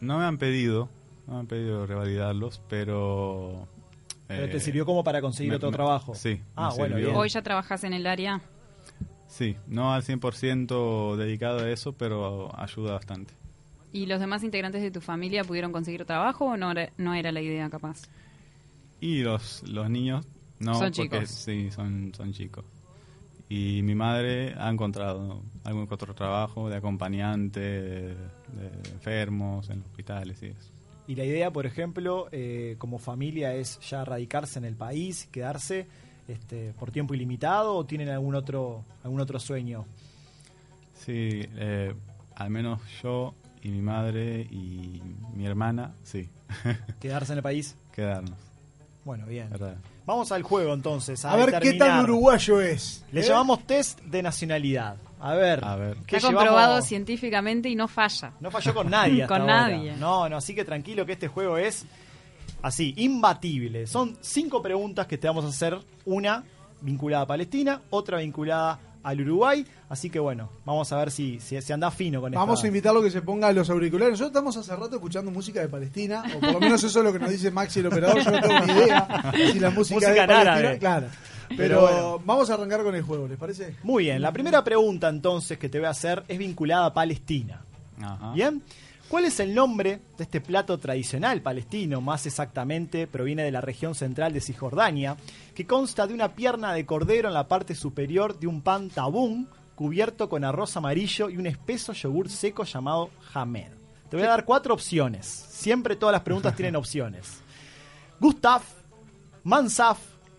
No 0.00 0.18
me 0.18 0.24
han 0.24 0.38
pedido, 0.38 0.88
no 1.26 1.34
me 1.34 1.40
han 1.40 1.46
pedido 1.46 1.86
revalidarlos, 1.86 2.60
pero... 2.68 3.68
Pero 4.28 4.44
eh, 4.44 4.48
te 4.48 4.60
sirvió 4.60 4.86
como 4.86 5.02
para 5.04 5.20
conseguir 5.20 5.50
me- 5.50 5.56
otro 5.56 5.70
me- 5.70 5.76
trabajo. 5.76 6.14
Sí. 6.14 6.40
Ah, 6.56 6.70
me 6.70 6.76
bueno, 6.78 6.96
bien. 6.96 7.14
Hoy 7.14 7.28
ya 7.28 7.42
trabajas 7.42 7.84
en 7.84 7.92
el 7.92 8.06
área. 8.06 8.40
Sí, 9.26 9.56
no 9.66 9.92
al 9.94 10.02
100% 10.02 11.16
dedicado 11.16 11.60
a 11.60 11.70
eso, 11.70 11.92
pero 11.92 12.50
ayuda 12.58 12.92
bastante. 12.92 13.32
¿Y 13.92 14.06
los 14.06 14.20
demás 14.20 14.42
integrantes 14.42 14.82
de 14.82 14.90
tu 14.90 15.00
familia 15.00 15.44
pudieron 15.44 15.72
conseguir 15.72 16.04
trabajo 16.04 16.46
o 16.46 16.56
no 16.56 16.70
era, 16.70 16.90
no 16.96 17.14
era 17.14 17.30
la 17.32 17.40
idea 17.42 17.68
capaz? 17.70 18.02
Y 19.00 19.22
los, 19.22 19.62
los 19.68 19.90
niños, 19.90 20.26
no, 20.60 20.74
Son 20.74 20.92
porque 20.92 21.20
chicos. 21.20 21.30
sí, 21.30 21.70
son, 21.70 22.12
son 22.16 22.32
chicos. 22.32 22.64
Y 23.48 23.80
mi 23.82 23.94
madre 23.94 24.54
ha 24.56 24.70
encontrado 24.70 25.42
algún 25.64 25.86
otro 25.90 26.14
trabajo 26.14 26.70
de 26.70 26.76
acompañante 26.76 27.60
de, 27.60 28.14
de 28.14 28.90
enfermos 28.94 29.68
en 29.68 29.80
hospitales 29.82 30.42
y 30.42 30.46
eso. 30.46 30.71
Y 31.12 31.14
la 31.14 31.26
idea, 31.26 31.50
por 31.50 31.66
ejemplo, 31.66 32.28
eh, 32.32 32.76
como 32.78 32.98
familia 32.98 33.54
es 33.54 33.78
ya 33.80 34.02
radicarse 34.02 34.58
en 34.58 34.64
el 34.64 34.76
país, 34.76 35.28
quedarse 35.30 35.86
este, 36.26 36.72
por 36.72 36.90
tiempo 36.90 37.12
ilimitado 37.12 37.76
o 37.76 37.84
tienen 37.84 38.08
algún 38.08 38.34
otro 38.34 38.82
algún 39.04 39.20
otro 39.20 39.38
sueño. 39.38 39.84
Sí, 40.94 41.46
eh, 41.56 41.92
al 42.34 42.48
menos 42.48 42.80
yo 43.02 43.34
y 43.62 43.68
mi 43.68 43.82
madre 43.82 44.40
y 44.50 45.02
mi 45.34 45.44
hermana, 45.44 45.92
sí. 46.02 46.30
Quedarse 46.98 47.32
en 47.32 47.40
el 47.40 47.42
país. 47.42 47.76
Quedarnos. 47.94 48.38
Bueno, 49.04 49.26
bien. 49.26 49.50
¿verdad? 49.50 49.76
Vamos 50.06 50.32
al 50.32 50.42
juego 50.42 50.72
entonces. 50.72 51.26
A, 51.26 51.32
A 51.32 51.36
ver 51.36 51.60
qué 51.60 51.74
tan 51.74 52.04
uruguayo 52.04 52.58
es. 52.62 53.04
Le 53.12 53.20
¿eh? 53.20 53.24
llamamos 53.24 53.66
test 53.66 54.00
de 54.00 54.22
nacionalidad. 54.22 54.96
A 55.22 55.34
ver. 55.34 55.64
A 55.64 55.76
ver. 55.76 55.96
¿qué 56.06 56.16
Está 56.16 56.28
comprobado 56.28 56.66
llevamos? 56.68 56.86
científicamente 56.86 57.68
y 57.68 57.74
no 57.76 57.88
falla. 57.88 58.32
No 58.40 58.50
falló 58.50 58.74
con 58.74 58.90
nadie. 58.90 59.22
hasta 59.24 59.34
Con 59.34 59.42
ahora. 59.42 59.68
nadie. 59.68 59.94
No, 59.96 60.28
no, 60.28 60.36
así 60.38 60.54
que 60.54 60.64
tranquilo 60.64 61.06
que 61.06 61.12
este 61.12 61.28
juego 61.28 61.56
es 61.58 61.86
así, 62.62 62.92
imbatible. 62.96 63.86
Son 63.86 64.16
cinco 64.20 64.60
preguntas 64.62 65.06
que 65.06 65.18
te 65.18 65.26
vamos 65.28 65.44
a 65.44 65.48
hacer. 65.48 65.78
Una 66.04 66.42
vinculada 66.80 67.22
a 67.22 67.26
Palestina, 67.26 67.80
otra 67.90 68.18
vinculada 68.18 68.78
al 69.04 69.20
Uruguay. 69.20 69.64
Así 69.88 70.10
que 70.10 70.18
bueno, 70.18 70.48
vamos 70.64 70.90
a 70.92 70.96
ver 70.96 71.10
si, 71.12 71.38
si, 71.38 71.60
si 71.60 71.72
anda 71.72 71.90
fino 71.90 72.20
con 72.20 72.32
Vamos 72.32 72.58
esta- 72.58 72.66
a 72.66 72.68
invitarlo 72.68 73.00
a 73.00 73.02
que 73.04 73.10
se 73.10 73.22
ponga 73.22 73.52
los 73.52 73.68
auriculares. 73.70 74.12
Nosotros 74.12 74.30
estamos 74.30 74.56
hace 74.56 74.74
rato 74.74 74.96
escuchando 74.96 75.30
música 75.30 75.60
de 75.60 75.68
Palestina, 75.68 76.24
o 76.36 76.40
por 76.40 76.52
lo 76.54 76.60
menos 76.60 76.82
eso 76.82 76.98
es 76.98 77.04
lo 77.04 77.12
que 77.12 77.18
nos 77.20 77.30
dice 77.30 77.50
Maxi 77.52 77.80
el 77.80 77.86
operador. 77.86 78.20
Yo 78.24 78.30
no 78.32 78.40
tengo 78.40 78.60
ni 78.66 78.72
idea 78.72 79.32
si 79.52 79.60
la 79.60 79.70
música, 79.70 79.94
Música 79.96 80.10
de 80.12 80.26
Palestina. 80.26 80.40
árabe. 80.52 80.78
Claro. 80.78 81.06
Pero, 81.56 81.80
Pero 81.80 81.80
bueno. 81.80 82.22
vamos 82.24 82.50
a 82.50 82.54
arrancar 82.54 82.82
con 82.82 82.94
el 82.94 83.02
juego, 83.02 83.28
¿les 83.28 83.38
parece? 83.38 83.76
Muy 83.82 84.04
bien, 84.04 84.20
la 84.22 84.32
primera 84.32 84.62
pregunta 84.62 85.08
entonces 85.08 85.58
que 85.58 85.68
te 85.68 85.78
voy 85.78 85.86
a 85.86 85.90
hacer 85.90 86.24
es 86.28 86.38
vinculada 86.38 86.86
a 86.86 86.94
Palestina. 86.94 87.62
Ajá. 88.00 88.32
¿Bien? 88.32 88.62
¿Cuál 89.08 89.26
es 89.26 89.40
el 89.40 89.54
nombre 89.54 90.00
de 90.16 90.24
este 90.24 90.40
plato 90.40 90.78
tradicional 90.78 91.42
palestino? 91.42 92.00
Más 92.00 92.24
exactamente, 92.24 93.06
proviene 93.06 93.42
de 93.44 93.52
la 93.52 93.60
región 93.60 93.94
central 93.94 94.32
de 94.32 94.40
Cisjordania, 94.40 95.16
que 95.54 95.66
consta 95.66 96.06
de 96.06 96.14
una 96.14 96.32
pierna 96.34 96.72
de 96.72 96.86
cordero 96.86 97.28
en 97.28 97.34
la 97.34 97.46
parte 97.46 97.74
superior 97.74 98.38
de 98.38 98.46
un 98.46 98.62
pan 98.62 98.88
tabún 98.88 99.48
cubierto 99.74 100.30
con 100.30 100.44
arroz 100.44 100.76
amarillo 100.78 101.28
y 101.28 101.36
un 101.36 101.46
espeso 101.46 101.92
yogur 101.92 102.30
seco 102.30 102.64
llamado 102.64 103.10
hamed. 103.34 103.72
Te 104.08 104.16
voy 104.16 104.24
a 104.24 104.30
dar 104.30 104.46
cuatro 104.46 104.72
opciones. 104.72 105.26
Siempre 105.26 105.96
todas 105.96 106.14
las 106.14 106.22
preguntas 106.22 106.56
tienen 106.56 106.76
opciones. 106.76 107.40
Gustav, 108.18 108.62
Mansaf, 109.44 109.98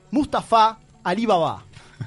Mustafa, 0.10 0.80
Alibaba. 1.04 1.64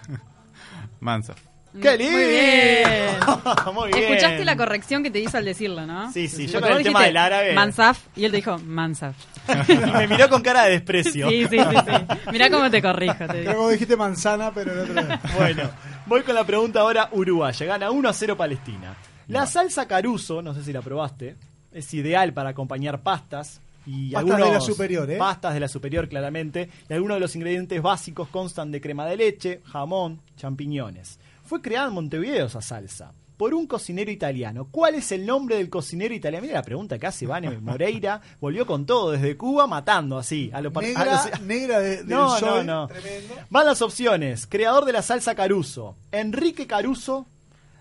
Mansa. 1.00 1.34
¡Qué 1.80 1.96
lindo! 1.98 2.12
Muy 2.16 2.24
bien. 2.26 2.84
Muy 3.74 3.92
bien. 3.92 4.04
Escuchaste 4.12 4.44
la 4.46 4.56
corrección 4.56 5.02
que 5.02 5.10
te 5.10 5.20
hizo 5.20 5.36
al 5.36 5.44
decirlo, 5.44 5.84
¿no? 5.86 6.10
Sí, 6.10 6.26
sí, 6.26 6.46
yo 6.46 6.54
Porque 6.54 6.68
con 6.70 6.78
el 6.78 6.84
tema 6.84 7.02
del 7.02 7.16
árabe- 7.18 7.52
Mansaf 7.54 7.98
y 8.16 8.24
él 8.24 8.30
te 8.30 8.38
dijo 8.38 8.58
Mansaf. 8.58 9.14
y 9.68 9.74
me 9.92 10.06
miró 10.08 10.28
con 10.30 10.40
cara 10.42 10.64
de 10.64 10.70
desprecio. 10.72 11.28
Sí, 11.28 11.46
sí, 11.50 11.58
sí, 11.58 11.76
sí. 11.86 12.30
Mirá 12.32 12.48
cómo 12.50 12.70
te 12.70 12.80
corrijo. 12.80 13.14
Te 13.18 13.26
Creo 13.26 13.40
digo. 13.40 13.50
que 13.52 13.58
vos 13.58 13.72
dijiste 13.72 13.96
manzana, 13.96 14.50
pero 14.54 14.72
el 14.72 14.90
otro. 14.98 15.18
Bueno, 15.36 15.70
voy 16.06 16.22
con 16.22 16.34
la 16.34 16.44
pregunta 16.44 16.80
ahora 16.80 17.10
uruguaya. 17.12 17.66
Gana 17.66 17.90
1 17.90 18.08
a 18.08 18.12
0 18.14 18.36
Palestina. 18.38 18.94
La 19.28 19.46
salsa 19.46 19.86
caruso, 19.86 20.40
no 20.40 20.54
sé 20.54 20.62
si 20.64 20.72
la 20.72 20.80
probaste, 20.80 21.36
es 21.72 21.92
ideal 21.92 22.32
para 22.32 22.50
acompañar 22.50 23.02
pastas. 23.02 23.60
Y 23.86 24.10
Pastas 24.10 24.30
algunos, 24.32 24.48
de 24.48 24.54
la 24.54 24.60
superior, 24.60 25.10
¿eh? 25.10 25.16
Pastas 25.18 25.54
de 25.54 25.60
la 25.60 25.68
superior, 25.68 26.08
claramente. 26.08 26.68
Y 26.88 26.92
algunos 26.92 27.16
de 27.16 27.20
los 27.20 27.36
ingredientes 27.36 27.80
básicos 27.80 28.28
constan 28.28 28.72
de 28.72 28.80
crema 28.80 29.06
de 29.06 29.16
leche, 29.16 29.60
jamón, 29.64 30.20
champiñones. 30.36 31.18
Fue 31.44 31.62
creada 31.62 31.88
en 31.88 31.94
Montevideo 31.94 32.46
esa 32.46 32.60
salsa. 32.60 33.12
por 33.36 33.52
un 33.52 33.66
cocinero 33.66 34.10
italiano. 34.10 34.66
¿Cuál 34.70 34.94
es 34.94 35.12
el 35.12 35.26
nombre 35.26 35.56
del 35.56 35.68
cocinero 35.68 36.14
italiano? 36.14 36.40
Mira 36.46 36.54
la 36.58 36.62
pregunta 36.62 36.98
que 36.98 37.06
hace 37.06 37.26
Vane 37.26 37.58
Moreira. 37.60 38.18
Volvió 38.40 38.64
con 38.66 38.86
todo 38.86 39.10
desde 39.10 39.36
Cuba, 39.36 39.66
matando 39.66 40.16
así. 40.16 40.50
A 40.54 40.62
lo 40.62 40.72
par- 40.72 40.84
Negra, 40.84 41.02
a 41.02 41.28
los- 41.28 41.40
negra 41.42 41.78
de, 41.80 41.96
del 41.98 42.08
no, 42.08 42.38
sol. 42.38 42.64
no, 42.66 42.80
no. 42.80 42.86
Tremendo. 42.88 43.34
Van 43.50 43.66
las 43.66 43.82
opciones. 43.82 44.46
Creador 44.46 44.86
de 44.86 44.94
la 44.94 45.02
salsa 45.02 45.34
Caruso. 45.34 45.96
Enrique 46.12 46.66
Caruso. 46.66 47.26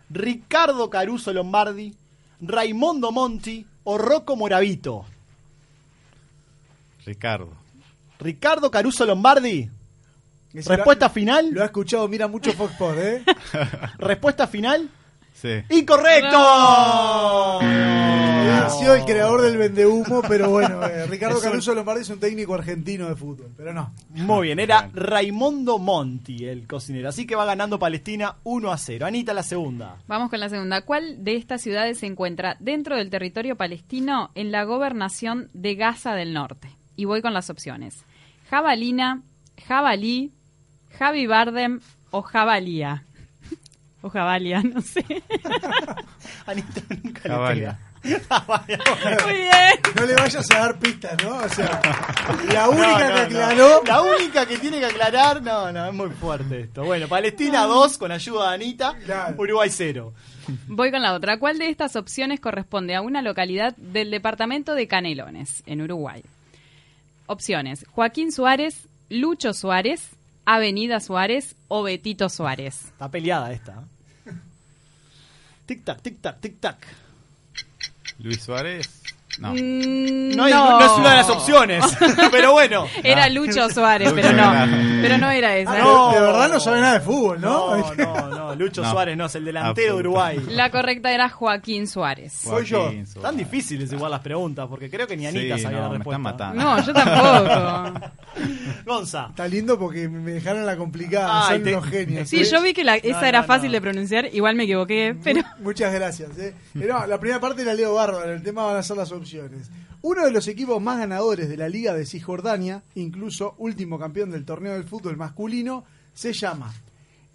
Ricardo 0.10 0.90
Caruso 0.90 1.32
Lombardi. 1.34 1.96
Raimondo 2.42 3.12
Monti. 3.14 3.66
O 3.86 3.98
Rocco 3.98 4.36
Moravito. 4.36 5.06
Ricardo. 7.06 7.54
Ricardo 8.20 8.72
Caruso 8.72 9.06
Lombardi. 9.06 9.70
Respuesta 10.54 11.08
lo- 11.08 11.14
final. 11.14 11.50
Lo 11.52 11.62
ha 11.62 11.66
escuchado, 11.66 12.08
mira 12.08 12.28
mucho 12.28 12.52
Fox 12.54 12.72
Sports, 12.74 13.02
¿eh? 13.02 13.24
Respuesta 13.98 14.48
final. 14.48 14.90
Sí. 15.34 15.50
¡Incorrecto! 15.70 16.38
Ha 17.62 18.70
sido 18.70 18.96
el 18.96 19.04
creador 19.04 19.42
del 19.42 19.58
vendehumo, 19.58 20.22
pero 20.28 20.50
bueno, 20.50 20.82
eh, 20.86 21.06
Ricardo 21.08 21.38
un- 21.40 21.44
Caruso 21.44 21.76
Lombardi 21.76 22.02
es 22.02 22.10
un 22.10 22.20
técnico 22.20 22.54
argentino 22.56 23.08
de 23.10 23.16
fútbol, 23.16 23.52
pero 23.56 23.74
no. 23.74 23.94
Muy 24.12 24.48
bien, 24.48 24.60
era 24.60 24.90
Raimondo 24.94 25.78
Monti 25.78 26.46
el 26.46 26.66
cocinero. 26.66 27.10
Así 27.10 27.28
que 27.28 27.36
va 27.36 27.44
ganando 27.46 27.78
Palestina 27.78 28.36
1 28.44 28.72
a 28.72 28.78
0. 28.78 29.06
Anita 29.06 29.34
la 29.34 29.44
segunda. 29.44 29.98
Vamos 30.08 30.30
con 30.30 30.40
la 30.40 30.48
segunda. 30.50 30.82
¿Cuál 30.82 31.24
de 31.24 31.36
estas 31.36 31.62
ciudades 31.62 32.00
se 32.00 32.06
encuentra 32.08 32.56
dentro 32.60 32.96
del 32.96 33.10
territorio 33.10 33.56
palestino 33.58 34.32
en 34.36 34.52
la 34.52 34.64
gobernación 34.64 35.50
de 35.54 35.76
Gaza 35.76 36.14
del 36.14 36.34
Norte? 36.34 36.70
Y 36.96 37.06
voy 37.06 37.22
con 37.22 37.34
las 37.34 37.50
opciones. 37.50 38.06
Jabalina, 38.50 39.22
Jabalí, 39.68 40.32
Javi 40.98 41.28
Bardem 41.28 41.80
o 42.12 42.22
Jabalía. 42.22 43.06
O 44.02 44.10
Jabalia, 44.10 44.62
no 44.62 44.82
sé. 44.82 45.04
Anita 46.46 46.82
nunca 47.04 47.28
le 47.28 47.56
pega. 47.56 47.80
Muy 48.06 49.34
bien. 49.34 49.52
No 49.96 50.06
le 50.06 50.16
vayas 50.16 50.52
a 50.52 50.60
dar 50.60 50.80
pistas, 50.80 51.24
¿no? 51.24 51.38
O 51.38 51.50
sea, 51.50 51.82
la 52.54 52.70
única 52.70 52.92
no, 52.92 52.98
que 52.98 53.34
no. 53.34 53.46
aclaró. 53.46 53.84
La 53.86 54.02
única 54.02 54.46
que 54.46 54.58
tiene 54.58 54.80
que 54.80 54.86
aclarar. 54.86 55.42
No, 55.42 55.72
no, 55.72 55.88
es 55.88 55.94
muy 55.94 56.10
fuerte 56.12 56.62
esto. 56.62 56.84
Bueno, 56.84 57.08
Palestina 57.08 57.64
2 57.64 57.98
con 57.98 58.12
ayuda 58.12 58.50
de 58.50 58.56
Anita. 58.56 58.96
Uruguay 59.38 59.70
0. 59.72 60.14
Voy 60.68 60.92
con 60.92 61.02
la 61.02 61.14
otra. 61.14 61.40
¿Cuál 61.40 61.58
de 61.58 61.70
estas 61.70 61.96
opciones 61.96 62.40
corresponde 62.40 62.96
a 62.96 63.02
una 63.02 63.22
localidad 63.22 63.76
del 63.78 64.12
departamento 64.12 64.76
de 64.76 64.88
Canelones, 64.88 65.64
en 65.66 65.82
Uruguay? 65.82 66.24
Opciones. 67.28 67.86
Joaquín 67.92 68.32
Suárez, 68.32 68.88
Lucho 69.10 69.54
Suárez, 69.54 70.12
Avenida 70.46 71.00
Suárez 71.00 71.56
o 71.68 71.84
Betito 71.84 72.30
Suárez. 72.30 72.86
Está 72.86 73.10
peleada 73.10 73.52
esta. 73.52 73.84
Tic 75.66 75.84
tac, 75.84 76.02
tic 76.02 76.22
tac, 76.22 76.40
tic 76.40 76.60
tac. 76.60 76.78
Luis 78.20 78.44
Suárez. 78.44 79.05
No. 79.40 79.54
Mm, 79.54 80.36
No, 80.36 80.48
es- 80.48 80.54
no 80.56 80.80
es 80.86 80.92
una 80.94 81.10
de 81.12 81.16
las 81.18 81.30
opciones, 81.30 81.84
pero 82.32 82.52
bueno. 82.54 82.86
Era 83.04 83.26
Ah. 83.26 83.30
Lucho 83.30 83.70
Suárez, 83.70 84.12
pero 84.14 84.32
no. 84.34 84.52
Pero 85.02 85.18
no 85.18 85.30
era 85.32 85.58
esa. 85.58 85.74
Ah, 85.74 85.80
no, 85.80 86.12
de 86.14 86.20
verdad 86.22 86.50
no 86.50 86.60
sabe 86.60 86.80
nada 86.82 86.94
de 86.96 87.00
fútbol, 87.02 87.42
¿no? 87.42 87.76
No, 87.78 87.94
no, 87.96 88.30
no. 88.30 88.56
Lucho 88.56 88.82
No. 88.82 88.92
Suárez 88.92 89.18
no, 89.18 89.26
es 89.26 89.36
el 89.36 89.46
delantero 89.46 89.94
de. 89.96 90.00
Uruguay. 90.00 90.40
La 90.50 90.70
correcta 90.72 91.12
era 91.12 91.28
Joaquín 91.30 91.88
Suárez. 91.88 92.34
Soy 92.34 92.66
yo. 92.66 92.84
Suárez. 92.84 93.14
Tan 93.22 93.36
difíciles 93.38 93.92
igual 93.92 94.12
las 94.12 94.22
preguntas, 94.22 94.68
porque 94.70 94.90
creo 94.90 95.06
que 95.08 95.18
ni 95.18 95.28
Anita 95.28 95.58
Sí, 95.58 95.64
sabía 95.64 95.78
no, 95.80 95.84
la 95.84 95.90
me 95.90 95.96
respuesta. 95.98 96.30
están 96.30 96.54
matando. 96.56 96.64
No, 96.64 96.86
yo 96.86 96.94
tampoco. 96.94 98.12
Gonza. 98.86 99.28
Está 99.30 99.48
lindo 99.48 99.78
porque 99.80 100.08
me 100.08 100.32
dejaron 100.32 100.66
la 100.66 100.78
complicada. 100.78 101.48
Ay, 101.48 101.56
son 101.56 101.64
te- 101.64 101.76
unos 101.76 101.90
genios. 101.90 102.30
Sí, 102.30 102.44
yo 102.44 102.62
vi 102.62 102.74
que 102.74 102.84
la- 102.84 102.96
esa 102.98 103.22
No, 103.22 103.26
era 103.28 103.42
no, 103.42 103.48
fácil 103.48 103.68
no. 103.68 103.74
de 103.74 103.82
pronunciar, 103.82 104.30
igual 104.34 104.56
me 104.56 104.64
equivoqué, 104.64 105.16
pero 105.24 105.42
Muchas 105.60 105.94
gracias. 105.94 106.38
¿eh? 106.38 106.54
No, 106.74 107.06
la 107.08 107.20
primera 107.20 107.40
parte 107.40 107.64
la 107.66 107.74
leo 107.74 107.94
bárbaro, 107.96 108.32
el 108.32 108.44
tema 108.44 108.66
van 108.66 108.78
a 108.78 108.84
ser 108.84 108.98
las 108.98 109.12
opciones. 109.12 109.25
Uno 110.02 110.26
de 110.26 110.32
los 110.32 110.48
equipos 110.48 110.82
más 110.82 111.00
ganadores 111.00 111.50
de 111.50 111.58
la 111.58 111.70
Liga 111.70 111.94
de 111.94 112.06
Cisjordania, 112.06 112.84
incluso 112.96 113.56
último 113.58 113.98
campeón 113.98 114.32
del 114.32 114.46
torneo 114.46 114.74
del 114.74 114.84
fútbol 114.84 115.18
masculino, 115.18 115.84
se 116.14 116.34
llama 116.34 116.74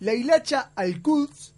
La 0.00 0.14
Hilacha 0.14 0.70
Al-Quds, 0.74 1.52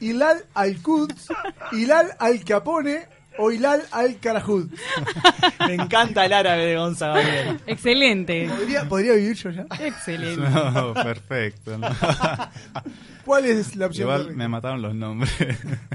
Hilal 0.00 0.46
Al-Quds, 0.54 1.28
Hilal 1.72 2.16
Al-Capone 2.18 3.21
o 3.38 3.50
Hilal 3.50 3.82
Al-Karajud. 3.90 4.68
Me 5.66 5.74
encanta 5.74 6.24
el 6.26 6.32
árabe 6.32 6.66
de 6.66 6.76
Gonza 6.76 7.08
Gabriel. 7.08 7.60
excelente. 7.66 8.48
¿Podría, 8.48 8.88
podría 8.88 9.12
vivir 9.14 9.34
yo 9.36 9.50
ya? 9.50 9.66
Excelente. 9.80 10.42
No, 10.72 10.94
perfecto. 10.94 11.78
¿no? 11.78 11.88
¿Cuál 13.24 13.44
es 13.44 13.76
la 13.76 13.86
opción? 13.86 14.08
Igual 14.08 14.34
me 14.36 14.48
mataron 14.48 14.82
los 14.82 14.94
nombres. 14.94 15.32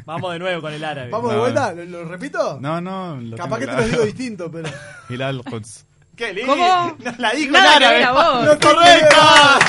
Vamos 0.06 0.32
de 0.34 0.40
nuevo 0.40 0.62
con 0.62 0.74
el 0.74 0.84
árabe. 0.84 1.10
¿Vamos 1.10 1.32
de 1.32 1.38
vuelta? 1.38 1.74
¿Lo, 1.74 1.84
lo 1.86 2.06
repito? 2.06 2.58
No, 2.62 2.80
no. 2.80 3.18
Lo 3.18 3.36
Capaz 3.36 3.60
que 3.60 3.66
te 3.66 3.72
lo 3.72 3.78
claro. 3.78 3.92
digo 3.92 4.06
distinto, 4.06 4.50
pero... 4.52 4.70
Hilal 5.10 5.44
Quds. 5.44 5.86
¡Qué 6.16 6.34
lindo! 6.34 6.54
¿Cómo? 6.54 6.98
La 7.18 7.32
dijo 7.32 7.52
Nada 7.52 7.78
en 7.78 7.84
árabe. 7.84 8.46
¡No, 8.46 8.60
correcta! 8.60 9.60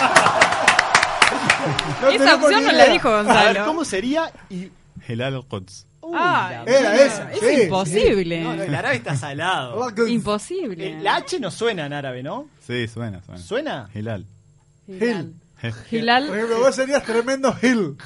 No 2.00 2.08
Esa 2.08 2.34
opción 2.36 2.64
no 2.64 2.72
la 2.72 2.84
dijo 2.86 3.08
A 3.08 3.16
ver, 3.22 3.24
Gonzalo. 3.26 3.64
¿cómo 3.66 3.84
sería? 3.84 4.32
Y... 4.48 4.70
Hilal 5.08 5.44
Quds. 5.48 5.86
Uy, 6.08 6.14
Ah, 6.18 6.62
Era 6.66 6.96
esa. 6.96 7.32
Es 7.32 7.40
sí, 7.40 7.62
imposible. 7.64 8.40
No, 8.42 8.54
no, 8.56 8.62
el 8.62 8.74
árabe 8.74 8.96
está 8.96 9.16
salado. 9.16 9.88
Imposible. 10.06 11.00
La 11.02 11.16
H 11.16 11.38
no 11.40 11.50
suena 11.50 11.86
en 11.86 11.92
árabe, 11.92 12.22
¿no? 12.22 12.48
Sí, 12.66 12.88
suena, 12.88 13.20
suena. 13.24 13.40
¿Suena? 13.42 13.90
Hilal. 13.94 14.24
Hill. 14.86 15.34
Je- 15.60 15.72
Por 15.72 15.84
Gilal, 15.86 16.28
ejemplo, 16.32 16.58
vos 16.60 16.74
serías 16.74 17.02
tremendo 17.02 17.52
Hill. 17.60 17.96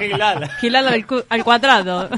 Hilal. 0.00 0.50
Gilal 0.60 0.88
al, 0.88 1.06
cu- 1.06 1.24
al 1.28 1.42
cuadrado. 1.42 2.08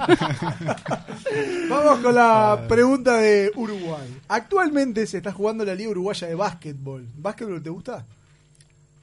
Vamos 1.71 1.99
con 2.01 2.15
la 2.15 2.65
pregunta 2.69 3.19
de 3.19 3.53
Uruguay. 3.55 4.17
Actualmente 4.29 5.07
se 5.07 5.19
está 5.19 5.33
jugando 5.33 5.65
la 5.65 5.75
Liga 5.75 5.91
Uruguaya 5.91 6.27
de 6.27 6.35
Básquetbol. 6.35 7.07
¿Básquetbol 7.17 7.63
te 7.63 7.71
gusta? 7.71 8.05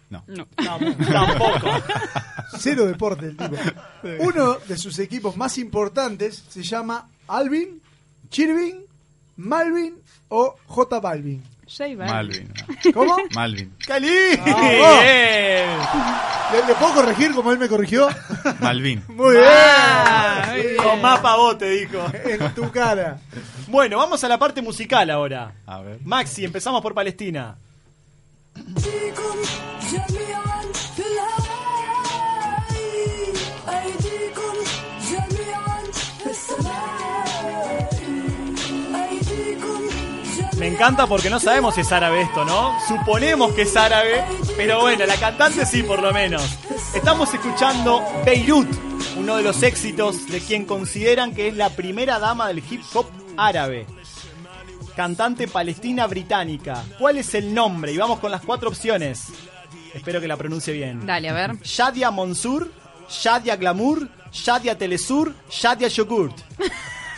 No. 0.10 0.24
No. 0.28 0.46
Tampoco. 0.56 1.68
Cero 2.60 2.86
deporte 2.86 3.26
el 3.28 3.38
tipo. 3.38 3.56
Uno 4.20 4.56
de 4.68 4.78
sus 4.78 4.98
equipos 5.00 5.36
más 5.36 5.58
importantes 5.58 6.44
se 6.48 6.62
llama 6.64 7.10
Alvin, 7.28 7.82
Chirvin, 8.30 8.82
Malvin 9.38 9.96
o 10.30 10.56
J 10.68 11.00
Balvin. 11.00 11.44
J 11.68 11.96
Balvin. 11.98 12.54
Malvin. 12.54 12.94
¿Cómo? 12.94 13.18
Malvin. 13.34 13.74
¡Cali! 13.86 14.08
Ah, 14.46 16.52
oh. 16.52 16.56
¿Le, 16.56 16.68
le 16.68 16.76
puedo 16.76 16.94
corregir 16.94 17.34
como 17.34 17.52
él 17.52 17.58
me 17.58 17.68
corrigió? 17.68 18.08
Malvin. 18.60 19.04
Muy 19.08 19.32
bien. 19.36 19.46
Ah, 19.48 20.54
Con 20.82 21.02
más 21.02 21.20
pavote, 21.22 21.68
dijo. 21.72 22.06
En 22.24 22.54
tu 22.54 22.70
cara. 22.72 23.20
Bueno, 23.68 23.98
vamos 23.98 24.24
a 24.24 24.28
la 24.28 24.38
parte 24.38 24.62
musical 24.62 25.10
ahora. 25.10 25.54
A 25.66 25.82
ver. 25.82 26.00
Maxi, 26.06 26.46
empezamos 26.46 26.82
por 26.84 26.94
Palestina. 26.94 27.56
Chicos. 28.76 29.25
Me 40.58 40.68
encanta 40.68 41.06
porque 41.06 41.30
no 41.30 41.40
sabemos 41.40 41.76
si 41.76 41.82
es 41.82 41.92
árabe 41.92 42.22
esto, 42.22 42.44
¿no? 42.44 42.74
Suponemos 42.88 43.54
que 43.54 43.64
es 43.64 43.76
árabe, 43.76 44.26
pero 44.58 44.82
bueno, 44.82 45.06
la 45.06 45.16
cantante 45.16 45.66
sí, 45.66 45.84
por 45.84 46.02
lo 46.02 46.12
menos. 46.12 46.44
Estamos 46.96 47.32
escuchando 47.34 48.02
Beirut, 48.26 48.68
uno 49.18 49.36
de 49.36 49.44
los 49.44 49.62
éxitos 49.62 50.28
de 50.28 50.40
quien 50.40 50.66
consideran 50.66 51.36
que 51.36 51.50
es 51.50 51.56
la 51.56 51.70
primera 51.70 52.20
dama 52.20 52.48
del 52.48 52.64
hip 52.68 52.82
hop 52.94 53.06
árabe. 53.38 53.86
Cantante 54.96 55.48
palestina 55.48 56.08
británica. 56.08 56.84
¿Cuál 56.98 57.18
es 57.18 57.36
el 57.36 57.54
nombre? 57.54 57.92
Y 57.92 57.98
vamos 57.98 58.20
con 58.20 58.32
las 58.32 58.42
cuatro 58.42 58.70
opciones. 58.70 59.28
Espero 59.96 60.22
que 60.22 60.28
la 60.28 60.38
pronuncie 60.38 60.74
bien. 60.74 61.06
Dale, 61.06 61.30
a 61.30 61.34
ver. 61.34 61.58
Shadia 61.64 62.12
Monsur, 62.12 62.70
Shadia 63.10 63.56
Glamour, 63.56 64.08
Shadia 64.32 64.78
Telesur, 64.78 65.34
Shadia 65.50 65.88
Yogurt. 65.88 66.38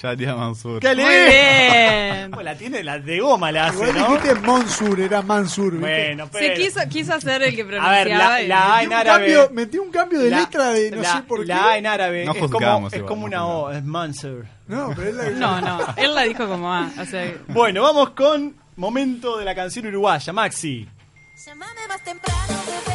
Shadia 0.00 0.34
Mansur. 0.34 0.80
¡Qué 0.80 0.94
lindo! 0.94 1.10
bien. 1.12 2.30
Pues 2.30 2.44
la 2.44 2.54
tiene, 2.56 2.82
la 2.82 2.98
de 2.98 3.20
goma 3.20 3.52
la 3.52 3.66
hace, 3.66 3.76
Igual 3.88 3.94
¿no? 3.98 4.08
dijiste 4.08 4.34
Monsur, 4.36 5.00
era 5.00 5.22
Mansur. 5.22 5.72
¿viste? 5.72 5.86
Bueno, 5.86 6.24
Se 6.26 6.38
pero... 6.38 6.54
quiso, 6.54 6.80
quiso 6.88 7.14
hacer 7.14 7.42
el 7.42 7.54
que 7.54 7.62
A 7.62 7.66
pronunciaba. 7.66 8.36
ver, 8.36 8.48
la, 8.48 8.76
A 8.76 8.82
en 8.82 8.92
árabe. 8.92 9.26
cambio, 9.34 9.50
metí 9.52 9.78
un 9.78 9.90
cambio 9.90 10.20
de 10.20 10.30
la- 10.30 10.40
letra 10.40 10.68
de 10.70 10.90
no 10.90 11.02
la- 11.02 11.12
sé 11.16 11.22
por 11.24 11.40
qué. 11.40 11.46
La 11.46 11.70
A 11.70 11.78
en 11.78 11.86
árabe 11.86 12.24
No 12.24 12.32
es 12.32 12.38
como, 12.50 12.88
es 12.88 13.02
como 13.02 13.20
no 13.22 13.26
una 13.26 13.46
O, 13.46 13.70
es 13.72 13.84
Mansur. 13.84 14.46
No, 14.68 14.92
pero 14.96 15.08
es 15.10 15.14
la 15.16 15.30
No, 15.30 15.60
no, 15.60 15.78
él 15.96 16.14
la 16.14 16.22
dijo 16.22 16.46
como 16.48 16.72
A. 16.72 16.90
O 17.00 17.04
sea, 17.04 17.30
Bueno, 17.48 17.82
vamos 17.82 18.10
con 18.10 18.54
momento 18.76 19.36
de 19.38 19.44
la 19.44 19.54
canción 19.54 19.86
uruguaya, 19.86 20.32
Maxi. 20.32 20.88
Llámame 21.36 21.88
más 21.88 22.00
temprano, 22.04 22.54
bebé. 22.66 22.94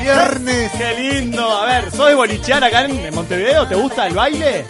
Viernes. 0.00 0.72
¡Qué 0.72 0.94
lindo! 0.94 1.48
A 1.48 1.66
ver, 1.66 1.90
¿sos 1.92 2.08
de 2.08 2.14
bolichear 2.14 2.64
acá 2.64 2.84
en 2.84 2.92
en 2.98 3.14
Montevideo? 3.14 3.66
¿Te 3.68 3.74
gusta 3.76 4.08
el 4.08 4.14
baile? 4.14 4.66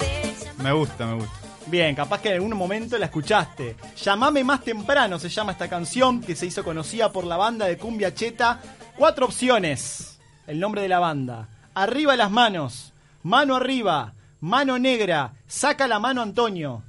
Me 0.59 0.73
gusta, 0.73 1.07
me 1.07 1.15
gusta. 1.15 1.33
Bien, 1.67 1.95
capaz 1.95 2.21
que 2.21 2.29
en 2.29 2.35
algún 2.35 2.57
momento 2.57 2.99
la 2.99 3.07
escuchaste. 3.07 3.77
Llamame 3.97 4.45
más 4.45 4.63
temprano 4.63 5.19
se 5.19 5.29
llama 5.29 5.53
esta 5.53 5.69
canción 5.69 6.21
que 6.21 6.37
se 6.37 6.47
hizo 6.47 6.63
conocida 6.65 7.13
por 7.13 7.25
la 7.25 7.37
banda 7.37 7.67
de 7.67 7.79
Cumbia 7.79 8.15
Cheta. 8.15 8.61
Cuatro 8.97 9.27
opciones. 9.27 10.19
el 10.47 10.61
nombre 10.61 10.83
de 10.83 10.89
la 10.89 10.99
banda. 10.99 11.49
Arriba 11.75 12.17
las 12.17 12.31
manos, 12.31 12.93
mano 13.23 13.55
arriba, 13.57 14.15
mano 14.41 14.79
negra, 14.79 15.33
saca 15.47 15.87
la 15.87 15.99
mano 15.99 16.23
Antonio. 16.23 16.83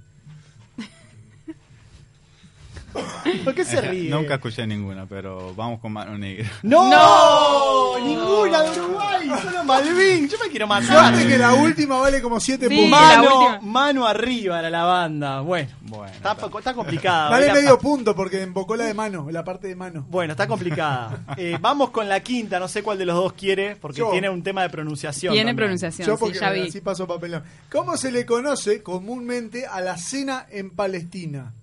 ¿Por 3.44 3.54
qué 3.56 3.64
se 3.66 3.78
Eh, 3.78 3.82
ríe? 3.90 4.10
Nunca 4.10 4.36
escuché 4.36 4.66
ninguna, 4.68 5.06
pero 5.06 5.54
vamos 5.56 5.80
con 5.80 5.92
mano 5.94 6.18
negra. 6.18 6.50
¡No! 6.64 7.98
¡Ninguna 8.00 8.62
de 8.64 8.80
Uruguay! 8.82 9.30
¡Solo 9.42 9.64
Malvin! 9.64 10.28
Yo 10.30 10.38
me 10.44 10.50
quiero 10.50 10.68
matar. 10.68 11.14
Suerte 11.14 11.28
que 11.28 11.38
la 11.38 11.54
última 11.54 11.98
vale 12.00 12.22
como 12.22 12.40
7 12.40 12.68
Sí, 12.68 12.76
puntos. 12.76 12.92
mano, 13.00 13.62
mano 13.62 14.08
arriba 14.08 14.60
era 14.60 14.70
la 14.70 14.84
banda. 14.84 15.42
Bueno, 15.42 15.70
está, 16.12 16.36
está 16.58 16.74
complicada. 16.74 17.30
Dale 17.32 17.46
Era- 17.46 17.54
medio 17.56 17.78
punto 17.78 18.16
porque 18.16 18.42
embocó 18.42 18.76
la 18.76 18.86
de 18.86 18.94
mano, 18.94 19.28
la 19.30 19.44
parte 19.44 19.68
de 19.68 19.76
mano. 19.76 20.06
Bueno, 20.10 20.34
está 20.34 20.48
complicada. 20.48 21.20
Eh, 21.38 21.58
vamos 21.62 21.92
con 21.92 22.10
la 22.10 22.20
quinta, 22.22 22.60
no 22.60 22.68
sé 22.68 22.84
cuál 22.84 22.98
de 22.98 23.06
los 23.06 23.16
dos 23.16 23.34
quiere, 23.34 23.76
porque 23.78 24.00
Yo. 24.00 24.10
tiene 24.12 24.30
un 24.30 24.44
tema 24.44 24.62
de 24.64 24.70
pronunciación. 24.70 25.32
Tiene 25.32 25.52
también. 25.52 25.56
pronunciación, 25.68 26.08
Yo 26.08 26.16
sí, 26.16 26.20
porque 26.20 26.40
ya 26.40 26.50
vi. 26.52 26.68
así 26.68 26.82
paso 26.82 27.08
papelón. 27.08 27.44
¿Cómo 27.72 27.96
se 27.98 28.12
le 28.12 28.26
conoce 28.26 28.82
comúnmente 28.84 29.66
a 29.66 29.80
la 29.80 29.98
cena 29.98 30.46
en 30.50 30.70
Palestina? 30.72 31.54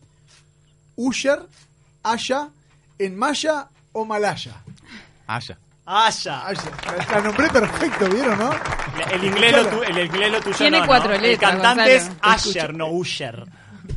¿Usher, 0.97 1.41
Aya, 2.03 2.49
en 2.99 3.17
Maya 3.19 3.69
o 3.93 4.05
Malaya? 4.05 4.55
Aya. 5.27 5.59
Aya. 5.89 6.43
La 7.13 7.21
nombré 7.21 7.49
perfecto, 7.49 8.09
¿vieron, 8.09 8.39
no? 8.39 8.51
El 9.13 9.25
inglés 9.25 9.53
lo, 9.53 9.67
tu- 9.69 9.83
el 9.85 9.99
inglés 10.07 10.33
lo 10.33 10.41
tuyo 10.41 10.57
Tiene 10.57 10.79
no, 10.79 10.83
¿no? 10.85 10.89
cuatro 10.89 11.13
El 11.13 11.23
letras, 11.23 11.53
cantante 11.53 11.97
es. 11.97 12.11
Asher, 12.23 12.75
no 12.75 12.89
Usher. 12.89 13.45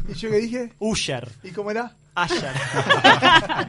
¿Y 0.08 0.14
yo 0.14 0.30
qué 0.30 0.38
dije? 0.38 0.74
Usher. 0.80 1.28
¿Y 1.44 1.50
cómo 1.52 1.72
era? 1.72 1.92
Asher. 2.24 2.50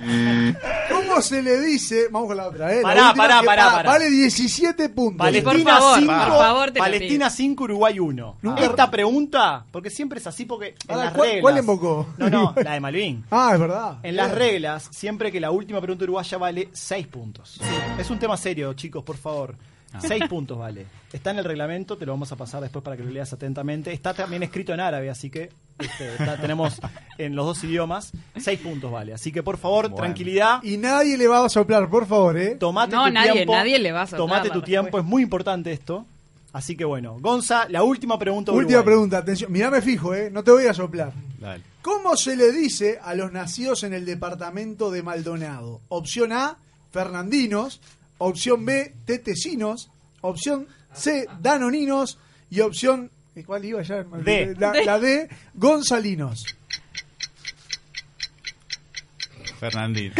¿Cómo 0.91 1.21
se 1.23 1.43
le 1.43 1.61
dice? 1.61 2.09
Vamos 2.11 2.29
con 2.29 2.37
la 2.37 2.49
otra, 2.49 2.73
¿eh? 2.73 2.77
La 2.77 2.83
Pará, 2.83 3.07
última 3.09 3.25
pará, 3.25 3.41
que 3.41 3.47
pará, 3.47 3.67
va- 3.67 3.73
pará. 3.73 3.91
Vale 3.91 4.11
17 4.11 4.89
puntos. 4.91 5.19
Palestina 5.19 5.53
Por 5.53 5.63
favor, 5.63 5.99
5, 5.99 6.13
por 6.13 6.39
favor, 6.39 6.71
te 6.71 6.79
lo 6.79 6.85
Palestina 6.85 7.31
5, 7.31 7.65
Uruguay 7.65 7.99
1. 7.99 8.37
Nunca- 8.43 8.63
Esta 8.65 8.91
pregunta, 8.91 9.65
porque 9.71 9.91
siempre 9.91 10.19
es 10.19 10.27
así, 10.27 10.45
porque 10.45 10.69
en 10.69 10.75
Pará, 10.87 11.05
las 11.05 11.13
¿cuál- 11.15 11.29
reglas... 11.29 11.43
cuál 11.43 11.59
embocó? 11.59 12.07
No, 12.19 12.31
no, 12.31 12.55
la 12.63 12.73
de 12.73 12.81
Malvin. 12.81 13.25
Ah, 13.31 13.51
es 13.55 13.61
verdad. 13.61 13.99
En 14.03 14.17
las 14.17 14.31
reglas, 14.33 14.89
siempre 14.91 15.33
que 15.33 15.41
la 15.41 15.51
última 15.51 15.81
pregunta 15.81 16.05
uruguaya 16.05 16.39
vale 16.39 16.69
6 16.73 17.07
puntos. 17.09 17.61
Es 17.99 18.11
un 18.11 18.19
tema 18.19 18.37
serio, 18.37 18.73
chicos, 18.75 19.03
por 19.05 19.17
favor. 19.17 19.55
Ah. 19.93 19.99
6 20.01 20.25
puntos 20.29 20.57
vale. 20.59 20.87
Está 21.13 21.33
en 21.33 21.39
el 21.39 21.45
reglamento, 21.45 21.97
te 21.97 22.07
lo 22.07 22.13
vamos 22.13 22.31
a 22.31 22.37
pasar 22.37 22.63
después 22.63 22.85
para 22.85 22.97
que 22.97 23.03
lo 23.03 23.11
leas 23.11 23.33
atentamente. 23.33 23.93
Está 23.93 24.15
también 24.15 24.43
escrito 24.45 24.73
en 24.73 24.79
árabe, 24.81 25.11
así 25.11 25.31
que 25.31 25.51
este, 25.81 26.13
está- 26.13 26.37
tenemos 26.41 26.81
en 27.19 27.35
los 27.35 27.47
dos 27.47 27.65
idiomas. 27.65 28.13
6 28.37 28.61
puntos 28.61 28.91
vale. 28.93 29.13
Así 29.15 29.33
que 29.33 29.43
por 29.43 29.59
favor, 29.59 29.85
Bueno. 29.89 29.97
tranquilidad. 29.97 30.63
Y 30.63 30.77
nadie 30.77 31.17
le 31.17 31.27
va 31.29 31.45
a 31.45 31.49
soplar, 31.49 31.89
por 31.91 32.07
favor, 32.07 32.37
¿eh? 32.39 32.57
Tomate 32.57 32.95
No, 32.95 33.07
tu 33.07 33.13
nadie, 33.13 33.33
tiempo. 33.33 33.53
nadie 33.55 33.79
le 33.79 33.93
va 33.93 34.03
a 34.03 34.07
soplar 34.07 34.19
Tomate 34.29 34.49
la 34.49 34.55
tu 34.55 34.63
tiempo, 34.63 34.99
es 34.99 35.05
muy 35.05 35.23
importante 35.23 35.73
esto. 35.73 36.07
Así 36.53 36.77
que 36.77 36.85
bueno, 36.85 37.17
Gonza, 37.21 37.69
la 37.69 37.83
última 37.85 38.19
pregunta. 38.19 38.51
de 38.51 38.59
Última 38.59 38.79
Uruguay. 38.81 38.93
pregunta, 38.95 39.19
atención. 39.19 39.53
Mirá, 39.53 39.71
me 39.71 39.81
fijo, 39.81 40.15
¿eh? 40.15 40.31
No 40.33 40.43
te 40.43 40.51
voy 40.51 40.67
a 40.67 40.75
soplar. 40.75 41.13
Dale. 41.39 41.63
¿Cómo 41.81 42.17
se 42.17 42.37
le 42.37 42.51
dice 42.53 42.99
a 43.03 43.15
los 43.15 43.31
nacidos 43.33 43.85
en 43.85 43.95
el 43.95 44.05
departamento 44.05 44.91
de 44.91 45.03
Maldonado? 45.03 45.81
Opción 45.89 46.33
A, 46.33 46.57
Fernandinos. 46.91 47.81
Opción 48.19 48.65
B, 48.67 48.93
Tetecinos. 49.07 49.91
Opción 50.21 50.67
C, 50.93 51.27
Danoninos. 51.41 52.19
Y 52.51 52.61
opción. 52.61 53.11
¿Eh, 53.37 53.45
¿Cuál 53.45 53.65
iba 53.65 53.83
ya? 53.83 54.03
D. 54.03 54.55
La, 54.59 54.73
la 54.73 54.99
D, 54.99 55.29
Gonzalinos. 55.55 56.45
Fernandín. 59.59 60.13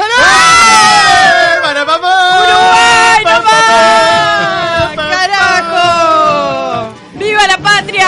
¡Para 1.63 1.87
papá! 1.87 2.41
¡Uruguay, 2.43 3.25
nomás! 3.25 4.97
¡Carajo! 4.97 6.95
¡Viva 7.15 7.47
la 7.47 7.59
patria! 7.59 8.07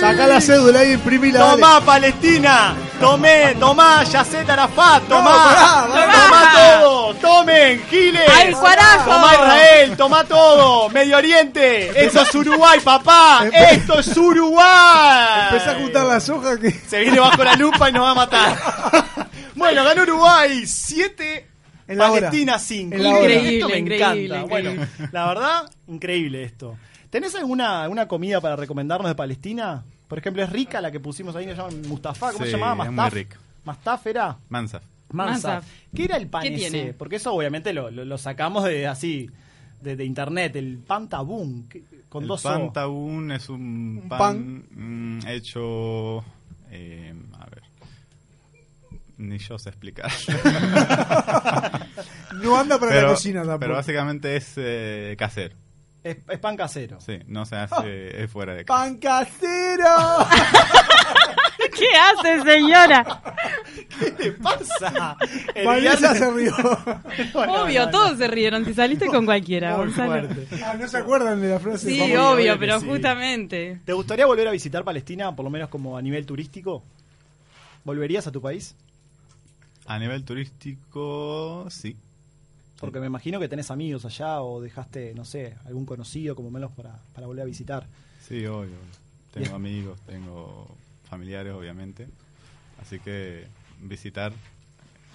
Saca 0.00 0.26
la 0.26 0.40
cédula 0.40 0.80
ahí, 0.80 0.92
imprimila. 0.94 1.38
dale. 1.38 1.60
Tomá, 1.62 1.80
Palestina. 1.84 2.74
Tomé, 3.02 3.56
tomá, 3.58 4.04
Yacet 4.04 4.48
Arafat. 4.48 5.02
Tomá. 5.08 5.30
pará, 5.32 5.88
pará. 5.92 6.12
Tomá 6.12 6.52
todo. 6.54 7.14
Tomen, 7.14 7.82
Giles. 7.90 8.28
¡Al 8.28 8.52
carajo! 8.52 9.10
Tomá 9.10 9.32
Israel, 9.34 9.96
tomá 9.96 10.24
todo. 10.24 10.88
Medio 10.90 11.16
Oriente. 11.16 12.04
Esto 12.06 12.22
es 12.22 12.32
Uruguay, 12.32 12.78
papá. 12.84 13.44
Esto 13.52 13.98
es 13.98 14.16
Uruguay. 14.16 15.48
Empecé 15.50 15.70
a 15.70 15.74
juntar 15.80 16.06
las 16.06 16.28
hojas 16.28 16.58
que. 16.58 16.70
Se 16.70 17.00
viene 17.00 17.18
bajo 17.18 17.42
la 17.42 17.56
lupa 17.56 17.90
y 17.90 17.92
nos 17.92 18.04
va 18.04 18.10
a 18.12 18.14
matar. 18.14 18.56
bueno, 19.56 19.82
ganó 19.82 20.02
Uruguay. 20.02 20.64
7. 20.64 21.48
En 21.88 21.98
la 21.98 22.08
hora. 22.08 22.20
Palestina 22.20 22.58
5. 22.60 22.94
En 22.94 23.02
la 23.02 23.08
hora. 23.10 23.18
Increíble, 23.18 23.54
esto 23.56 23.68
me 23.68 23.78
increíble, 23.78 23.96
encanta. 23.96 24.40
increíble. 24.44 24.72
Bueno, 24.76 25.08
la 25.10 25.26
verdad, 25.26 25.70
increíble 25.88 26.44
esto. 26.44 26.76
¿Tenés 27.10 27.34
alguna, 27.34 27.82
alguna 27.82 28.06
comida 28.06 28.40
para 28.40 28.54
recomendarnos 28.54 29.08
de 29.10 29.16
Palestina? 29.16 29.82
Por 30.12 30.18
ejemplo, 30.18 30.42
es 30.42 30.50
rica 30.50 30.82
la 30.82 30.90
que 30.92 31.00
pusimos 31.00 31.34
ahí, 31.36 31.46
se 31.46 31.54
llama 31.54 31.70
Mustafa. 31.88 32.32
¿Cómo 32.32 32.44
Sí, 32.44 32.50
se 32.50 32.58
llamaba? 32.58 32.84
es 32.84 32.90
muy 32.90 32.96
Mastaf. 32.96 33.14
rica. 33.14 33.38
Mastaf 33.64 34.06
era. 34.08 34.36
Mansaf. 34.50 34.82
Mansaf. 35.10 35.64
¿Qué 35.96 36.04
era 36.04 36.18
el 36.18 36.26
pan 36.28 36.42
¿Qué 36.42 36.48
ese? 36.54 36.70
tiene? 36.70 36.92
Porque 36.92 37.16
eso 37.16 37.32
obviamente 37.32 37.72
lo, 37.72 37.90
lo- 37.90 38.04
lo 38.04 38.18
sacamos 38.18 38.64
de 38.64 38.86
así, 38.86 39.30
de, 39.80 39.96
de 39.96 40.04
internet, 40.04 40.54
el 40.56 40.76
pan 40.86 41.08
tabún, 41.08 41.66
que- 41.66 41.82
con 42.10 42.24
El 42.24 42.28
dos 42.28 42.42
pan 42.42 42.60
O. 42.60 42.72
taún 42.72 43.32
es 43.32 43.48
un, 43.48 44.00
Un 44.02 44.08
pan, 44.10 44.64
mm, 44.70 45.26
hecho... 45.28 46.18
eh, 46.70 47.14
a 47.40 47.46
ver. 47.46 47.62
Ni 49.16 49.38
yo 49.38 49.58
sé 49.58 49.70
explicar. 49.70 50.10
No 52.42 52.58
anda 52.58 52.78
para 52.78 53.00
la 53.02 53.08
cocina 53.08 53.40
tampoco. 53.40 53.60
Pero 53.60 53.74
básicamente 53.76 54.36
es 54.36 54.52
eh, 54.56 55.14
casero. 55.18 55.54
Es, 56.04 56.16
es 56.28 56.38
pan 56.40 56.56
casero. 56.56 57.00
Sí, 57.00 57.18
no 57.26 57.46
se 57.46 57.56
hace 57.56 58.22
es 58.24 58.30
fuera 58.30 58.54
de 58.54 58.64
casa. 58.64 58.78
¡Pan 58.80 58.96
casero! 58.98 59.86
¿Qué 61.78 61.86
hace, 61.96 62.42
señora? 62.42 63.22
¿Qué 63.98 64.14
le 64.18 64.32
pasa? 64.32 65.16
El 65.54 65.66
Vanessa 65.66 66.12
viernes- 66.12 66.18
se 66.18 66.30
rió. 66.32 66.54
No, 67.34 67.46
no, 67.46 67.62
Obvio, 67.64 67.84
no, 67.86 67.90
todos 67.90 68.18
se 68.18 68.26
rieron. 68.28 68.64
Si 68.64 68.74
saliste 68.74 69.06
con 69.06 69.24
cualquiera, 69.24 69.76
Muy 69.76 69.86
Gonzalo. 69.86 70.28
fuerte. 70.28 70.64
Ah, 70.64 70.74
¿no 70.78 70.88
se 70.88 70.96
acuerdan 70.98 71.40
de 71.40 71.48
la 71.48 71.60
frase? 71.60 71.90
Sí, 71.90 72.16
Obvio, 72.16 72.58
pero 72.58 72.80
sí. 72.80 72.86
justamente. 72.88 73.80
¿Te 73.84 73.92
gustaría 73.92 74.26
volver 74.26 74.48
a 74.48 74.50
visitar 74.50 74.84
Palestina, 74.84 75.34
por 75.34 75.44
lo 75.44 75.50
menos 75.50 75.68
como 75.68 75.96
a 75.96 76.02
nivel 76.02 76.26
turístico? 76.26 76.82
¿Volverías 77.84 78.26
a 78.26 78.32
tu 78.32 78.40
país? 78.42 78.74
A 79.86 79.98
nivel 79.98 80.24
turístico, 80.24 81.66
sí. 81.70 81.96
Porque 82.82 82.98
me 82.98 83.06
imagino 83.06 83.38
que 83.38 83.48
tenés 83.48 83.70
amigos 83.70 84.04
allá 84.04 84.42
o 84.42 84.60
dejaste, 84.60 85.14
no 85.14 85.24
sé, 85.24 85.54
algún 85.66 85.86
conocido 85.86 86.34
como 86.34 86.50
menos 86.50 86.72
para, 86.72 86.98
para 87.14 87.28
volver 87.28 87.42
a 87.42 87.46
visitar. 87.46 87.86
Sí, 88.20 88.44
obvio. 88.44 88.74
Tengo 89.32 89.54
amigos, 89.54 90.00
tengo 90.00 90.66
familiares, 91.08 91.52
obviamente. 91.52 92.08
Así 92.82 92.98
que 92.98 93.46
visitar 93.80 94.32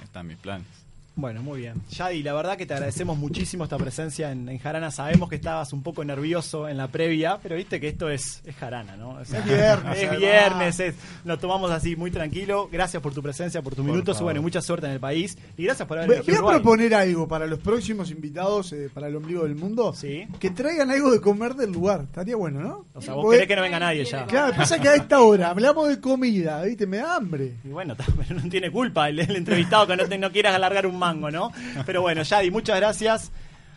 está 0.01 0.22
en 0.22 0.28
mis 0.28 0.38
planes. 0.38 0.86
Bueno, 1.18 1.41
muy 1.41 1.61
bien. 1.61 1.82
Yadi, 1.89 2.22
la 2.22 2.32
verdad 2.34 2.55
que 2.57 2.65
te 2.68 2.76
agradecemos 2.76 3.18
muchísimo 3.18 3.63
esta 3.63 3.78
presencia 3.78 4.32
en, 4.32 4.47
en 4.49 4.59
Jarana. 4.59 4.91
Sabemos 4.91 5.28
que 5.30 5.36
estabas 5.36 5.74
un 5.74 5.82
poco 5.82 6.05
nervioso 6.05 6.70
en 6.70 6.78
la 6.78 6.88
previa, 6.89 7.39
pero 7.41 7.55
viste 7.55 7.80
que 7.82 7.88
esto 7.88 8.07
es, 8.07 8.41
es 8.45 8.55
Jarana, 8.55 8.95
¿no? 8.97 9.09
O 9.20 9.26
sea, 9.26 9.39
Es 9.39 9.45
viernes, 9.45 9.97
Es 10.03 10.18
viernes, 10.20 10.80
es- 10.80 10.95
lo 11.26 11.39
tomamos 11.39 11.72
así 11.72 11.95
muy 11.95 12.11
tranquilo. 12.11 12.70
Gracias 12.72 13.01
por 13.01 13.15
tu 13.15 13.24
presencia, 13.24 13.63
por 13.63 13.74
tus 13.74 13.84
Por 13.84 13.91
minutos 13.91 14.13
y 14.15 14.20
favor. 14.20 14.26
bueno, 14.26 14.39
y 14.41 14.43
mucha 14.43 14.61
suerte 14.61 14.86
en 14.86 14.93
el 14.93 14.99
país. 14.99 15.36
Y 15.57 15.63
gracias 15.63 15.88
por 15.88 15.97
haber 15.97 16.07
Voy, 16.09 16.18
voy 16.26 16.36
a 16.36 16.38
Uruguay. 16.38 16.55
proponer 16.59 16.93
algo 16.93 17.28
para 17.28 17.47
los 17.47 17.57
próximos 17.59 18.11
invitados 18.11 18.72
eh, 18.74 18.89
para 18.93 19.07
el 19.07 19.15
ombligo 19.15 19.41
del 19.43 19.55
mundo. 19.55 19.93
Sí. 19.95 20.28
Que 20.39 20.51
traigan 20.51 20.91
algo 20.91 21.09
de 21.11 21.20
comer 21.20 21.55
del 21.55 21.72
lugar. 21.72 22.01
Estaría 22.03 22.36
bueno, 22.36 22.61
¿no? 22.61 22.86
O 22.93 23.01
sea, 23.01 23.15
vos 23.15 23.24
Porque- 23.24 23.38
querés 23.38 23.47
que 23.47 23.55
no 23.55 23.61
venga 23.63 23.80
nadie 23.80 24.05
ya. 24.05 24.26
Claro, 24.28 24.55
pasa 24.55 24.80
que 24.80 24.88
a 24.88 24.93
esta 24.95 25.20
hora 25.22 25.49
hablamos 25.49 25.88
de 25.89 25.99
comida, 25.99 26.61
¿viste? 26.61 26.86
Me 26.86 26.97
da 26.97 27.15
hambre. 27.15 27.55
Y 27.63 27.70
bueno, 27.70 27.95
pero 28.28 28.39
no 28.39 28.47
tiene 28.49 28.70
culpa 28.70 29.09
el, 29.09 29.18
el 29.20 29.36
entrevistado 29.36 29.88
que 29.88 29.97
no, 29.97 30.05
te- 30.07 30.18
no 30.20 30.32
quieras 30.32 30.53
alargar 30.53 30.86
un 30.86 30.99
mango, 31.07 31.31
¿no? 31.31 31.51
Pero 31.85 32.01
bueno, 32.01 32.23
Yadi, 32.23 32.51
muchas 32.51 32.77
gracias. 32.77 33.31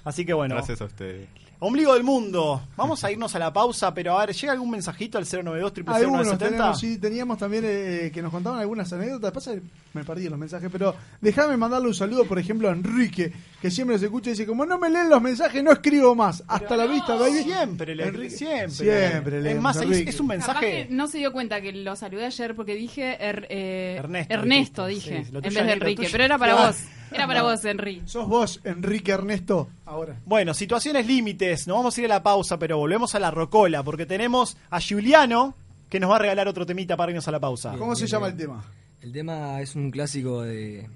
Así 0.05 0.25
que 0.25 0.33
bueno, 0.33 0.55
Gracias 0.55 0.81
a 0.81 0.85
ustedes. 0.87 1.29
ombligo 1.59 1.93
del 1.93 2.05
mundo. 2.05 2.63
Vamos 2.75 3.05
a 3.05 3.13
irnos 3.13 3.35
a 3.35 3.39
la 3.39 3.53
pausa, 3.53 3.93
pero 3.93 4.19
a 4.19 4.25
ver, 4.25 4.35
¿llega 4.35 4.55
algún 4.55 4.71
mensajito 4.71 5.19
al 5.19 5.25
092 5.27 5.73
Algunos 5.89 6.27
00970? 6.27 6.39
tenemos, 6.49 6.81
sí, 6.81 6.97
teníamos 6.99 7.37
también 7.37 7.65
eh, 7.67 8.11
que 8.13 8.23
nos 8.23 8.31
contaban 8.33 8.61
algunas 8.61 8.91
anécdotas. 8.95 9.31
Pasa 9.31 9.53
que 9.53 9.61
me 9.93 10.03
perdí 10.03 10.27
los 10.31 10.39
mensajes, 10.39 10.71
pero 10.73 10.95
déjame 11.21 11.59
mandarle 11.59 11.89
un 11.89 11.95
saludo, 11.95 12.25
por 12.25 12.39
ejemplo, 12.39 12.71
a 12.71 12.73
Enrique, 12.73 13.31
que 13.61 13.71
siempre 13.71 13.97
nos 13.97 14.03
escucha 14.03 14.31
y 14.31 14.33
dice: 14.33 14.47
Como 14.47 14.65
no 14.65 14.79
me 14.79 14.89
leen 14.89 15.11
los 15.11 15.21
mensajes, 15.21 15.63
no 15.63 15.71
escribo 15.73 16.15
más. 16.15 16.43
Hasta 16.49 16.79
la 16.79 16.87
vista, 16.87 17.15
baby. 17.17 17.43
Siempre, 17.43 17.95
le, 17.95 18.05
Enrique- 18.09 18.31
siempre. 18.31 18.71
Siempre 18.71 19.37
Es 19.37 19.43
leemos, 19.45 19.63
más, 19.63 19.77
es, 19.77 19.83
Enrique. 19.83 20.09
es 20.11 20.19
un 20.21 20.29
Capaz 20.29 20.37
mensaje. 20.39 20.87
que 20.89 20.95
no 20.95 21.07
se 21.09 21.19
dio 21.19 21.31
cuenta 21.31 21.61
que 21.61 21.73
lo 21.73 21.95
saludé 21.95 22.25
ayer 22.25 22.57
porque 22.57 22.75
dije 22.75 23.19
er- 23.21 23.47
eh, 23.51 24.01
Ernesto, 24.31 24.87
dije, 24.87 25.25
Sí, 25.25 25.31
en 25.31 25.43
vez 25.43 25.55
de 25.55 25.61
es 25.61 25.69
Enrique. 25.69 25.97
tuyo. 25.97 26.09
Pero 26.11 26.25
era 26.25 26.39
para 26.39 26.55
Claro. 26.55 26.69
vos. 26.69 26.79
Era 27.13 27.27
para 27.27 27.43
vos, 27.43 27.65
Enrique. 27.65 28.03
Sos 28.07 28.29
vos, 28.29 28.61
Enrique 28.65 29.13
Ernesto, 29.13 29.69
ahora. 29.85 30.21
Bueno, 30.25 30.55
situaciones 30.55 31.07
límites. 31.07 31.67
Nos 31.67 31.77
vamos 31.77 31.97
a 31.97 32.01
ir 32.01 32.07
a 32.07 32.09
la 32.09 32.23
pausa, 32.23 32.59
pero 32.59 32.79
volvemos 32.79 33.15
a 33.15 33.21
la 33.21 33.31
rocola 33.31 33.83
porque 33.83 34.07
tenemos 34.07 34.57
a 34.71 34.81
Juliano 34.81 35.55
que 35.89 35.99
nos 35.99 36.11
va 36.11 36.17
a 36.17 36.21
regalar 36.21 36.47
otro 36.49 36.65
temita 36.65 36.97
para 36.97 37.11
irnos 37.11 37.27
a 37.27 37.33
la 37.33 37.41
pausa. 37.41 37.75
¿Cómo 37.77 37.97
se 37.97 38.07
llama 38.07 38.29
el 38.29 38.37
tema? 38.37 38.65
El 39.03 39.13
tema 39.13 39.61
es 39.61 39.75
un 39.75 39.91
clásico 39.91 40.43
de 40.43 40.89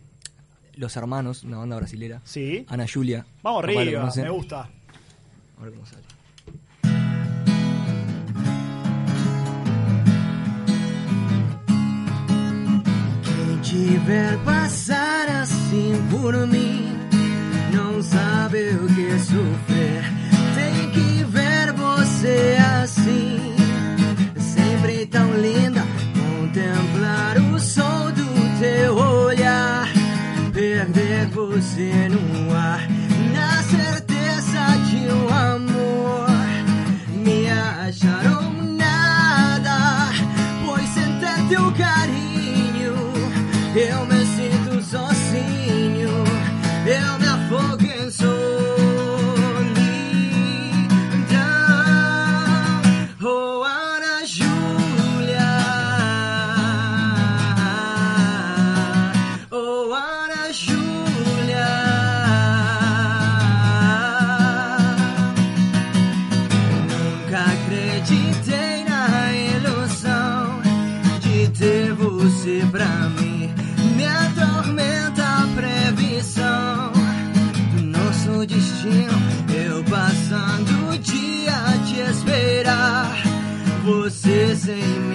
Los 0.77 0.97
Hermanos, 0.97 1.43
una 1.43 1.59
banda 1.59 1.77
brasilera. 1.77 2.21
Sí. 2.25 2.65
Ana 2.69 2.87
Julia. 2.93 3.27
Vamos 3.43 3.65
arriba, 3.65 4.13
me 4.15 4.31
gusta. 4.31 4.69
A 5.59 5.63
ver 5.63 5.73
cómo 5.73 5.87
sale. 5.87 6.04
Tiver 13.75 14.39
passar 14.45 15.29
assim 15.43 16.01
por 16.09 16.47
mim 16.47 16.97
não 17.73 18.01
sabe 18.01 18.71
o 18.77 18.87
que 18.87 19.19
sofrer. 19.19 20.05
Tem 20.55 20.91
que 20.91 21.25
ver 21.25 21.73
você 21.73 22.57
assim, 22.83 23.41
sempre 24.39 25.07
tão 25.07 25.29
linda. 25.35 25.83
Contemplar 26.15 27.37
o 27.53 27.59
sol 27.59 28.13
do 28.13 28.59
teu 28.61 28.95
olhar, 28.97 29.89
perder 30.53 31.27
você 31.31 32.09
no 32.09 32.55
ar, 32.55 32.87
na 33.35 33.63
certeza 33.65 34.61
de 34.89 35.13
um 35.13 35.29
amor. 35.35 36.29
Me 37.25 37.51
acharam 37.51 38.44
eu 43.85 44.07
me 44.07 44.14
você 84.55 85.14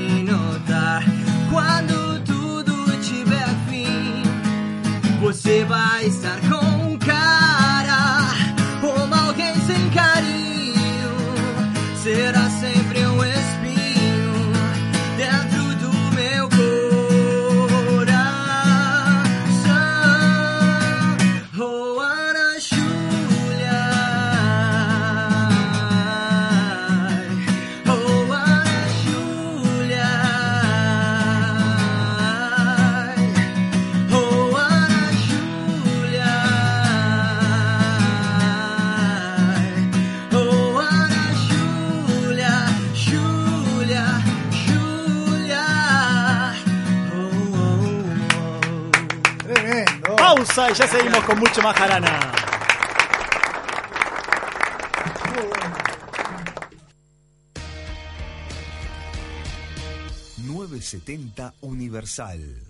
Y 50.67 50.73
ya 50.73 50.87
seguimos 50.87 51.23
con 51.23 51.39
mucho 51.39 51.61
más 51.61 51.75
jarana. 51.75 52.19
970 60.37 61.53
Universal. 61.61 62.68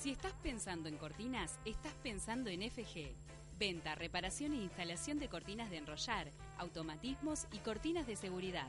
Si 0.00 0.12
estás 0.12 0.32
pensando 0.42 0.88
en 0.88 0.96
cortinas, 0.96 1.58
estás 1.66 1.92
pensando 2.02 2.48
en 2.48 2.62
FG. 2.70 3.14
Venta, 3.58 3.94
reparación 3.94 4.52
e 4.52 4.56
instalación 4.56 5.18
de 5.18 5.28
cortinas 5.28 5.70
de 5.70 5.78
enrollar, 5.78 6.30
automatismos 6.58 7.46
y 7.52 7.58
cortinas 7.58 8.06
de 8.06 8.14
seguridad. 8.14 8.68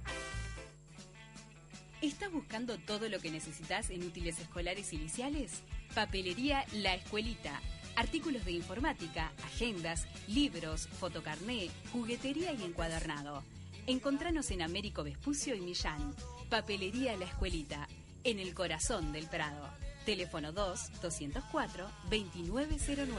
¿Estás 2.02 2.32
buscando 2.32 2.78
todo 2.78 3.10
lo 3.10 3.20
que 3.20 3.30
necesitas 3.30 3.90
en 3.90 4.04
útiles 4.04 4.40
escolares 4.40 4.94
y 4.94 4.98
liciales? 4.98 5.64
Papelería 5.94 6.64
La 6.72 6.96
Escuelita. 6.96 7.60
Artículos 7.98 8.46
de 8.46 8.54
informática, 8.54 9.34
agendas, 9.44 10.08
libros, 10.30 10.88
fotocarné, 10.88 11.70
juguetería 11.92 12.54
y 12.54 12.64
encuadernado. 12.64 13.44
Encontranos 13.86 14.50
en 14.52 14.62
Américo 14.62 15.04
Vespucio 15.04 15.56
y 15.56 15.60
Millán. 15.60 16.16
Papelería 16.50 17.18
La 17.18 17.26
Escuelita, 17.26 17.90
en 18.24 18.40
el 18.40 18.54
corazón 18.54 19.12
del 19.12 19.28
Prado. 19.28 19.70
Teléfono 20.06 20.54
2-204-2909. 20.54 23.18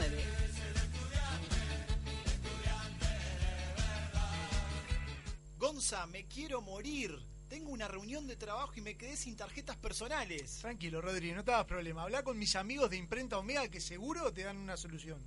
Gonza, 5.59 6.07
me 6.07 6.25
quiero 6.25 6.63
morir. 6.63 7.30
Tengo 7.51 7.71
una 7.71 7.89
reunión 7.89 8.27
de 8.27 8.37
trabajo 8.37 8.71
y 8.77 8.81
me 8.81 8.95
quedé 8.95 9.17
sin 9.17 9.35
tarjetas 9.35 9.75
personales. 9.75 10.59
Tranquilo, 10.61 11.01
Rodri, 11.01 11.33
no 11.33 11.43
te 11.43 11.51
hagas 11.51 11.65
problema. 11.65 12.03
Habla 12.03 12.23
con 12.23 12.39
mis 12.39 12.55
amigos 12.55 12.89
de 12.89 12.95
Imprenta 12.95 13.37
Omega 13.37 13.67
que 13.67 13.81
seguro 13.81 14.31
te 14.31 14.43
dan 14.43 14.55
una 14.55 14.77
solución. 14.77 15.19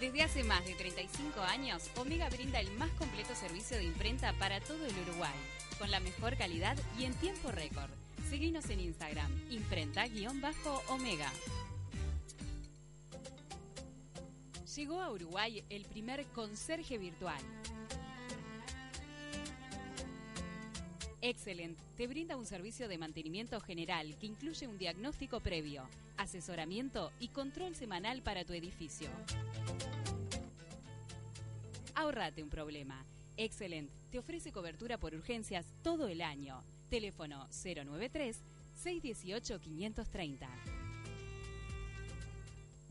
Desde 0.00 0.22
hace 0.22 0.42
más 0.42 0.64
de 0.64 0.72
35 0.76 1.42
años, 1.42 1.90
Omega 1.96 2.30
brinda 2.30 2.58
el 2.58 2.70
más 2.70 2.88
completo 2.92 3.34
servicio 3.34 3.76
de 3.76 3.84
imprenta 3.84 4.32
para 4.38 4.62
todo 4.62 4.86
el 4.86 4.98
Uruguay, 5.00 5.34
con 5.78 5.90
la 5.90 6.00
mejor 6.00 6.38
calidad 6.38 6.78
y 6.98 7.04
en 7.04 7.12
tiempo 7.12 7.50
récord. 7.50 7.90
Seguinos 8.30 8.70
en 8.70 8.80
Instagram, 8.80 9.30
imprenta-omega. 9.50 11.30
Llegó 14.74 15.02
a 15.02 15.10
Uruguay 15.10 15.62
el 15.68 15.84
primer 15.84 16.24
conserje 16.28 16.96
virtual. 16.96 17.42
Excellent 21.26 21.78
te 21.96 22.06
brinda 22.06 22.36
un 22.36 22.44
servicio 22.44 22.86
de 22.86 22.98
mantenimiento 22.98 23.58
general 23.58 24.14
que 24.18 24.26
incluye 24.26 24.68
un 24.68 24.76
diagnóstico 24.76 25.40
previo, 25.40 25.88
asesoramiento 26.18 27.12
y 27.18 27.28
control 27.28 27.74
semanal 27.74 28.20
para 28.20 28.44
tu 28.44 28.52
edificio. 28.52 29.08
Ahorrate 31.94 32.42
un 32.42 32.50
problema. 32.50 33.06
Excellent 33.38 33.88
te 34.10 34.18
ofrece 34.18 34.52
cobertura 34.52 34.98
por 34.98 35.14
urgencias 35.14 35.64
todo 35.82 36.08
el 36.08 36.20
año. 36.20 36.62
Teléfono 36.90 37.48
093 37.48 38.42
618 38.74 39.60
530. 39.60 40.83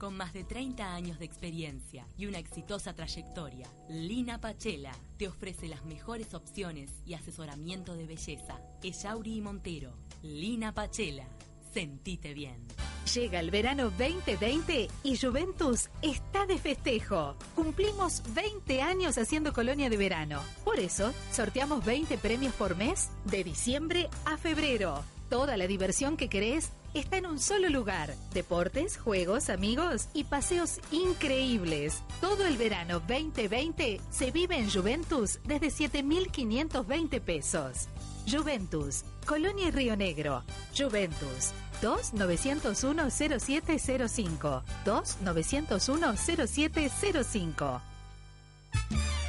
Con 0.03 0.17
más 0.17 0.33
de 0.33 0.43
30 0.43 0.95
años 0.95 1.17
de 1.17 1.23
experiencia 1.23 2.05
y 2.17 2.25
una 2.25 2.37
exitosa 2.37 2.93
trayectoria, 2.93 3.69
Lina 3.87 4.37
Pachela 4.37 4.91
te 5.17 5.29
ofrece 5.29 5.69
las 5.69 5.85
mejores 5.85 6.33
opciones 6.33 6.91
y 7.05 7.13
asesoramiento 7.13 7.95
de 7.95 8.05
belleza. 8.05 8.59
Echauri 8.81 9.37
y 9.37 9.39
Montero. 9.39 9.93
Lina 10.21 10.73
Pachela. 10.73 11.25
Sentite 11.73 12.33
bien. 12.33 12.67
Llega 13.15 13.39
el 13.39 13.49
verano 13.49 13.91
2020 13.91 14.89
y 15.03 15.17
Juventus 15.17 15.89
está 16.01 16.45
de 16.47 16.57
festejo. 16.57 17.37
Cumplimos 17.55 18.23
20 18.33 18.81
años 18.81 19.17
haciendo 19.17 19.53
colonia 19.53 19.89
de 19.89 19.95
verano. 19.95 20.41
Por 20.65 20.81
eso, 20.81 21.13
sorteamos 21.31 21.85
20 21.85 22.17
premios 22.17 22.53
por 22.55 22.75
mes 22.75 23.09
de 23.23 23.45
diciembre 23.45 24.09
a 24.25 24.35
febrero. 24.35 25.01
Toda 25.29 25.55
la 25.55 25.65
diversión 25.65 26.17
que 26.17 26.27
querés 26.27 26.73
está 26.93 27.17
en 27.17 27.25
un 27.25 27.39
solo 27.39 27.69
lugar. 27.69 28.13
Deportes, 28.33 28.97
juegos, 28.97 29.49
amigos 29.49 30.09
y 30.13 30.25
paseos 30.25 30.79
increíbles. 30.91 32.03
Todo 32.21 32.45
el 32.45 32.57
verano 32.57 32.99
2020 32.99 34.01
se 34.09 34.31
vive 34.31 34.57
en 34.57 34.69
Juventus 34.69 35.39
desde 35.45 35.67
7.520 35.67 37.21
pesos. 37.21 37.87
Juventus, 38.29 39.05
Colonia 39.25 39.67
y 39.67 39.71
Río 39.71 39.95
Negro. 39.95 40.43
Juventus. 40.77 41.53
2-901-0705. 41.81 44.61
2-901-0705. 44.85 47.81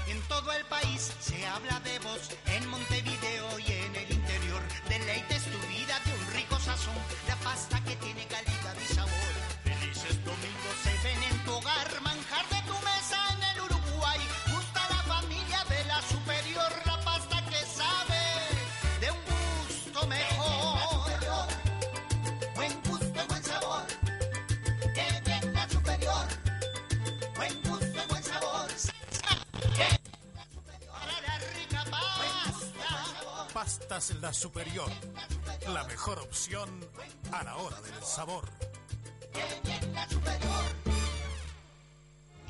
En 0.08 0.20
todo 0.28 0.52
el 0.52 0.64
país 0.66 1.12
se 1.20 1.46
habla 1.46 1.80
de 1.80 1.98
vos, 1.98 2.30
Pastas 33.94 34.20
La 34.20 34.32
Superior. 34.32 34.90
La 35.72 35.84
mejor 35.84 36.18
opción 36.18 36.68
a 37.30 37.44
la 37.44 37.54
hora 37.54 37.80
del 37.80 38.02
sabor. 38.02 38.42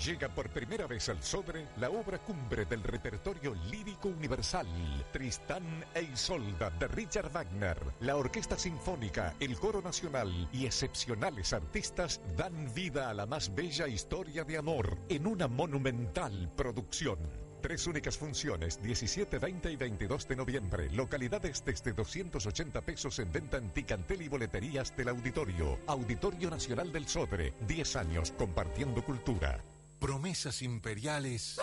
Llega 0.02 0.30
por 0.30 0.48
primera 0.48 0.86
vez 0.86 1.10
al 1.10 1.22
Sodre 1.22 1.66
la 1.76 1.90
obra 1.90 2.16
cumbre 2.18 2.64
del 2.64 2.82
repertorio 2.82 3.54
lírico 3.70 4.08
universal, 4.08 4.66
Tristán 5.12 5.84
e 5.94 6.04
Isolda 6.04 6.70
de 6.70 6.88
Richard 6.88 7.30
Wagner. 7.30 7.76
La 8.00 8.16
Orquesta 8.16 8.56
Sinfónica, 8.56 9.34
el 9.38 9.58
Coro 9.58 9.82
Nacional 9.82 10.48
y 10.50 10.64
excepcionales 10.64 11.52
artistas 11.52 12.22
dan 12.38 12.72
vida 12.72 13.10
a 13.10 13.14
la 13.14 13.26
más 13.26 13.54
bella 13.54 13.86
historia 13.86 14.44
de 14.44 14.56
amor 14.56 14.96
en 15.10 15.26
una 15.26 15.46
monumental 15.46 16.50
producción. 16.56 17.43
Tres 17.64 17.86
únicas 17.86 18.18
funciones, 18.18 18.82
17, 18.82 19.38
20 19.38 19.72
y 19.72 19.76
22 19.76 20.28
de 20.28 20.36
noviembre. 20.36 20.90
Localidades 20.90 21.64
desde 21.64 21.94
280 21.94 22.82
pesos 22.82 23.18
en 23.20 23.32
venta 23.32 23.56
en 23.56 23.70
Ticantel 23.70 24.20
y 24.20 24.28
boleterías 24.28 24.94
del 24.94 25.08
auditorio. 25.08 25.80
Auditorio 25.86 26.50
Nacional 26.50 26.92
del 26.92 27.08
Sodre. 27.08 27.54
10 27.66 27.96
años 27.96 28.34
compartiendo 28.36 29.02
cultura. 29.02 29.64
Promesas 29.98 30.60
imperiales. 30.60 31.58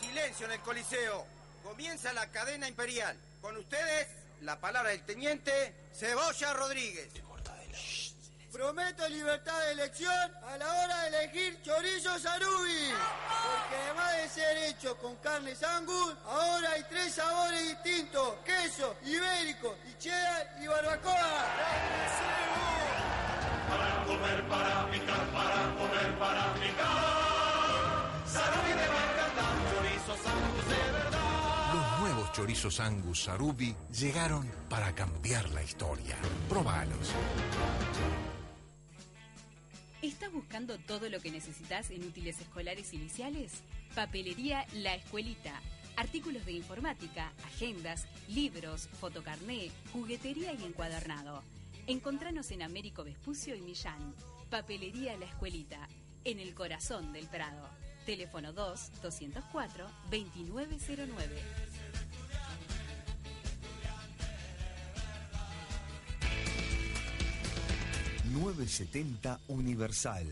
Silencio 0.00 0.46
en 0.46 0.52
el 0.52 0.60
Coliseo. 0.62 1.24
Comienza 1.62 2.12
la 2.12 2.28
cadena 2.32 2.66
imperial. 2.66 3.16
Con 3.40 3.56
ustedes, 3.56 4.08
la 4.40 4.58
palabra 4.58 4.90
del 4.90 5.02
teniente 5.02 5.52
Cebolla 5.92 6.54
Rodríguez. 6.54 7.22
Prometo 8.54 9.08
libertad 9.08 9.58
de 9.66 9.72
elección 9.72 10.30
a 10.48 10.56
la 10.56 10.64
hora 10.64 11.02
de 11.02 11.08
elegir 11.08 11.60
chorizo 11.64 12.16
sarubi. 12.20 12.94
Porque 13.42 13.76
además 13.82 14.12
de 14.12 14.28
ser 14.28 14.56
hecho 14.68 14.96
con 14.98 15.16
carne 15.16 15.54
angus, 15.76 16.14
ahora 16.24 16.70
hay 16.70 16.84
tres 16.84 17.14
sabores 17.14 17.60
distintos: 17.66 18.34
queso, 18.44 18.94
ibérico, 19.02 19.74
y 19.90 19.98
cheddar 19.98 20.56
y 20.62 20.68
barbacoa. 20.68 21.44
Para 23.68 24.04
comer, 24.04 24.48
para 24.48 24.88
picar, 24.88 25.26
para 25.32 25.74
comer, 25.74 26.18
para 26.20 26.54
picar. 26.54 28.10
Sarubi 28.24 28.70
de 28.70 28.86
chorizos 29.74 30.26
angus 30.28 30.68
de 30.68 30.92
verdad. 30.92 31.74
Los 31.74 31.98
nuevos 31.98 32.32
chorizos 32.32 32.78
Angus 32.78 33.24
Sarubi 33.24 33.74
llegaron 33.90 34.48
para 34.68 34.94
cambiar 34.94 35.50
la 35.50 35.62
historia. 35.64 36.16
Probalos. 36.48 37.10
¿Estás 40.34 40.48
buscando 40.48 40.78
todo 40.78 41.08
lo 41.08 41.20
que 41.20 41.30
necesitas 41.30 41.90
en 41.90 42.02
útiles 42.02 42.40
escolares 42.40 42.92
iniciales? 42.92 43.62
Papelería 43.94 44.66
La 44.74 44.96
Escuelita. 44.96 45.52
Artículos 45.94 46.44
de 46.44 46.50
informática, 46.50 47.32
agendas, 47.44 48.08
libros, 48.26 48.88
fotocarné, 48.98 49.70
juguetería 49.92 50.52
y 50.52 50.64
encuadernado. 50.64 51.44
Encontranos 51.86 52.50
en 52.50 52.62
Américo 52.62 53.04
Vespucio 53.04 53.54
y 53.54 53.60
Millán. 53.60 54.12
Papelería 54.50 55.16
La 55.16 55.26
Escuelita, 55.26 55.88
en 56.24 56.40
el 56.40 56.52
corazón 56.52 57.12
del 57.12 57.28
Prado. 57.28 57.68
Teléfono 58.04 58.52
2-204-2909. 58.54 61.14
970 68.34 69.38
Universal. 69.46 70.26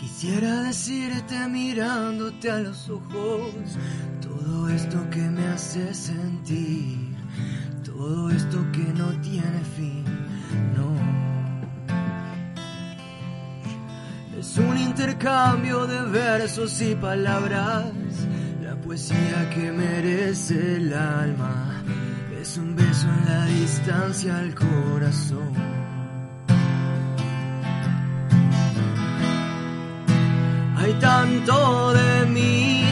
Quisiera 0.00 0.62
decirte 0.62 1.48
mirándote 1.48 2.50
a 2.50 2.58
los 2.60 2.88
ojos 2.88 3.52
todo 4.22 4.70
esto 4.70 5.10
que 5.10 5.20
me 5.20 5.46
hace 5.48 5.92
sentir, 5.92 7.14
todo 7.84 8.30
esto 8.30 8.64
que 8.72 8.84
no 8.94 9.10
tiene 9.20 9.60
fin, 9.76 10.04
no. 10.74 11.13
Es 14.44 14.58
un 14.58 14.76
intercambio 14.76 15.86
de 15.86 16.02
versos 16.10 16.78
y 16.82 16.94
palabras, 16.94 17.86
la 18.62 18.76
poesía 18.76 19.48
que 19.48 19.72
merece 19.72 20.76
el 20.76 20.92
alma, 20.92 21.82
es 22.38 22.58
un 22.58 22.76
beso 22.76 23.08
en 23.08 23.24
la 23.24 23.46
distancia 23.46 24.38
al 24.38 24.54
corazón. 24.54 25.50
Hay 30.76 30.92
tanto 31.00 31.94
de 31.94 32.26
mí 32.26 32.84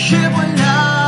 Te 0.00 0.16
llevo 0.16 0.42
en 0.42 0.99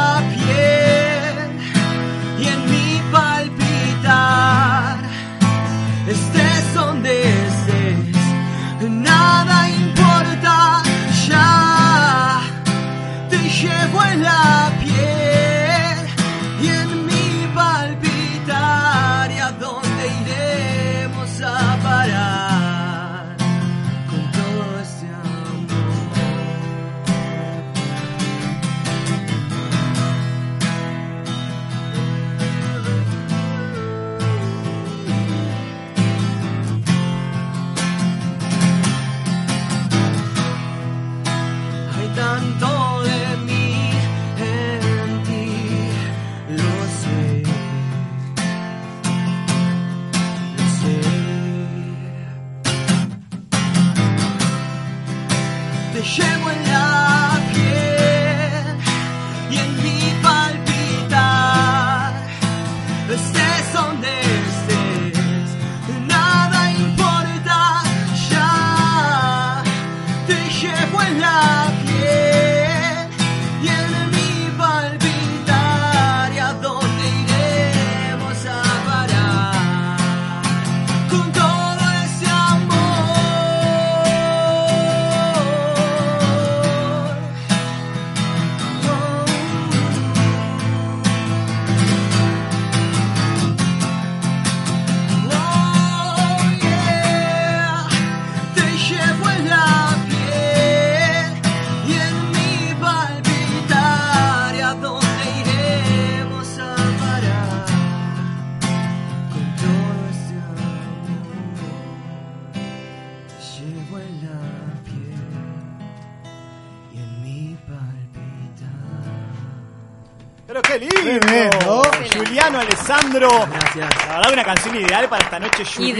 Alessandro. 123.17 123.47
Gracias. 123.53 124.07
La 124.09 124.17
verdad, 124.17 124.33
una 124.33 124.45
canción 124.45 124.75
ideal 124.77 125.09
para 125.09 125.25
esta 125.25 125.39
noche 125.39 125.65
lluviosa. 125.65 125.91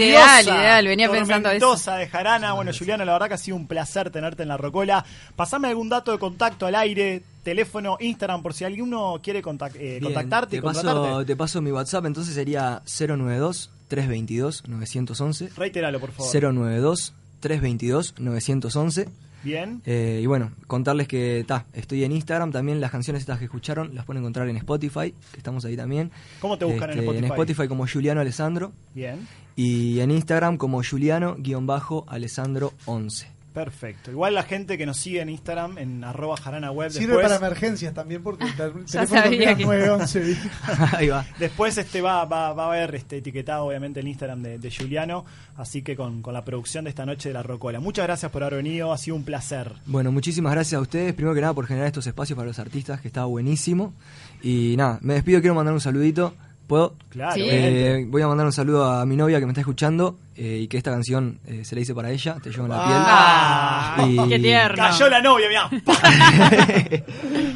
Ideal, 0.41 0.45
ideal, 0.45 0.87
venía 0.87 1.09
pensando 1.11 1.49
eso. 1.51 1.91
de 1.95 2.07
Jarana. 2.07 2.53
Bueno, 2.53 2.71
Juliano, 2.77 3.05
la 3.05 3.13
verdad 3.13 3.27
que 3.27 3.33
ha 3.35 3.37
sido 3.37 3.57
un 3.57 3.67
placer 3.67 4.09
tenerte 4.11 4.43
en 4.43 4.49
la 4.49 4.57
Rocola. 4.57 5.03
Pasame 5.35 5.67
algún 5.69 5.89
dato 5.89 6.11
de 6.11 6.19
contacto 6.19 6.65
al 6.65 6.75
aire, 6.75 7.21
teléfono, 7.43 7.97
Instagram, 7.99 8.41
por 8.41 8.53
si 8.53 8.63
alguno 8.65 9.19
quiere 9.23 9.41
contac- 9.43 9.75
eh, 9.75 9.99
Bien, 9.99 10.03
contactarte 10.03 10.55
y 10.57 10.59
te 10.59 10.63
paso, 10.63 11.25
te 11.25 11.35
paso 11.35 11.61
mi 11.61 11.71
WhatsApp, 11.71 12.05
entonces 12.05 12.33
sería 12.33 12.81
092 12.85 13.69
322 13.87 14.63
911. 14.67 15.49
Reiteralo, 15.55 15.99
por 15.99 16.11
favor. 16.11 16.31
092 16.33 17.13
322 17.39 18.15
911. 18.17 19.09
Bien. 19.43 19.81
Eh, 19.85 20.21
y 20.23 20.25
bueno, 20.25 20.51
contarles 20.67 21.07
que 21.07 21.43
ta, 21.47 21.65
estoy 21.73 22.03
en 22.03 22.11
Instagram 22.11 22.51
también. 22.51 22.81
Las 22.81 22.91
canciones 22.91 23.21
estas 23.21 23.37
que 23.39 23.45
escucharon 23.45 23.93
las 23.93 24.05
pueden 24.05 24.21
encontrar 24.23 24.47
en 24.49 24.57
Spotify, 24.57 25.13
que 25.31 25.37
estamos 25.37 25.65
ahí 25.65 25.75
también. 25.75 26.11
¿Cómo 26.39 26.57
te 26.57 26.65
buscan 26.65 26.91
en 26.91 26.99
Este, 26.99 27.05
Spotify? 27.05 27.25
En 27.25 27.31
Spotify 27.31 27.67
como 27.67 27.87
Juliano 27.87 28.21
Alessandro. 28.21 28.71
Bien. 28.93 29.27
Y 29.55 29.99
en 29.99 30.11
Instagram 30.11 30.57
como 30.57 30.81
Juliano-Alessandro11. 30.83 33.25
Perfecto. 33.53 34.09
Igual 34.11 34.33
la 34.33 34.43
gente 34.43 34.77
que 34.77 34.85
nos 34.85 34.97
sigue 34.97 35.21
en 35.21 35.29
Instagram, 35.29 35.77
en 35.77 36.03
arroba 36.03 36.35
jarana 36.37 36.71
web. 36.71 36.89
Sirve 36.91 37.07
después, 37.07 37.23
para 37.25 37.35
emergencias 37.35 37.93
también 37.93 38.23
porque 38.23 38.45
el 38.45 38.55
teléfono 38.57 38.87
sabía 38.87 39.23
termina 39.23 39.55
que- 39.55 39.65
911. 39.65 40.19
¿viste? 40.21 40.49
ahí 40.97 41.07
va. 41.09 41.25
Después 41.37 41.77
este 41.77 42.01
va, 42.01 42.25
va, 42.25 42.53
va 42.53 42.63
a 42.65 42.67
haber 42.69 42.95
este, 42.95 43.17
etiquetado 43.17 43.65
obviamente 43.65 43.99
el 43.99 44.07
Instagram 44.07 44.41
de, 44.41 44.57
de 44.59 44.71
Juliano, 44.71 45.23
así 45.57 45.81
que 45.83 45.95
con, 45.95 46.21
con 46.21 46.33
la 46.33 46.43
producción 46.43 46.83
de 46.85 46.89
esta 46.89 47.05
noche 47.05 47.29
de 47.29 47.33
la 47.33 47.43
Rocola. 47.43 47.79
Muchas 47.79 48.05
gracias 48.05 48.31
por 48.31 48.43
haber 48.43 48.55
venido, 48.63 48.91
ha 48.91 48.97
sido 48.97 49.15
un 49.15 49.23
placer. 49.23 49.71
Bueno, 49.85 50.11
muchísimas 50.11 50.51
gracias 50.53 50.79
a 50.79 50.81
ustedes, 50.81 51.13
primero 51.13 51.35
que 51.35 51.41
nada 51.41 51.53
por 51.53 51.67
generar 51.67 51.87
estos 51.87 52.07
espacios 52.07 52.35
para 52.35 52.47
los 52.47 52.57
artistas, 52.59 53.01
que 53.01 53.07
estaba 53.07 53.27
buenísimo. 53.27 53.93
Y 54.41 54.75
nada, 54.77 54.97
me 55.01 55.13
despido, 55.13 55.41
quiero 55.41 55.53
mandar 55.55 55.73
un 55.73 55.81
saludito. 55.81 56.33
¿Puedo? 56.67 56.95
Claro, 57.09 57.35
Sí. 57.35 57.43
Eh, 57.45 58.05
voy 58.07 58.21
a 58.21 58.27
mandar 58.27 58.45
un 58.45 58.53
saludo 58.53 58.85
a 58.85 59.05
mi 59.05 59.15
novia 59.15 59.39
que 59.39 59.45
me 59.45 59.51
está 59.51 59.61
escuchando 59.61 60.17
eh, 60.35 60.59
y 60.63 60.67
que 60.67 60.77
esta 60.77 60.91
canción 60.91 61.39
eh, 61.45 61.63
se 61.65 61.75
la 61.75 61.81
hice 61.81 61.93
para 61.93 62.09
ella, 62.09 62.37
Te 62.41 62.49
llevo 62.49 62.63
en 62.63 62.69
la 62.71 62.77
Ah, 62.79 63.95
piel. 63.97 64.19
Y- 64.25 64.29
qué 64.29 64.39
tierno. 64.39 64.77
Cayó 64.77 65.09
la 65.09 65.21
novia, 65.21 65.47
mirá. 65.49 65.69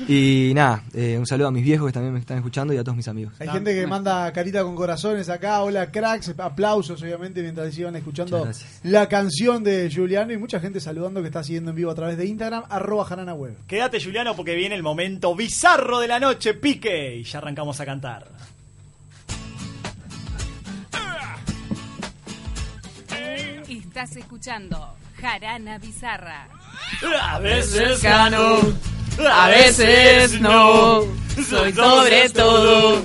Y 0.09 0.53
nada, 0.55 0.83
eh, 0.93 1.17
un 1.19 1.25
saludo 1.25 1.47
a 1.49 1.51
mis 1.51 1.63
viejos 1.65 1.87
que 1.87 1.91
también 1.93 2.13
me 2.13 2.19
están 2.21 2.37
escuchando 2.37 2.73
y 2.73 2.77
a 2.77 2.83
todos 2.83 2.95
mis 2.95 3.07
amigos. 3.09 3.33
Hay 3.39 3.49
gente 3.49 3.73
que 3.75 3.85
manda 3.87 4.31
carita 4.31 4.63
con 4.63 4.73
corazones 4.75 5.27
acá, 5.29 5.61
hola 5.63 5.91
cracks, 5.91 6.33
aplausos 6.37 7.01
obviamente 7.01 7.41
mientras 7.41 7.77
iban 7.77 7.95
escuchando 7.97 8.47
la 8.83 9.09
canción 9.09 9.63
de 9.65 9.91
Juliano 9.93 10.31
y 10.31 10.37
mucha 10.37 10.61
gente 10.61 10.79
saludando 10.79 11.19
que 11.21 11.27
está 11.27 11.43
siguiendo 11.43 11.71
en 11.71 11.75
vivo 11.75 11.91
a 11.91 11.95
través 11.95 12.17
de 12.17 12.25
Instagram, 12.25 12.63
arroba 12.69 13.03
jarana 13.03 13.33
web. 13.33 13.57
Quédate 13.67 14.01
Juliano 14.01 14.33
porque 14.33 14.55
viene 14.55 14.75
el 14.75 14.83
momento 14.83 15.35
bizarro 15.35 15.99
de 15.99 16.07
la 16.07 16.19
noche, 16.21 16.53
pique, 16.53 17.17
y 17.17 17.23
ya 17.23 17.39
arrancamos 17.39 17.77
a 17.81 17.85
cantar. 17.85 18.27
Estás 23.97 24.15
escuchando 24.17 24.93
Jarana 25.19 25.79
Bizarra. 25.79 26.47
A 27.19 27.39
veces 27.39 27.99
gano, 28.03 28.59
a 29.27 29.47
veces 29.47 30.39
no. 30.39 31.01
Soy 31.49 31.73
sobre 31.73 32.29
todo 32.29 33.01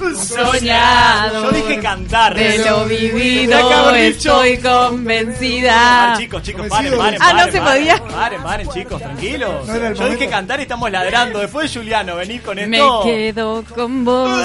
un 0.00 0.16
soñado. 0.16 1.44
Yo 1.44 1.50
dije 1.50 1.78
cantar. 1.80 2.34
De 2.34 2.56
lo 2.56 2.86
Tenía 2.86 2.88
que 2.88 3.12
vivido 3.12 3.94
estoy 3.96 4.56
convencida. 4.56 6.14
Ah, 6.14 6.16
chicos, 6.16 6.42
chicos, 6.42 6.68
paren, 6.68 6.96
paren, 6.96 7.20
Ah, 7.20 7.32
no 7.32 7.38
paren, 7.38 7.52
se 7.52 7.60
paren, 7.60 7.78
podía. 7.78 8.08
Paren, 8.08 8.42
paren, 8.42 8.68
chicos, 8.70 9.02
tranquilos. 9.02 9.68
No 9.68 9.92
Yo 9.92 10.08
dije 10.08 10.26
cantar 10.30 10.58
y 10.58 10.62
estamos 10.62 10.90
ladrando. 10.90 11.40
Después 11.40 11.70
Juliano, 11.70 12.16
venís 12.16 12.40
con 12.40 12.56
Me 12.56 12.62
esto. 12.78 13.02
quedo 13.04 13.62
con 13.74 14.06
vos. 14.06 14.42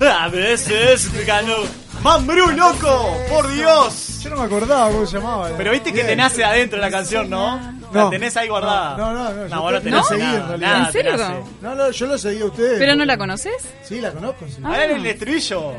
A 0.00 0.26
veces 0.26 1.24
gano. 1.24 1.81
Mambrú, 2.02 2.50
loco, 2.50 3.16
por 3.28 3.48
Dios. 3.52 4.20
Yo 4.22 4.30
no 4.30 4.36
me 4.36 4.42
acordaba 4.44 4.90
cómo 4.90 5.06
se 5.06 5.18
llamaba. 5.18 5.50
Pero 5.56 5.70
viste 5.72 5.92
que 5.92 6.02
te 6.04 6.16
nace 6.16 6.44
adentro 6.44 6.78
la 6.80 6.90
canción, 6.90 7.30
¿no? 7.30 7.60
La 7.92 8.10
tenés 8.10 8.36
ahí 8.36 8.48
guardada. 8.48 8.96
No, 8.96 9.12
no, 9.12 9.30
no. 9.32 9.48
No, 9.48 9.70
no 9.70 9.78
te- 9.78 9.84
tenés 9.84 10.00
la 10.00 10.08
seguí 10.08 10.22
en 10.34 10.48
realidad. 10.48 10.86
¿En 10.86 10.92
serio? 10.92 11.44
No, 11.60 11.74
no, 11.74 11.90
yo 11.90 12.06
lo 12.06 12.18
seguí 12.18 12.40
a 12.42 12.44
ustedes. 12.46 12.78
¿Pero 12.78 12.96
no 12.96 13.04
la 13.04 13.16
conoces? 13.16 13.54
Sí, 13.84 14.00
la 14.00 14.10
conozco. 14.12 14.46
sí. 14.48 14.62
A 14.64 14.70
ver 14.70 14.90
el 14.92 15.06
estribillo. 15.06 15.72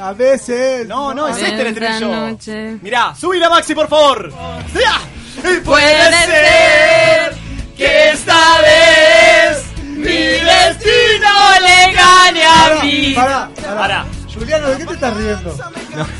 A 0.00 0.12
veces. 0.12 0.86
No, 0.86 1.12
no, 1.12 1.28
es 1.28 1.36
este 1.36 1.60
el 1.60 1.66
estribillo. 1.66 2.08
noche. 2.30 2.78
Mirá, 2.80 3.14
subí 3.14 3.38
la 3.38 3.50
Maxi, 3.50 3.74
por 3.74 3.88
favor. 3.88 4.32
¡Ya! 4.74 5.50
Y 5.50 5.60
Puede 5.60 6.12
ser 6.26 7.34
que 7.76 8.10
esta 8.10 8.60
vez 8.62 9.64
mi 9.96 10.06
destino 10.06 11.28
le 11.60 11.92
gane 11.92 12.44
a 12.44 12.82
mí. 12.82 13.12
Pará, 13.14 13.50
pará. 13.76 14.06
Juliano, 14.34 14.68
¿de 14.68 14.78
qué 14.78 14.86
te 14.86 14.94
estás 14.94 15.16
riendo? 15.16 15.56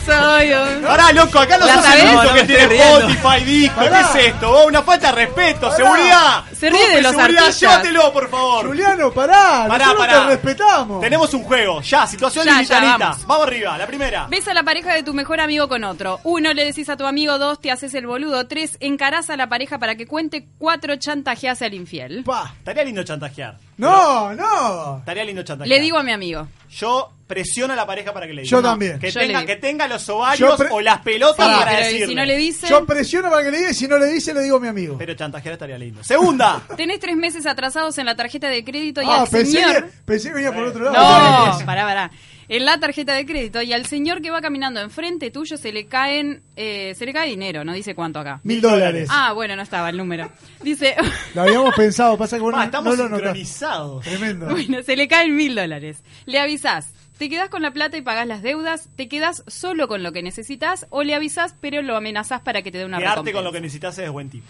Soy 0.05 0.52
un... 0.52 0.82
Pará, 0.82 1.12
loco, 1.12 1.38
acá 1.38 1.59
no 1.59 1.66
¿La 1.66 1.74
sos 1.74 1.94
el 1.94 2.06
único 2.09 2.24
No, 2.24 2.34
que 2.34 2.44
tiene. 2.44 2.76
Spotify, 2.92 3.44
disco. 3.44 3.80
¿Qué 3.80 3.86
es 4.20 4.26
esto? 4.26 4.51
Oh, 4.51 4.66
una 4.66 4.82
falta 4.82 5.06
de 5.09 5.12
respeto, 5.26 5.60
Pará. 5.68 5.76
seguridad. 5.76 6.44
Se 6.56 6.70
ríe 6.70 6.88
de 6.97 7.02
los 7.02 7.12
seguridad, 7.12 7.44
artistas. 7.44 7.60
llévatelo, 7.60 8.12
por 8.12 8.30
favor. 8.30 8.66
Juliano, 8.66 9.10
pará. 9.12 9.64
Pará, 9.68 9.86
nosotros 9.86 10.06
pará. 10.06 10.22
te 10.22 10.26
respetamos. 10.34 11.01
Tenemos 11.01 11.34
un 11.34 11.42
juego, 11.44 11.80
ya, 11.82 12.06
situación 12.06 12.44
Ya, 12.44 12.52
ya, 12.52 12.59
limitanita. 12.80 12.98
vamos. 13.10 13.26
vamos. 13.26 13.47
arriba, 13.47 13.78
la 13.78 13.86
primera. 13.86 14.26
Ves 14.28 14.48
a 14.48 14.55
la 14.55 14.62
pareja 14.62 14.94
de 14.94 15.02
tu 15.02 15.14
mejor 15.14 15.40
amigo 15.40 15.68
con 15.68 15.84
otro. 15.84 16.20
Uno, 16.24 16.52
le 16.52 16.64
decís 16.64 16.88
a 16.88 16.97
tu 16.97 17.06
amigo. 17.06 17.38
Dos, 17.38 17.60
te 17.60 17.70
haces 17.70 17.94
el 17.94 18.06
boludo. 18.06 18.47
Tres, 18.47 18.76
encarás 18.80 19.30
a 19.30 19.36
la 19.36 19.48
pareja 19.48 19.78
para 19.78 19.94
que 19.94 20.06
cuente. 20.06 20.47
Cuatro, 20.59 20.97
chantajeas 20.97 21.62
al 21.62 21.74
infiel. 21.74 22.24
Pa. 22.24 22.52
Estaría 22.59 22.84
lindo 22.84 23.02
chantajear. 23.02 23.56
No, 23.76 24.34
no. 24.34 24.98
Estaría 24.98 25.24
lindo 25.24 25.42
chantajear. 25.42 25.68
Le 25.78 25.82
digo 25.82 25.97
a 25.98 26.02
mi 26.02 26.12
amigo. 26.12 26.47
Yo 26.70 27.10
presiono 27.26 27.72
a 27.72 27.76
la 27.76 27.86
pareja 27.86 28.12
para 28.12 28.26
que 28.26 28.32
le 28.34 28.42
diga. 28.42 28.51
Yo 28.51 28.60
No, 28.60 28.70
también. 28.70 28.98
Que, 28.98 29.10
Yo 29.10 29.20
tenga, 29.20 29.44
que 29.47 29.56
tenga 29.61 29.87
los 29.87 30.09
ovarios 30.09 30.57
pre- 30.57 30.69
o 30.70 30.81
las 30.81 31.01
pelotas 31.03 31.47
para 31.47 31.70
pero 31.70 31.85
decirle. 31.85 32.07
si 32.09 32.15
no 32.15 32.24
le 32.24 32.37
dice... 32.37 32.66
Yo 32.69 32.85
presiono 32.85 33.31
para 33.31 33.45
que 33.45 33.51
le 33.51 33.59
diga 33.59 33.70
y 33.70 33.74
si 33.74 33.87
no 33.87 33.99
le 33.99 34.07
dice, 34.07 34.35
le 34.35 34.43
digo 34.43 34.57
a 34.57 34.61
mi 34.61 34.69
amigo. 34.69 34.97
Pero 34.99 35.15
chantajear 35.15 35.53
estaría 35.53 35.78
lindo. 35.78 36.03
Segunda. 36.03 36.62
Tenés 36.77 36.99
tres 36.99 37.16
meses 37.16 37.47
atrasados 37.47 37.97
en 37.99 38.07
la 38.07 38.16
tarjeta 38.16 38.49
de 38.49 38.65
crédito 38.65 39.03
y 39.03 39.07
ah, 39.07 39.23
al 39.23 39.28
pensé, 39.28 39.61
señor... 39.62 39.85
que, 39.85 39.91
pensé 40.05 40.28
que 40.28 40.35
venía 40.35 40.53
por 40.53 40.65
otro 40.65 40.91
lado. 40.91 41.59
No, 41.59 41.66
pará, 41.66 41.85
pará. 41.85 42.11
En 42.49 42.65
la 42.65 42.81
tarjeta 42.81 43.12
de 43.15 43.24
crédito 43.24 43.62
y 43.62 43.73
al 43.73 43.87
señor 43.87 44.20
que 44.20 44.32
va 44.32 44.41
caminando 44.41 44.81
enfrente 44.81 45.31
tuyo 45.31 45.57
se 45.57 45.73
le 45.73 45.87
caen, 45.87 46.43
eh, 46.57 46.97
se 46.99 47.07
le 47.07 47.12
cae 47.12 47.28
dinero, 47.28 47.65
no 47.65 47.73
dice 47.73 47.95
cuánto 47.95 48.19
acá. 48.19 48.41
Mil 48.43 48.61
dólares. 48.61 49.09
Ah, 49.09 49.32
bueno, 49.35 49.55
no 49.55 49.62
estaba 49.62 49.89
el 49.89 49.97
número. 49.97 50.28
Dice, 50.61 50.97
Lo 51.35 51.43
habíamos 51.43 51.73
pensado, 51.77 52.19
pasa 52.19 52.39
que 52.39 52.43
vos 52.43 52.51
Pa, 52.51 52.59
no, 52.59 52.65
estamos 52.65 52.99
no 52.99 53.05
lo 53.05 53.16
sincronizados. 53.16 54.05
Tremendo. 54.05 54.47
bueno, 54.47 54.82
se 54.82 54.97
le 54.97 55.07
caen 55.07 55.37
mil 55.37 55.55
dólares. 55.55 56.03
Le 56.27 56.41
avisás, 56.41 56.89
te 57.20 57.28
quedás 57.28 57.51
con 57.51 57.60
la 57.62 57.70
plata 57.72 57.97
y 57.97 58.02
pagás 58.02 58.26
las 58.26 58.40
deudas, 58.42 58.88
te 58.97 59.06
quedás 59.09 59.44
solo 59.47 59.86
con 59.88 60.02
lo 60.02 60.10
que 60.12 60.22
necesitas 60.22 60.86
o 60.90 61.02
le 61.05 61.14
avisás 61.14 61.55
pero 61.60 61.82
lo 61.82 61.94
amenazás 61.97 62.40
para 62.40 62.62
que 62.62 62.72
te 62.72 62.78
dé 62.78 62.84
una 62.86 62.97
Quedarte 62.97 63.10
recompensa. 63.16 63.36
con 63.38 63.44
lo 63.44 63.52
que 63.52 63.60
necesitas 63.60 63.98
es 63.98 64.10
buen 64.10 64.30
tipo. 64.30 64.47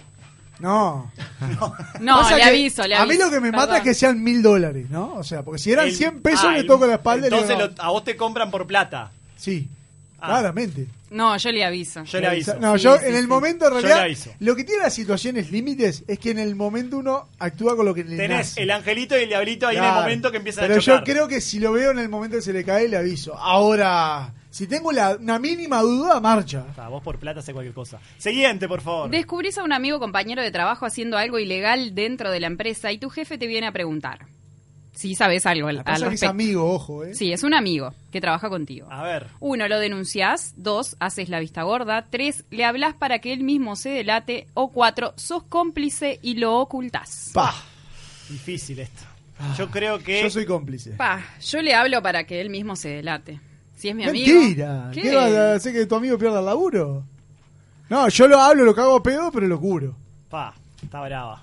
No. 0.61 1.11
No, 2.01 2.31
le 2.37 2.43
aviso, 2.43 2.87
le 2.87 2.95
A 2.95 3.05
mí 3.05 3.13
aviso. 3.13 3.27
lo 3.27 3.33
que 3.33 3.41
me 3.41 3.51
mata 3.53 3.79
es 3.79 3.83
que 3.83 3.93
sean 3.95 4.23
mil 4.23 4.41
dólares, 4.43 4.89
¿no? 4.89 5.15
O 5.15 5.25
sea, 5.25 5.43
porque 5.43 5.59
si 5.59 5.73
eran 5.73 5.87
El- 5.89 5.95
100 5.95 6.23
pesos, 6.23 6.47
ah, 6.49 6.53
le 6.53 6.61
el- 6.61 6.67
toco 6.67 6.87
la 6.87 6.95
espalda 6.95 7.27
y 7.27 7.31
le 7.31 7.37
Entonces 7.37 7.59
digo, 7.59 7.71
lo- 7.77 7.83
a 7.83 7.91
vos 7.91 8.05
te 8.05 8.17
compran 8.17 8.51
por 8.51 8.67
plata. 8.67 9.11
Sí, 9.37 9.69
Ah. 10.21 10.27
claramente. 10.27 10.87
No, 11.11 11.37
yo 11.37 11.51
le 11.51 11.65
aviso. 11.65 12.05
Yo 12.05 12.21
le 12.21 12.29
aviso. 12.29 12.55
No, 12.61 12.77
Sí, 12.79 12.85
yo 12.85 12.97
sí, 12.99 13.05
en 13.07 13.17
el 13.17 13.23
sí. 13.23 13.27
momento, 13.27 13.65
en 13.67 13.73
Yo 13.73 13.81
realidad, 13.81 13.97
le 13.99 14.05
aviso. 14.05 14.31
lo 14.39 14.55
que 14.55 14.63
tiene 14.65 14.83
las 14.85 14.95
situaciones 14.95 15.51
límites 15.51 16.05
es 16.07 16.19
que 16.21 16.31
en 16.31 16.39
el 16.39 16.55
momento 16.55 16.99
uno 16.99 17.29
actúa 17.39 17.75
con 17.77 17.85
lo 17.87 17.95
que 17.95 18.05
le 18.05 18.17
Tenés 18.17 18.31
nace. 18.51 18.63
el 18.63 18.71
angelito 18.71 19.19
y 19.19 19.23
el 19.23 19.29
diablito 19.29 19.67
ahí 19.67 19.77
en 19.77 19.85
el 19.85 19.93
momento 19.93 20.31
que 20.31 20.37
empiezan 20.37 20.63
Pero 20.69 20.77
a 20.79 20.81
chocar. 20.81 21.01
yo 21.05 21.13
creo 21.13 21.29
que 21.29 21.41
si 21.41 21.59
lo 21.59 21.73
veo 21.73 21.91
en 21.91 21.99
el 21.99 22.09
momento 22.09 22.37
que 22.37 22.43
se 22.43 22.53
le 22.53 22.65
cae, 22.65 22.89
le 22.89 22.97
aviso. 22.97 23.35
Ahora, 23.37 24.33
si 24.51 24.67
tengo 24.69 24.93
la, 24.93 25.17
una 25.17 25.39
mínima 25.41 25.81
duda, 25.83 26.21
marcha. 26.21 26.65
Ah, 26.77 26.89
vos 26.89 27.03
por 27.03 27.19
plata 27.19 27.41
hace 27.41 27.53
cualquier 27.53 27.75
cosa. 27.75 27.99
Siguiente, 28.19 28.69
por 28.69 28.81
favor. 28.81 29.11
Descubrís 29.11 29.59
a 29.59 29.65
un 29.65 29.73
amigo 29.73 29.97
o 29.97 30.01
compañero 30.01 30.43
de 30.43 30.51
trabajo 30.53 30.87
haciendo 30.87 31.19
algo 31.19 31.39
ilegal 31.41 31.95
dentro 31.95 32.31
de 32.31 32.39
la 32.41 32.47
empresa 32.47 32.93
y 32.93 32.99
tu 32.99 33.11
jefe 33.11 33.37
te 33.37 33.47
viene 33.49 33.67
a 33.67 33.73
preguntar. 33.73 34.27
Si 35.01 35.15
sabes 35.15 35.47
algo 35.47 35.69
al, 35.69 35.79
al 35.79 35.85
que 35.85 35.93
es 35.93 36.01
respecto. 36.01 36.29
amigo, 36.29 36.75
ojo, 36.75 37.05
¿eh? 37.05 37.15
Sí, 37.15 37.33
es 37.33 37.43
un 37.43 37.55
amigo 37.55 37.95
que 38.13 38.21
trabaja 38.21 38.51
contigo. 38.51 38.87
A 38.91 39.03
ver. 39.03 39.29
Uno, 39.41 39.67
lo 39.67 39.79
denunciás. 39.79 40.53
Dos, 40.59 40.95
haces 41.01 41.31
la 41.31 41.41
vista 41.41 41.63
gorda. 41.63 42.07
Tres, 42.11 42.45
le 42.51 42.67
hablas 42.67 42.95
para 42.97 43.21
que 43.21 43.33
él 43.33 43.43
mismo 43.43 43.77
se 43.77 43.89
delate. 43.89 44.47
O 44.53 44.69
cuatro, 44.71 45.15
sos 45.17 45.43
cómplice 45.45 46.19
y 46.21 46.35
lo 46.35 46.59
ocultás. 46.59 47.31
Pa. 47.33 47.55
Difícil 48.29 48.81
esto. 48.81 49.05
Yo 49.57 49.71
creo 49.71 50.01
que. 50.01 50.21
Yo 50.23 50.29
soy 50.29 50.45
cómplice. 50.45 50.91
Pa, 50.91 51.25
yo 51.41 51.63
le 51.63 51.73
hablo 51.73 52.03
para 52.03 52.25
que 52.25 52.43
él 52.43 52.51
mismo 52.51 52.77
se 52.77 52.91
delate. 52.91 53.41
Si 53.79 53.89
es 53.89 53.95
mi 53.95 54.05
amigo. 54.05 54.39
Mentira. 54.39 54.91
¿Qué? 54.93 55.01
¿Qué? 55.01 55.17
vas 55.17 55.33
a 55.33 55.55
hacer 55.55 55.73
que 55.73 55.87
tu 55.87 55.95
amigo 55.95 56.19
pierda 56.19 56.41
el 56.41 56.45
laburo? 56.45 57.05
No, 57.89 58.07
yo 58.11 58.29
lo 58.29 58.39
hablo, 58.39 58.65
lo 58.65 58.75
cago 58.75 58.97
a 58.97 59.03
pedo, 59.03 59.33
pero 59.33 59.47
lo 59.47 59.59
curo. 59.59 59.97
Pa, 60.29 60.53
está 60.83 61.01
brava. 61.01 61.43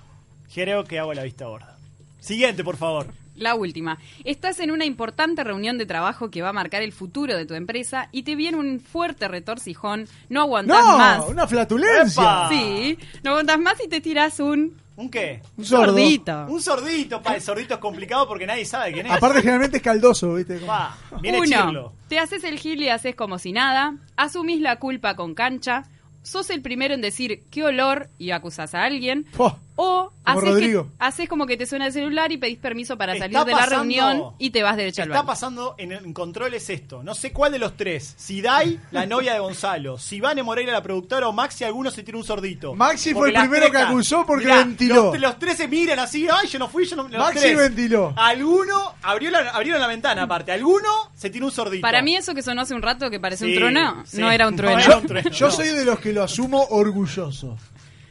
Creo 0.54 0.84
que 0.84 1.00
hago 1.00 1.12
la 1.12 1.24
vista 1.24 1.46
gorda. 1.46 1.76
Siguiente, 2.20 2.62
por 2.62 2.76
favor. 2.76 3.08
La 3.38 3.54
última. 3.54 3.98
Estás 4.24 4.60
en 4.60 4.70
una 4.70 4.84
importante 4.84 5.44
reunión 5.44 5.78
de 5.78 5.86
trabajo 5.86 6.30
que 6.30 6.42
va 6.42 6.50
a 6.50 6.52
marcar 6.52 6.82
el 6.82 6.92
futuro 6.92 7.36
de 7.36 7.46
tu 7.46 7.54
empresa 7.54 8.08
y 8.12 8.22
te 8.24 8.34
viene 8.36 8.56
un 8.58 8.80
fuerte 8.80 9.28
retorcijón. 9.28 10.06
No 10.28 10.42
aguantás 10.42 10.84
No, 10.84 10.98
más. 10.98 11.28
una 11.28 11.46
flatulencia. 11.46 12.22
¡Epa! 12.22 12.48
Sí, 12.50 12.98
no 13.22 13.30
aguantás 13.30 13.58
más 13.60 13.74
y 13.84 13.88
te 13.88 14.00
tiras 14.00 14.40
un 14.40 14.76
¿Un 14.96 15.08
qué? 15.12 15.40
Un 15.56 15.64
sordito. 15.64 16.46
Un 16.48 16.60
sordito, 16.60 17.22
pa. 17.22 17.36
El 17.36 17.40
sordito 17.40 17.74
es 17.74 17.80
complicado 17.80 18.26
porque 18.26 18.46
nadie 18.48 18.64
sabe 18.64 18.92
quién 18.92 19.06
es. 19.06 19.12
Aparte, 19.12 19.38
generalmente 19.42 19.76
es 19.76 19.82
caldoso, 19.84 20.34
¿viste? 20.34 20.58
Pa, 20.58 20.98
viene 21.22 21.38
Uno, 21.38 21.46
chirlo. 21.46 21.92
te 22.08 22.18
haces 22.18 22.42
el 22.42 22.58
gil 22.58 22.82
y 22.82 22.88
haces 22.88 23.14
como 23.14 23.38
si 23.38 23.52
nada, 23.52 23.94
asumís 24.16 24.60
la 24.60 24.80
culpa 24.80 25.14
con 25.14 25.34
cancha, 25.34 25.84
sos 26.24 26.50
el 26.50 26.62
primero 26.62 26.94
en 26.94 27.00
decir 27.00 27.44
qué 27.48 27.62
olor 27.62 28.08
y 28.18 28.32
acusás 28.32 28.74
a 28.74 28.82
alguien, 28.82 29.24
Po, 29.36 29.56
o 29.80 30.12
Como 30.24 30.40
haces, 30.40 30.58
que- 30.60 30.84
haces 30.98 31.28
como 31.28 31.46
que 31.46 31.56
te 31.56 31.64
suena 31.64 31.86
el 31.86 31.92
celular 31.92 32.32
y 32.32 32.36
pedís 32.36 32.58
permiso 32.58 32.98
para 32.98 33.12
Está 33.12 33.26
salir 33.26 33.38
de 33.44 33.52
la 33.52 33.64
reunión 33.66 34.32
y 34.36 34.50
te 34.50 34.64
vas 34.64 34.76
derecho 34.76 35.02
al 35.02 35.08
Está 35.08 35.18
baño. 35.20 35.26
pasando 35.28 35.74
en, 35.78 35.92
en 35.92 36.12
controles 36.12 36.68
esto. 36.68 37.04
No 37.04 37.14
sé 37.14 37.32
cuál 37.32 37.52
de 37.52 37.60
los 37.60 37.76
tres. 37.76 38.12
Si 38.16 38.42
Dai, 38.42 38.80
la 38.90 39.06
novia 39.06 39.34
de 39.34 39.38
Gonzalo. 39.38 39.96
Si 39.96 40.20
Vane 40.20 40.42
Moreira, 40.42 40.72
la 40.72 40.82
productora, 40.82 41.28
o 41.28 41.32
Maxi, 41.32 41.62
alguno 41.62 41.92
se 41.92 42.02
tira 42.02 42.18
un 42.18 42.24
sordito. 42.24 42.74
Maxi 42.74 43.12
fue 43.14 43.28
el 43.28 43.36
primero 43.36 43.70
que 43.70 43.78
acusó 43.78 44.26
porque 44.26 44.46
Mirá, 44.46 44.56
ventiló. 44.58 45.12
Los, 45.12 45.20
los 45.20 45.38
tres 45.38 45.56
se 45.58 45.68
miran 45.68 46.00
así. 46.00 46.26
Ay, 46.28 46.48
yo 46.48 46.58
no 46.58 46.66
fui, 46.68 46.84
yo 46.84 46.96
no. 46.96 47.04
los 47.04 47.12
Maxi 47.12 47.38
tres. 47.38 47.56
ventiló. 47.56 48.12
Alguno 48.16 48.94
abrió 49.02 49.30
la, 49.30 49.50
abrieron 49.50 49.80
la 49.80 49.86
ventana 49.86 50.24
aparte. 50.24 50.50
Alguno 50.50 50.88
se 51.14 51.30
tiró 51.30 51.46
un 51.46 51.52
sordito. 51.52 51.82
Para 51.82 52.02
mí 52.02 52.16
eso 52.16 52.34
que 52.34 52.42
sonó 52.42 52.62
hace 52.62 52.74
un 52.74 52.82
rato 52.82 53.08
que 53.10 53.20
parece 53.20 53.44
Sí, 53.44 53.52
un 53.52 53.58
trueno, 53.58 54.02
sí. 54.04 54.20
no 54.20 54.28
era 54.30 54.48
un 54.48 54.54
No 54.56 54.62
trueno. 54.62 54.80
era 54.80 54.96
un 54.98 55.06
trueno. 55.06 55.30
Yo 55.30 55.50
soy 55.52 55.68
de 55.68 55.84
los 55.84 56.00
que 56.00 56.12
lo 56.12 56.24
asumo 56.24 56.66
orgulloso. 56.70 57.56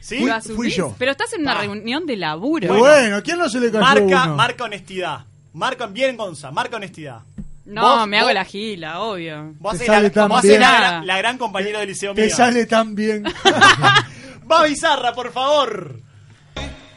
¿Sí? 0.08 0.18
Fui- 0.20 0.28
¿Lo 0.30 0.34
asumís? 0.36 0.56
fui 0.56 0.70
yo. 0.70 0.94
Pero 0.98 1.10
estás 1.12 1.32
en 1.34 1.42
una 1.42 1.54
Pa. 1.54 1.60
reunión 1.60 2.06
de 2.06 2.16
laburo. 2.16 2.68
Bueno, 2.68 2.80
bueno, 2.84 3.22
¿quién 3.22 3.36
no 3.38 3.48
se 3.50 3.60
le 3.60 3.70
cayó 3.70 3.84
Marca, 3.84 4.24
uno? 4.24 4.36
marca 4.36 4.64
honestidad. 4.64 5.20
Marca 5.52 5.86
bien, 5.86 6.16
Gonza. 6.16 6.50
Marca 6.50 6.76
honestidad. 6.76 7.20
No, 7.66 7.82
Vos- 7.98 8.06
me 8.08 8.16
hago 8.18 8.28
vos- 8.28 8.34
la 8.34 8.44
gila, 8.46 9.00
obvio. 9.00 9.52
Vos 9.58 9.76
Te 9.76 9.84
sale 9.84 10.04
la, 10.08 10.10
tan 10.10 10.28
vos 10.30 10.40
bien. 10.40 10.60
la, 10.60 10.78
gran- 10.78 11.06
la 11.06 11.18
gran 11.18 11.36
compañera 11.36 11.80
del 11.80 11.88
liceo 11.88 12.14
Te 12.14 12.24
mío. 12.26 12.34
sale 12.34 12.64
tan 12.64 12.94
bien. 12.94 13.24
Va 14.50 14.62
Bizarra, 14.64 15.12
por 15.12 15.30
favor. 15.32 16.00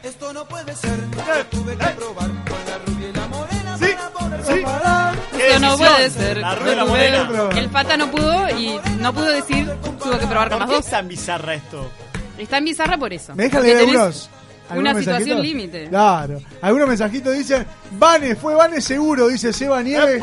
Esto 0.02 0.32
no 0.32 0.46
puede 0.46 0.74
ser, 0.74 0.98
lo 0.98 1.46
tuve 1.46 1.76
que 1.76 1.84
probar 1.84 2.26
con 2.28 2.58
la 2.66 2.78
rubia 2.86 3.08
y 3.08 3.12
la 3.12 3.26
morena 3.28 3.78
Sí, 3.78 3.86
para 3.94 4.10
poder 4.10 4.44
sí. 4.44 4.52
comparar. 4.62 5.18
¿Qué 5.36 5.46
Eso 5.48 5.58
no 5.60 5.70
decisión? 5.76 5.94
puede 5.94 6.10
ser. 6.10 6.36
La 6.38 6.54
rueda 6.56 6.70
de 6.70 6.76
la 6.76 6.84
morena. 6.86 7.50
El 7.56 7.68
pata 7.68 7.96
no 7.96 8.10
pudo 8.10 8.48
y 8.58 8.80
no 8.98 9.12
pudo 9.12 9.30
decir, 9.30 9.70
tuvo 10.02 10.18
que 10.18 10.26
probar 10.26 10.48
con 10.48 10.58
¿Por 10.58 10.60
las 10.60 10.68
qué 10.70 10.74
dos. 10.76 10.84
es 10.86 10.90
tan 10.90 11.06
bizarra 11.08 11.54
esto? 11.54 11.88
Está 12.38 12.58
en 12.58 12.64
bizarra 12.64 12.96
por 12.98 13.12
eso. 13.12 13.34
¿Me 13.34 13.44
dejan 13.44 13.62
leer 13.62 13.78
algunos? 13.78 14.28
Una 14.70 14.90
¿Algunos 14.90 15.04
situación 15.04 15.42
límite. 15.42 15.88
Claro. 15.88 16.40
Algunos 16.62 16.88
mensajitos 16.88 17.34
dicen, 17.36 17.66
Vane, 17.92 18.34
fue 18.36 18.54
Vane 18.54 18.80
seguro, 18.80 19.28
dice 19.28 19.52
Seba 19.52 19.82
Nieves. 19.82 20.22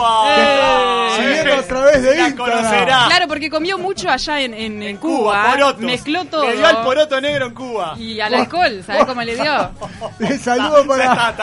Siguiendo 1.16 1.54
a 1.56 1.62
través 1.64 2.02
de 2.02 2.16
La 2.16 2.28
Instagram. 2.30 2.58
conocerá. 2.58 3.06
Claro, 3.08 3.28
porque 3.28 3.50
comió 3.50 3.78
mucho 3.78 4.10
allá 4.10 4.42
en, 4.42 4.54
en, 4.56 4.82
en 4.82 4.98
Cuba, 4.98 5.54
Cuba. 5.56 5.76
mezcló 5.80 6.26
todo. 6.26 6.46
Le 6.46 6.56
dio 6.58 6.66
al 6.66 6.84
poroto 6.84 7.22
negro 7.22 7.46
en 7.48 7.54
Cuba. 7.54 7.94
Y 7.98 8.20
al 8.20 8.34
alcohol, 8.34 8.84
¿sabes 8.86 9.06
cómo 9.06 9.22
le 9.22 9.36
dio? 9.36 9.72
Un 10.20 10.40
saludo 10.40 10.88
para. 10.88 11.36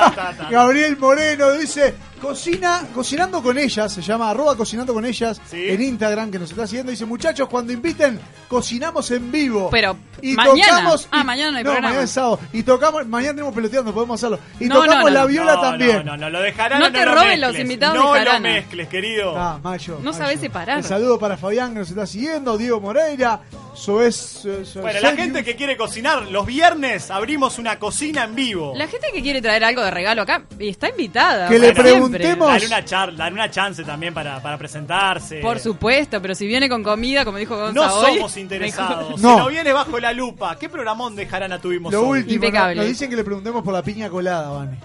Gabriel 0.50 0.96
Moreno. 0.96 1.52
Dice, 1.52 1.94
cocina, 2.26 2.82
cocinando 2.94 3.42
con 3.42 3.56
ellas, 3.56 3.92
se 3.92 4.02
llama 4.02 4.30
arroba 4.30 4.56
cocinando 4.56 4.92
con 4.92 5.04
ellas 5.06 5.40
Sí. 5.48 5.68
en 5.68 5.80
Instagram 5.80 6.30
que 6.30 6.38
nos 6.38 6.50
está 6.50 6.66
siguiendo. 6.66 6.90
Dice, 6.90 7.04
muchachos, 7.06 7.48
cuando 7.48 7.72
inviten, 7.72 8.18
cocinamos 8.48 9.10
en 9.12 9.30
vivo. 9.30 9.68
Pero, 9.70 9.96
y 10.22 10.34
mañana. 10.34 10.54
tocamos. 10.78 11.08
Ah, 11.12 11.20
y- 11.20 11.24
mañana 11.24 11.50
no 11.52 11.58
hay 11.58 11.64
no, 11.64 11.68
programa. 11.70 11.88
mañana 11.88 12.04
es 12.04 12.10
sábado. 12.10 12.40
Y 12.52 12.62
tocamos, 12.62 13.06
mañana 13.06 13.32
tenemos 13.34 13.54
peloteando, 13.54 13.94
podemos 13.94 14.20
hacerlo. 14.20 14.38
Y 14.58 14.66
No, 14.66 14.74
tocamos 14.76 14.96
no, 14.96 15.02
no, 15.04 15.10
la 15.10 15.26
viola 15.26 15.54
no, 15.54 15.60
también. 15.60 15.96
No, 15.98 16.02
no, 16.04 16.16
no, 16.16 16.30
lo 16.30 16.40
dejarán. 16.40 16.80
No 16.80 16.90
te 16.92 17.04
lo 17.04 17.14
roben 17.14 17.40
los 17.40 17.58
invitados 17.58 17.96
No 17.96 18.12
de 18.12 18.24
lo 18.24 18.40
mezcles, 18.40 18.88
querido. 18.88 19.34
Ah, 19.38 19.58
Mayo. 19.62 19.98
No 20.02 20.10
Mayo. 20.10 20.18
sabés 20.24 20.40
separar. 20.40 20.78
Un 20.78 20.82
saludo 20.84 21.18
para 21.18 21.36
Fabián 21.36 21.72
que 21.74 21.78
nos 21.80 21.88
está 21.90 22.06
siguiendo, 22.06 22.58
Diego 22.58 22.80
Moreira. 22.80 23.40
Eso 23.76 24.02
es. 24.02 24.44
eso- 24.44 24.80
Bueno, 24.80 25.00
la 25.00 25.12
gente 25.14 25.44
que 25.44 25.54
quiere 25.54 25.76
cocinar, 25.76 26.22
los 26.26 26.46
viernes 26.46 27.10
abrimos 27.10 27.58
una 27.58 27.78
cocina 27.78 28.24
en 28.24 28.34
vivo. 28.34 28.72
La 28.74 28.86
gente 28.88 29.08
que 29.12 29.22
quiere 29.22 29.42
traer 29.42 29.62
algo 29.64 29.82
de 29.82 29.90
regalo 29.90 30.22
acá 30.22 30.44
está 30.58 30.88
invitada. 30.88 31.48
Que 31.48 31.58
le 31.58 31.72
preguntemos- 31.74 32.48
Dale 32.48 32.66
una, 32.66 32.84
char- 32.84 33.14
dale 33.14 33.34
una 33.34 33.50
chance 33.50 33.84
también 33.84 34.14
para, 34.14 34.40
para 34.40 34.56
presentarse. 34.56 35.40
Por 35.40 35.58
supuesto, 35.60 36.20
pero 36.22 36.34
si 36.34 36.46
viene 36.46 36.68
con 36.68 36.82
comida, 36.82 37.24
como 37.24 37.36
dijo 37.38 37.56
Gonza 37.56 37.74
No 37.74 37.94
hoy, 38.00 38.14
somos 38.16 38.36
interesados. 38.38 38.98
mejor. 39.10 39.20
No. 39.20 39.30
Si 39.34 39.36
no 39.42 39.48
viene 39.48 39.72
bajo 39.72 39.98
la 40.00 40.12
lupa, 40.12 40.58
¿qué 40.58 40.68
programón 40.68 41.14
de 41.14 41.26
Jarana 41.26 41.60
tuvimos 41.60 41.92
Lo 41.92 42.00
hoy? 42.08 42.20
último, 42.20 42.34
Impecable. 42.36 42.76
nos, 42.76 42.84
nos 42.84 42.92
dicen 42.92 43.10
que 43.10 43.16
le 43.16 43.24
preguntemos 43.24 43.62
por 43.62 43.74
la 43.74 43.82
piña 43.82 44.08
colada, 44.08 44.48
Vane. 44.50 44.78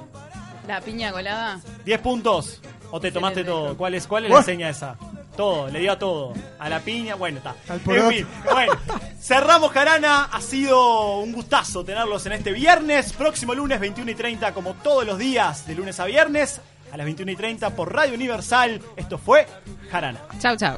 La 0.68 0.82
piña 0.82 1.12
colada. 1.12 1.60
10 1.86 2.00
puntos. 2.02 2.62
¿O 2.92 3.00
te 3.00 3.10
tomaste 3.12 3.44
todo? 3.46 3.78
¿Cuál 3.78 3.96
es, 3.96 4.06
cuál 4.06 4.26
es 4.26 4.32
la 4.32 4.44
seña 4.44 4.70
esa? 4.70 4.98
Todo, 5.42 5.70
le 5.70 5.80
dio 5.80 5.94
a 5.94 5.98
todo. 5.98 6.34
A 6.60 6.70
la 6.70 6.82
piña, 6.82 7.16
bueno, 7.16 7.40
está. 7.40 7.56
Al 7.68 7.82
En 7.84 8.10
fin, 8.10 8.28
bueno. 8.44 8.74
Cerramos 9.20 9.72
Jarana. 9.72 10.26
Ha 10.26 10.40
sido 10.40 11.18
un 11.18 11.32
gustazo 11.32 11.84
tenerlos 11.84 12.24
en 12.28 12.34
este 12.34 12.52
viernes. 12.52 13.12
Próximo 13.14 13.56
lunes, 13.56 13.80
21 13.80 14.12
y 14.12 14.14
30, 14.14 14.54
como 14.54 14.76
todos 14.76 15.04
los 15.04 15.18
días, 15.18 15.66
de 15.66 15.74
lunes 15.74 16.00
a 16.00 16.06
viernes, 16.06 16.62
a 16.92 16.98
las 16.98 17.06
21 17.06 17.32
y 17.32 17.36
30 17.36 17.72
por 17.72 17.92
Radio 17.92 18.14
Universal. 18.14 18.84
Esto 18.96 19.18
fue 19.18 19.48
Jarana. 19.90 20.20
Chau, 20.38 20.56
chau. 20.56 20.78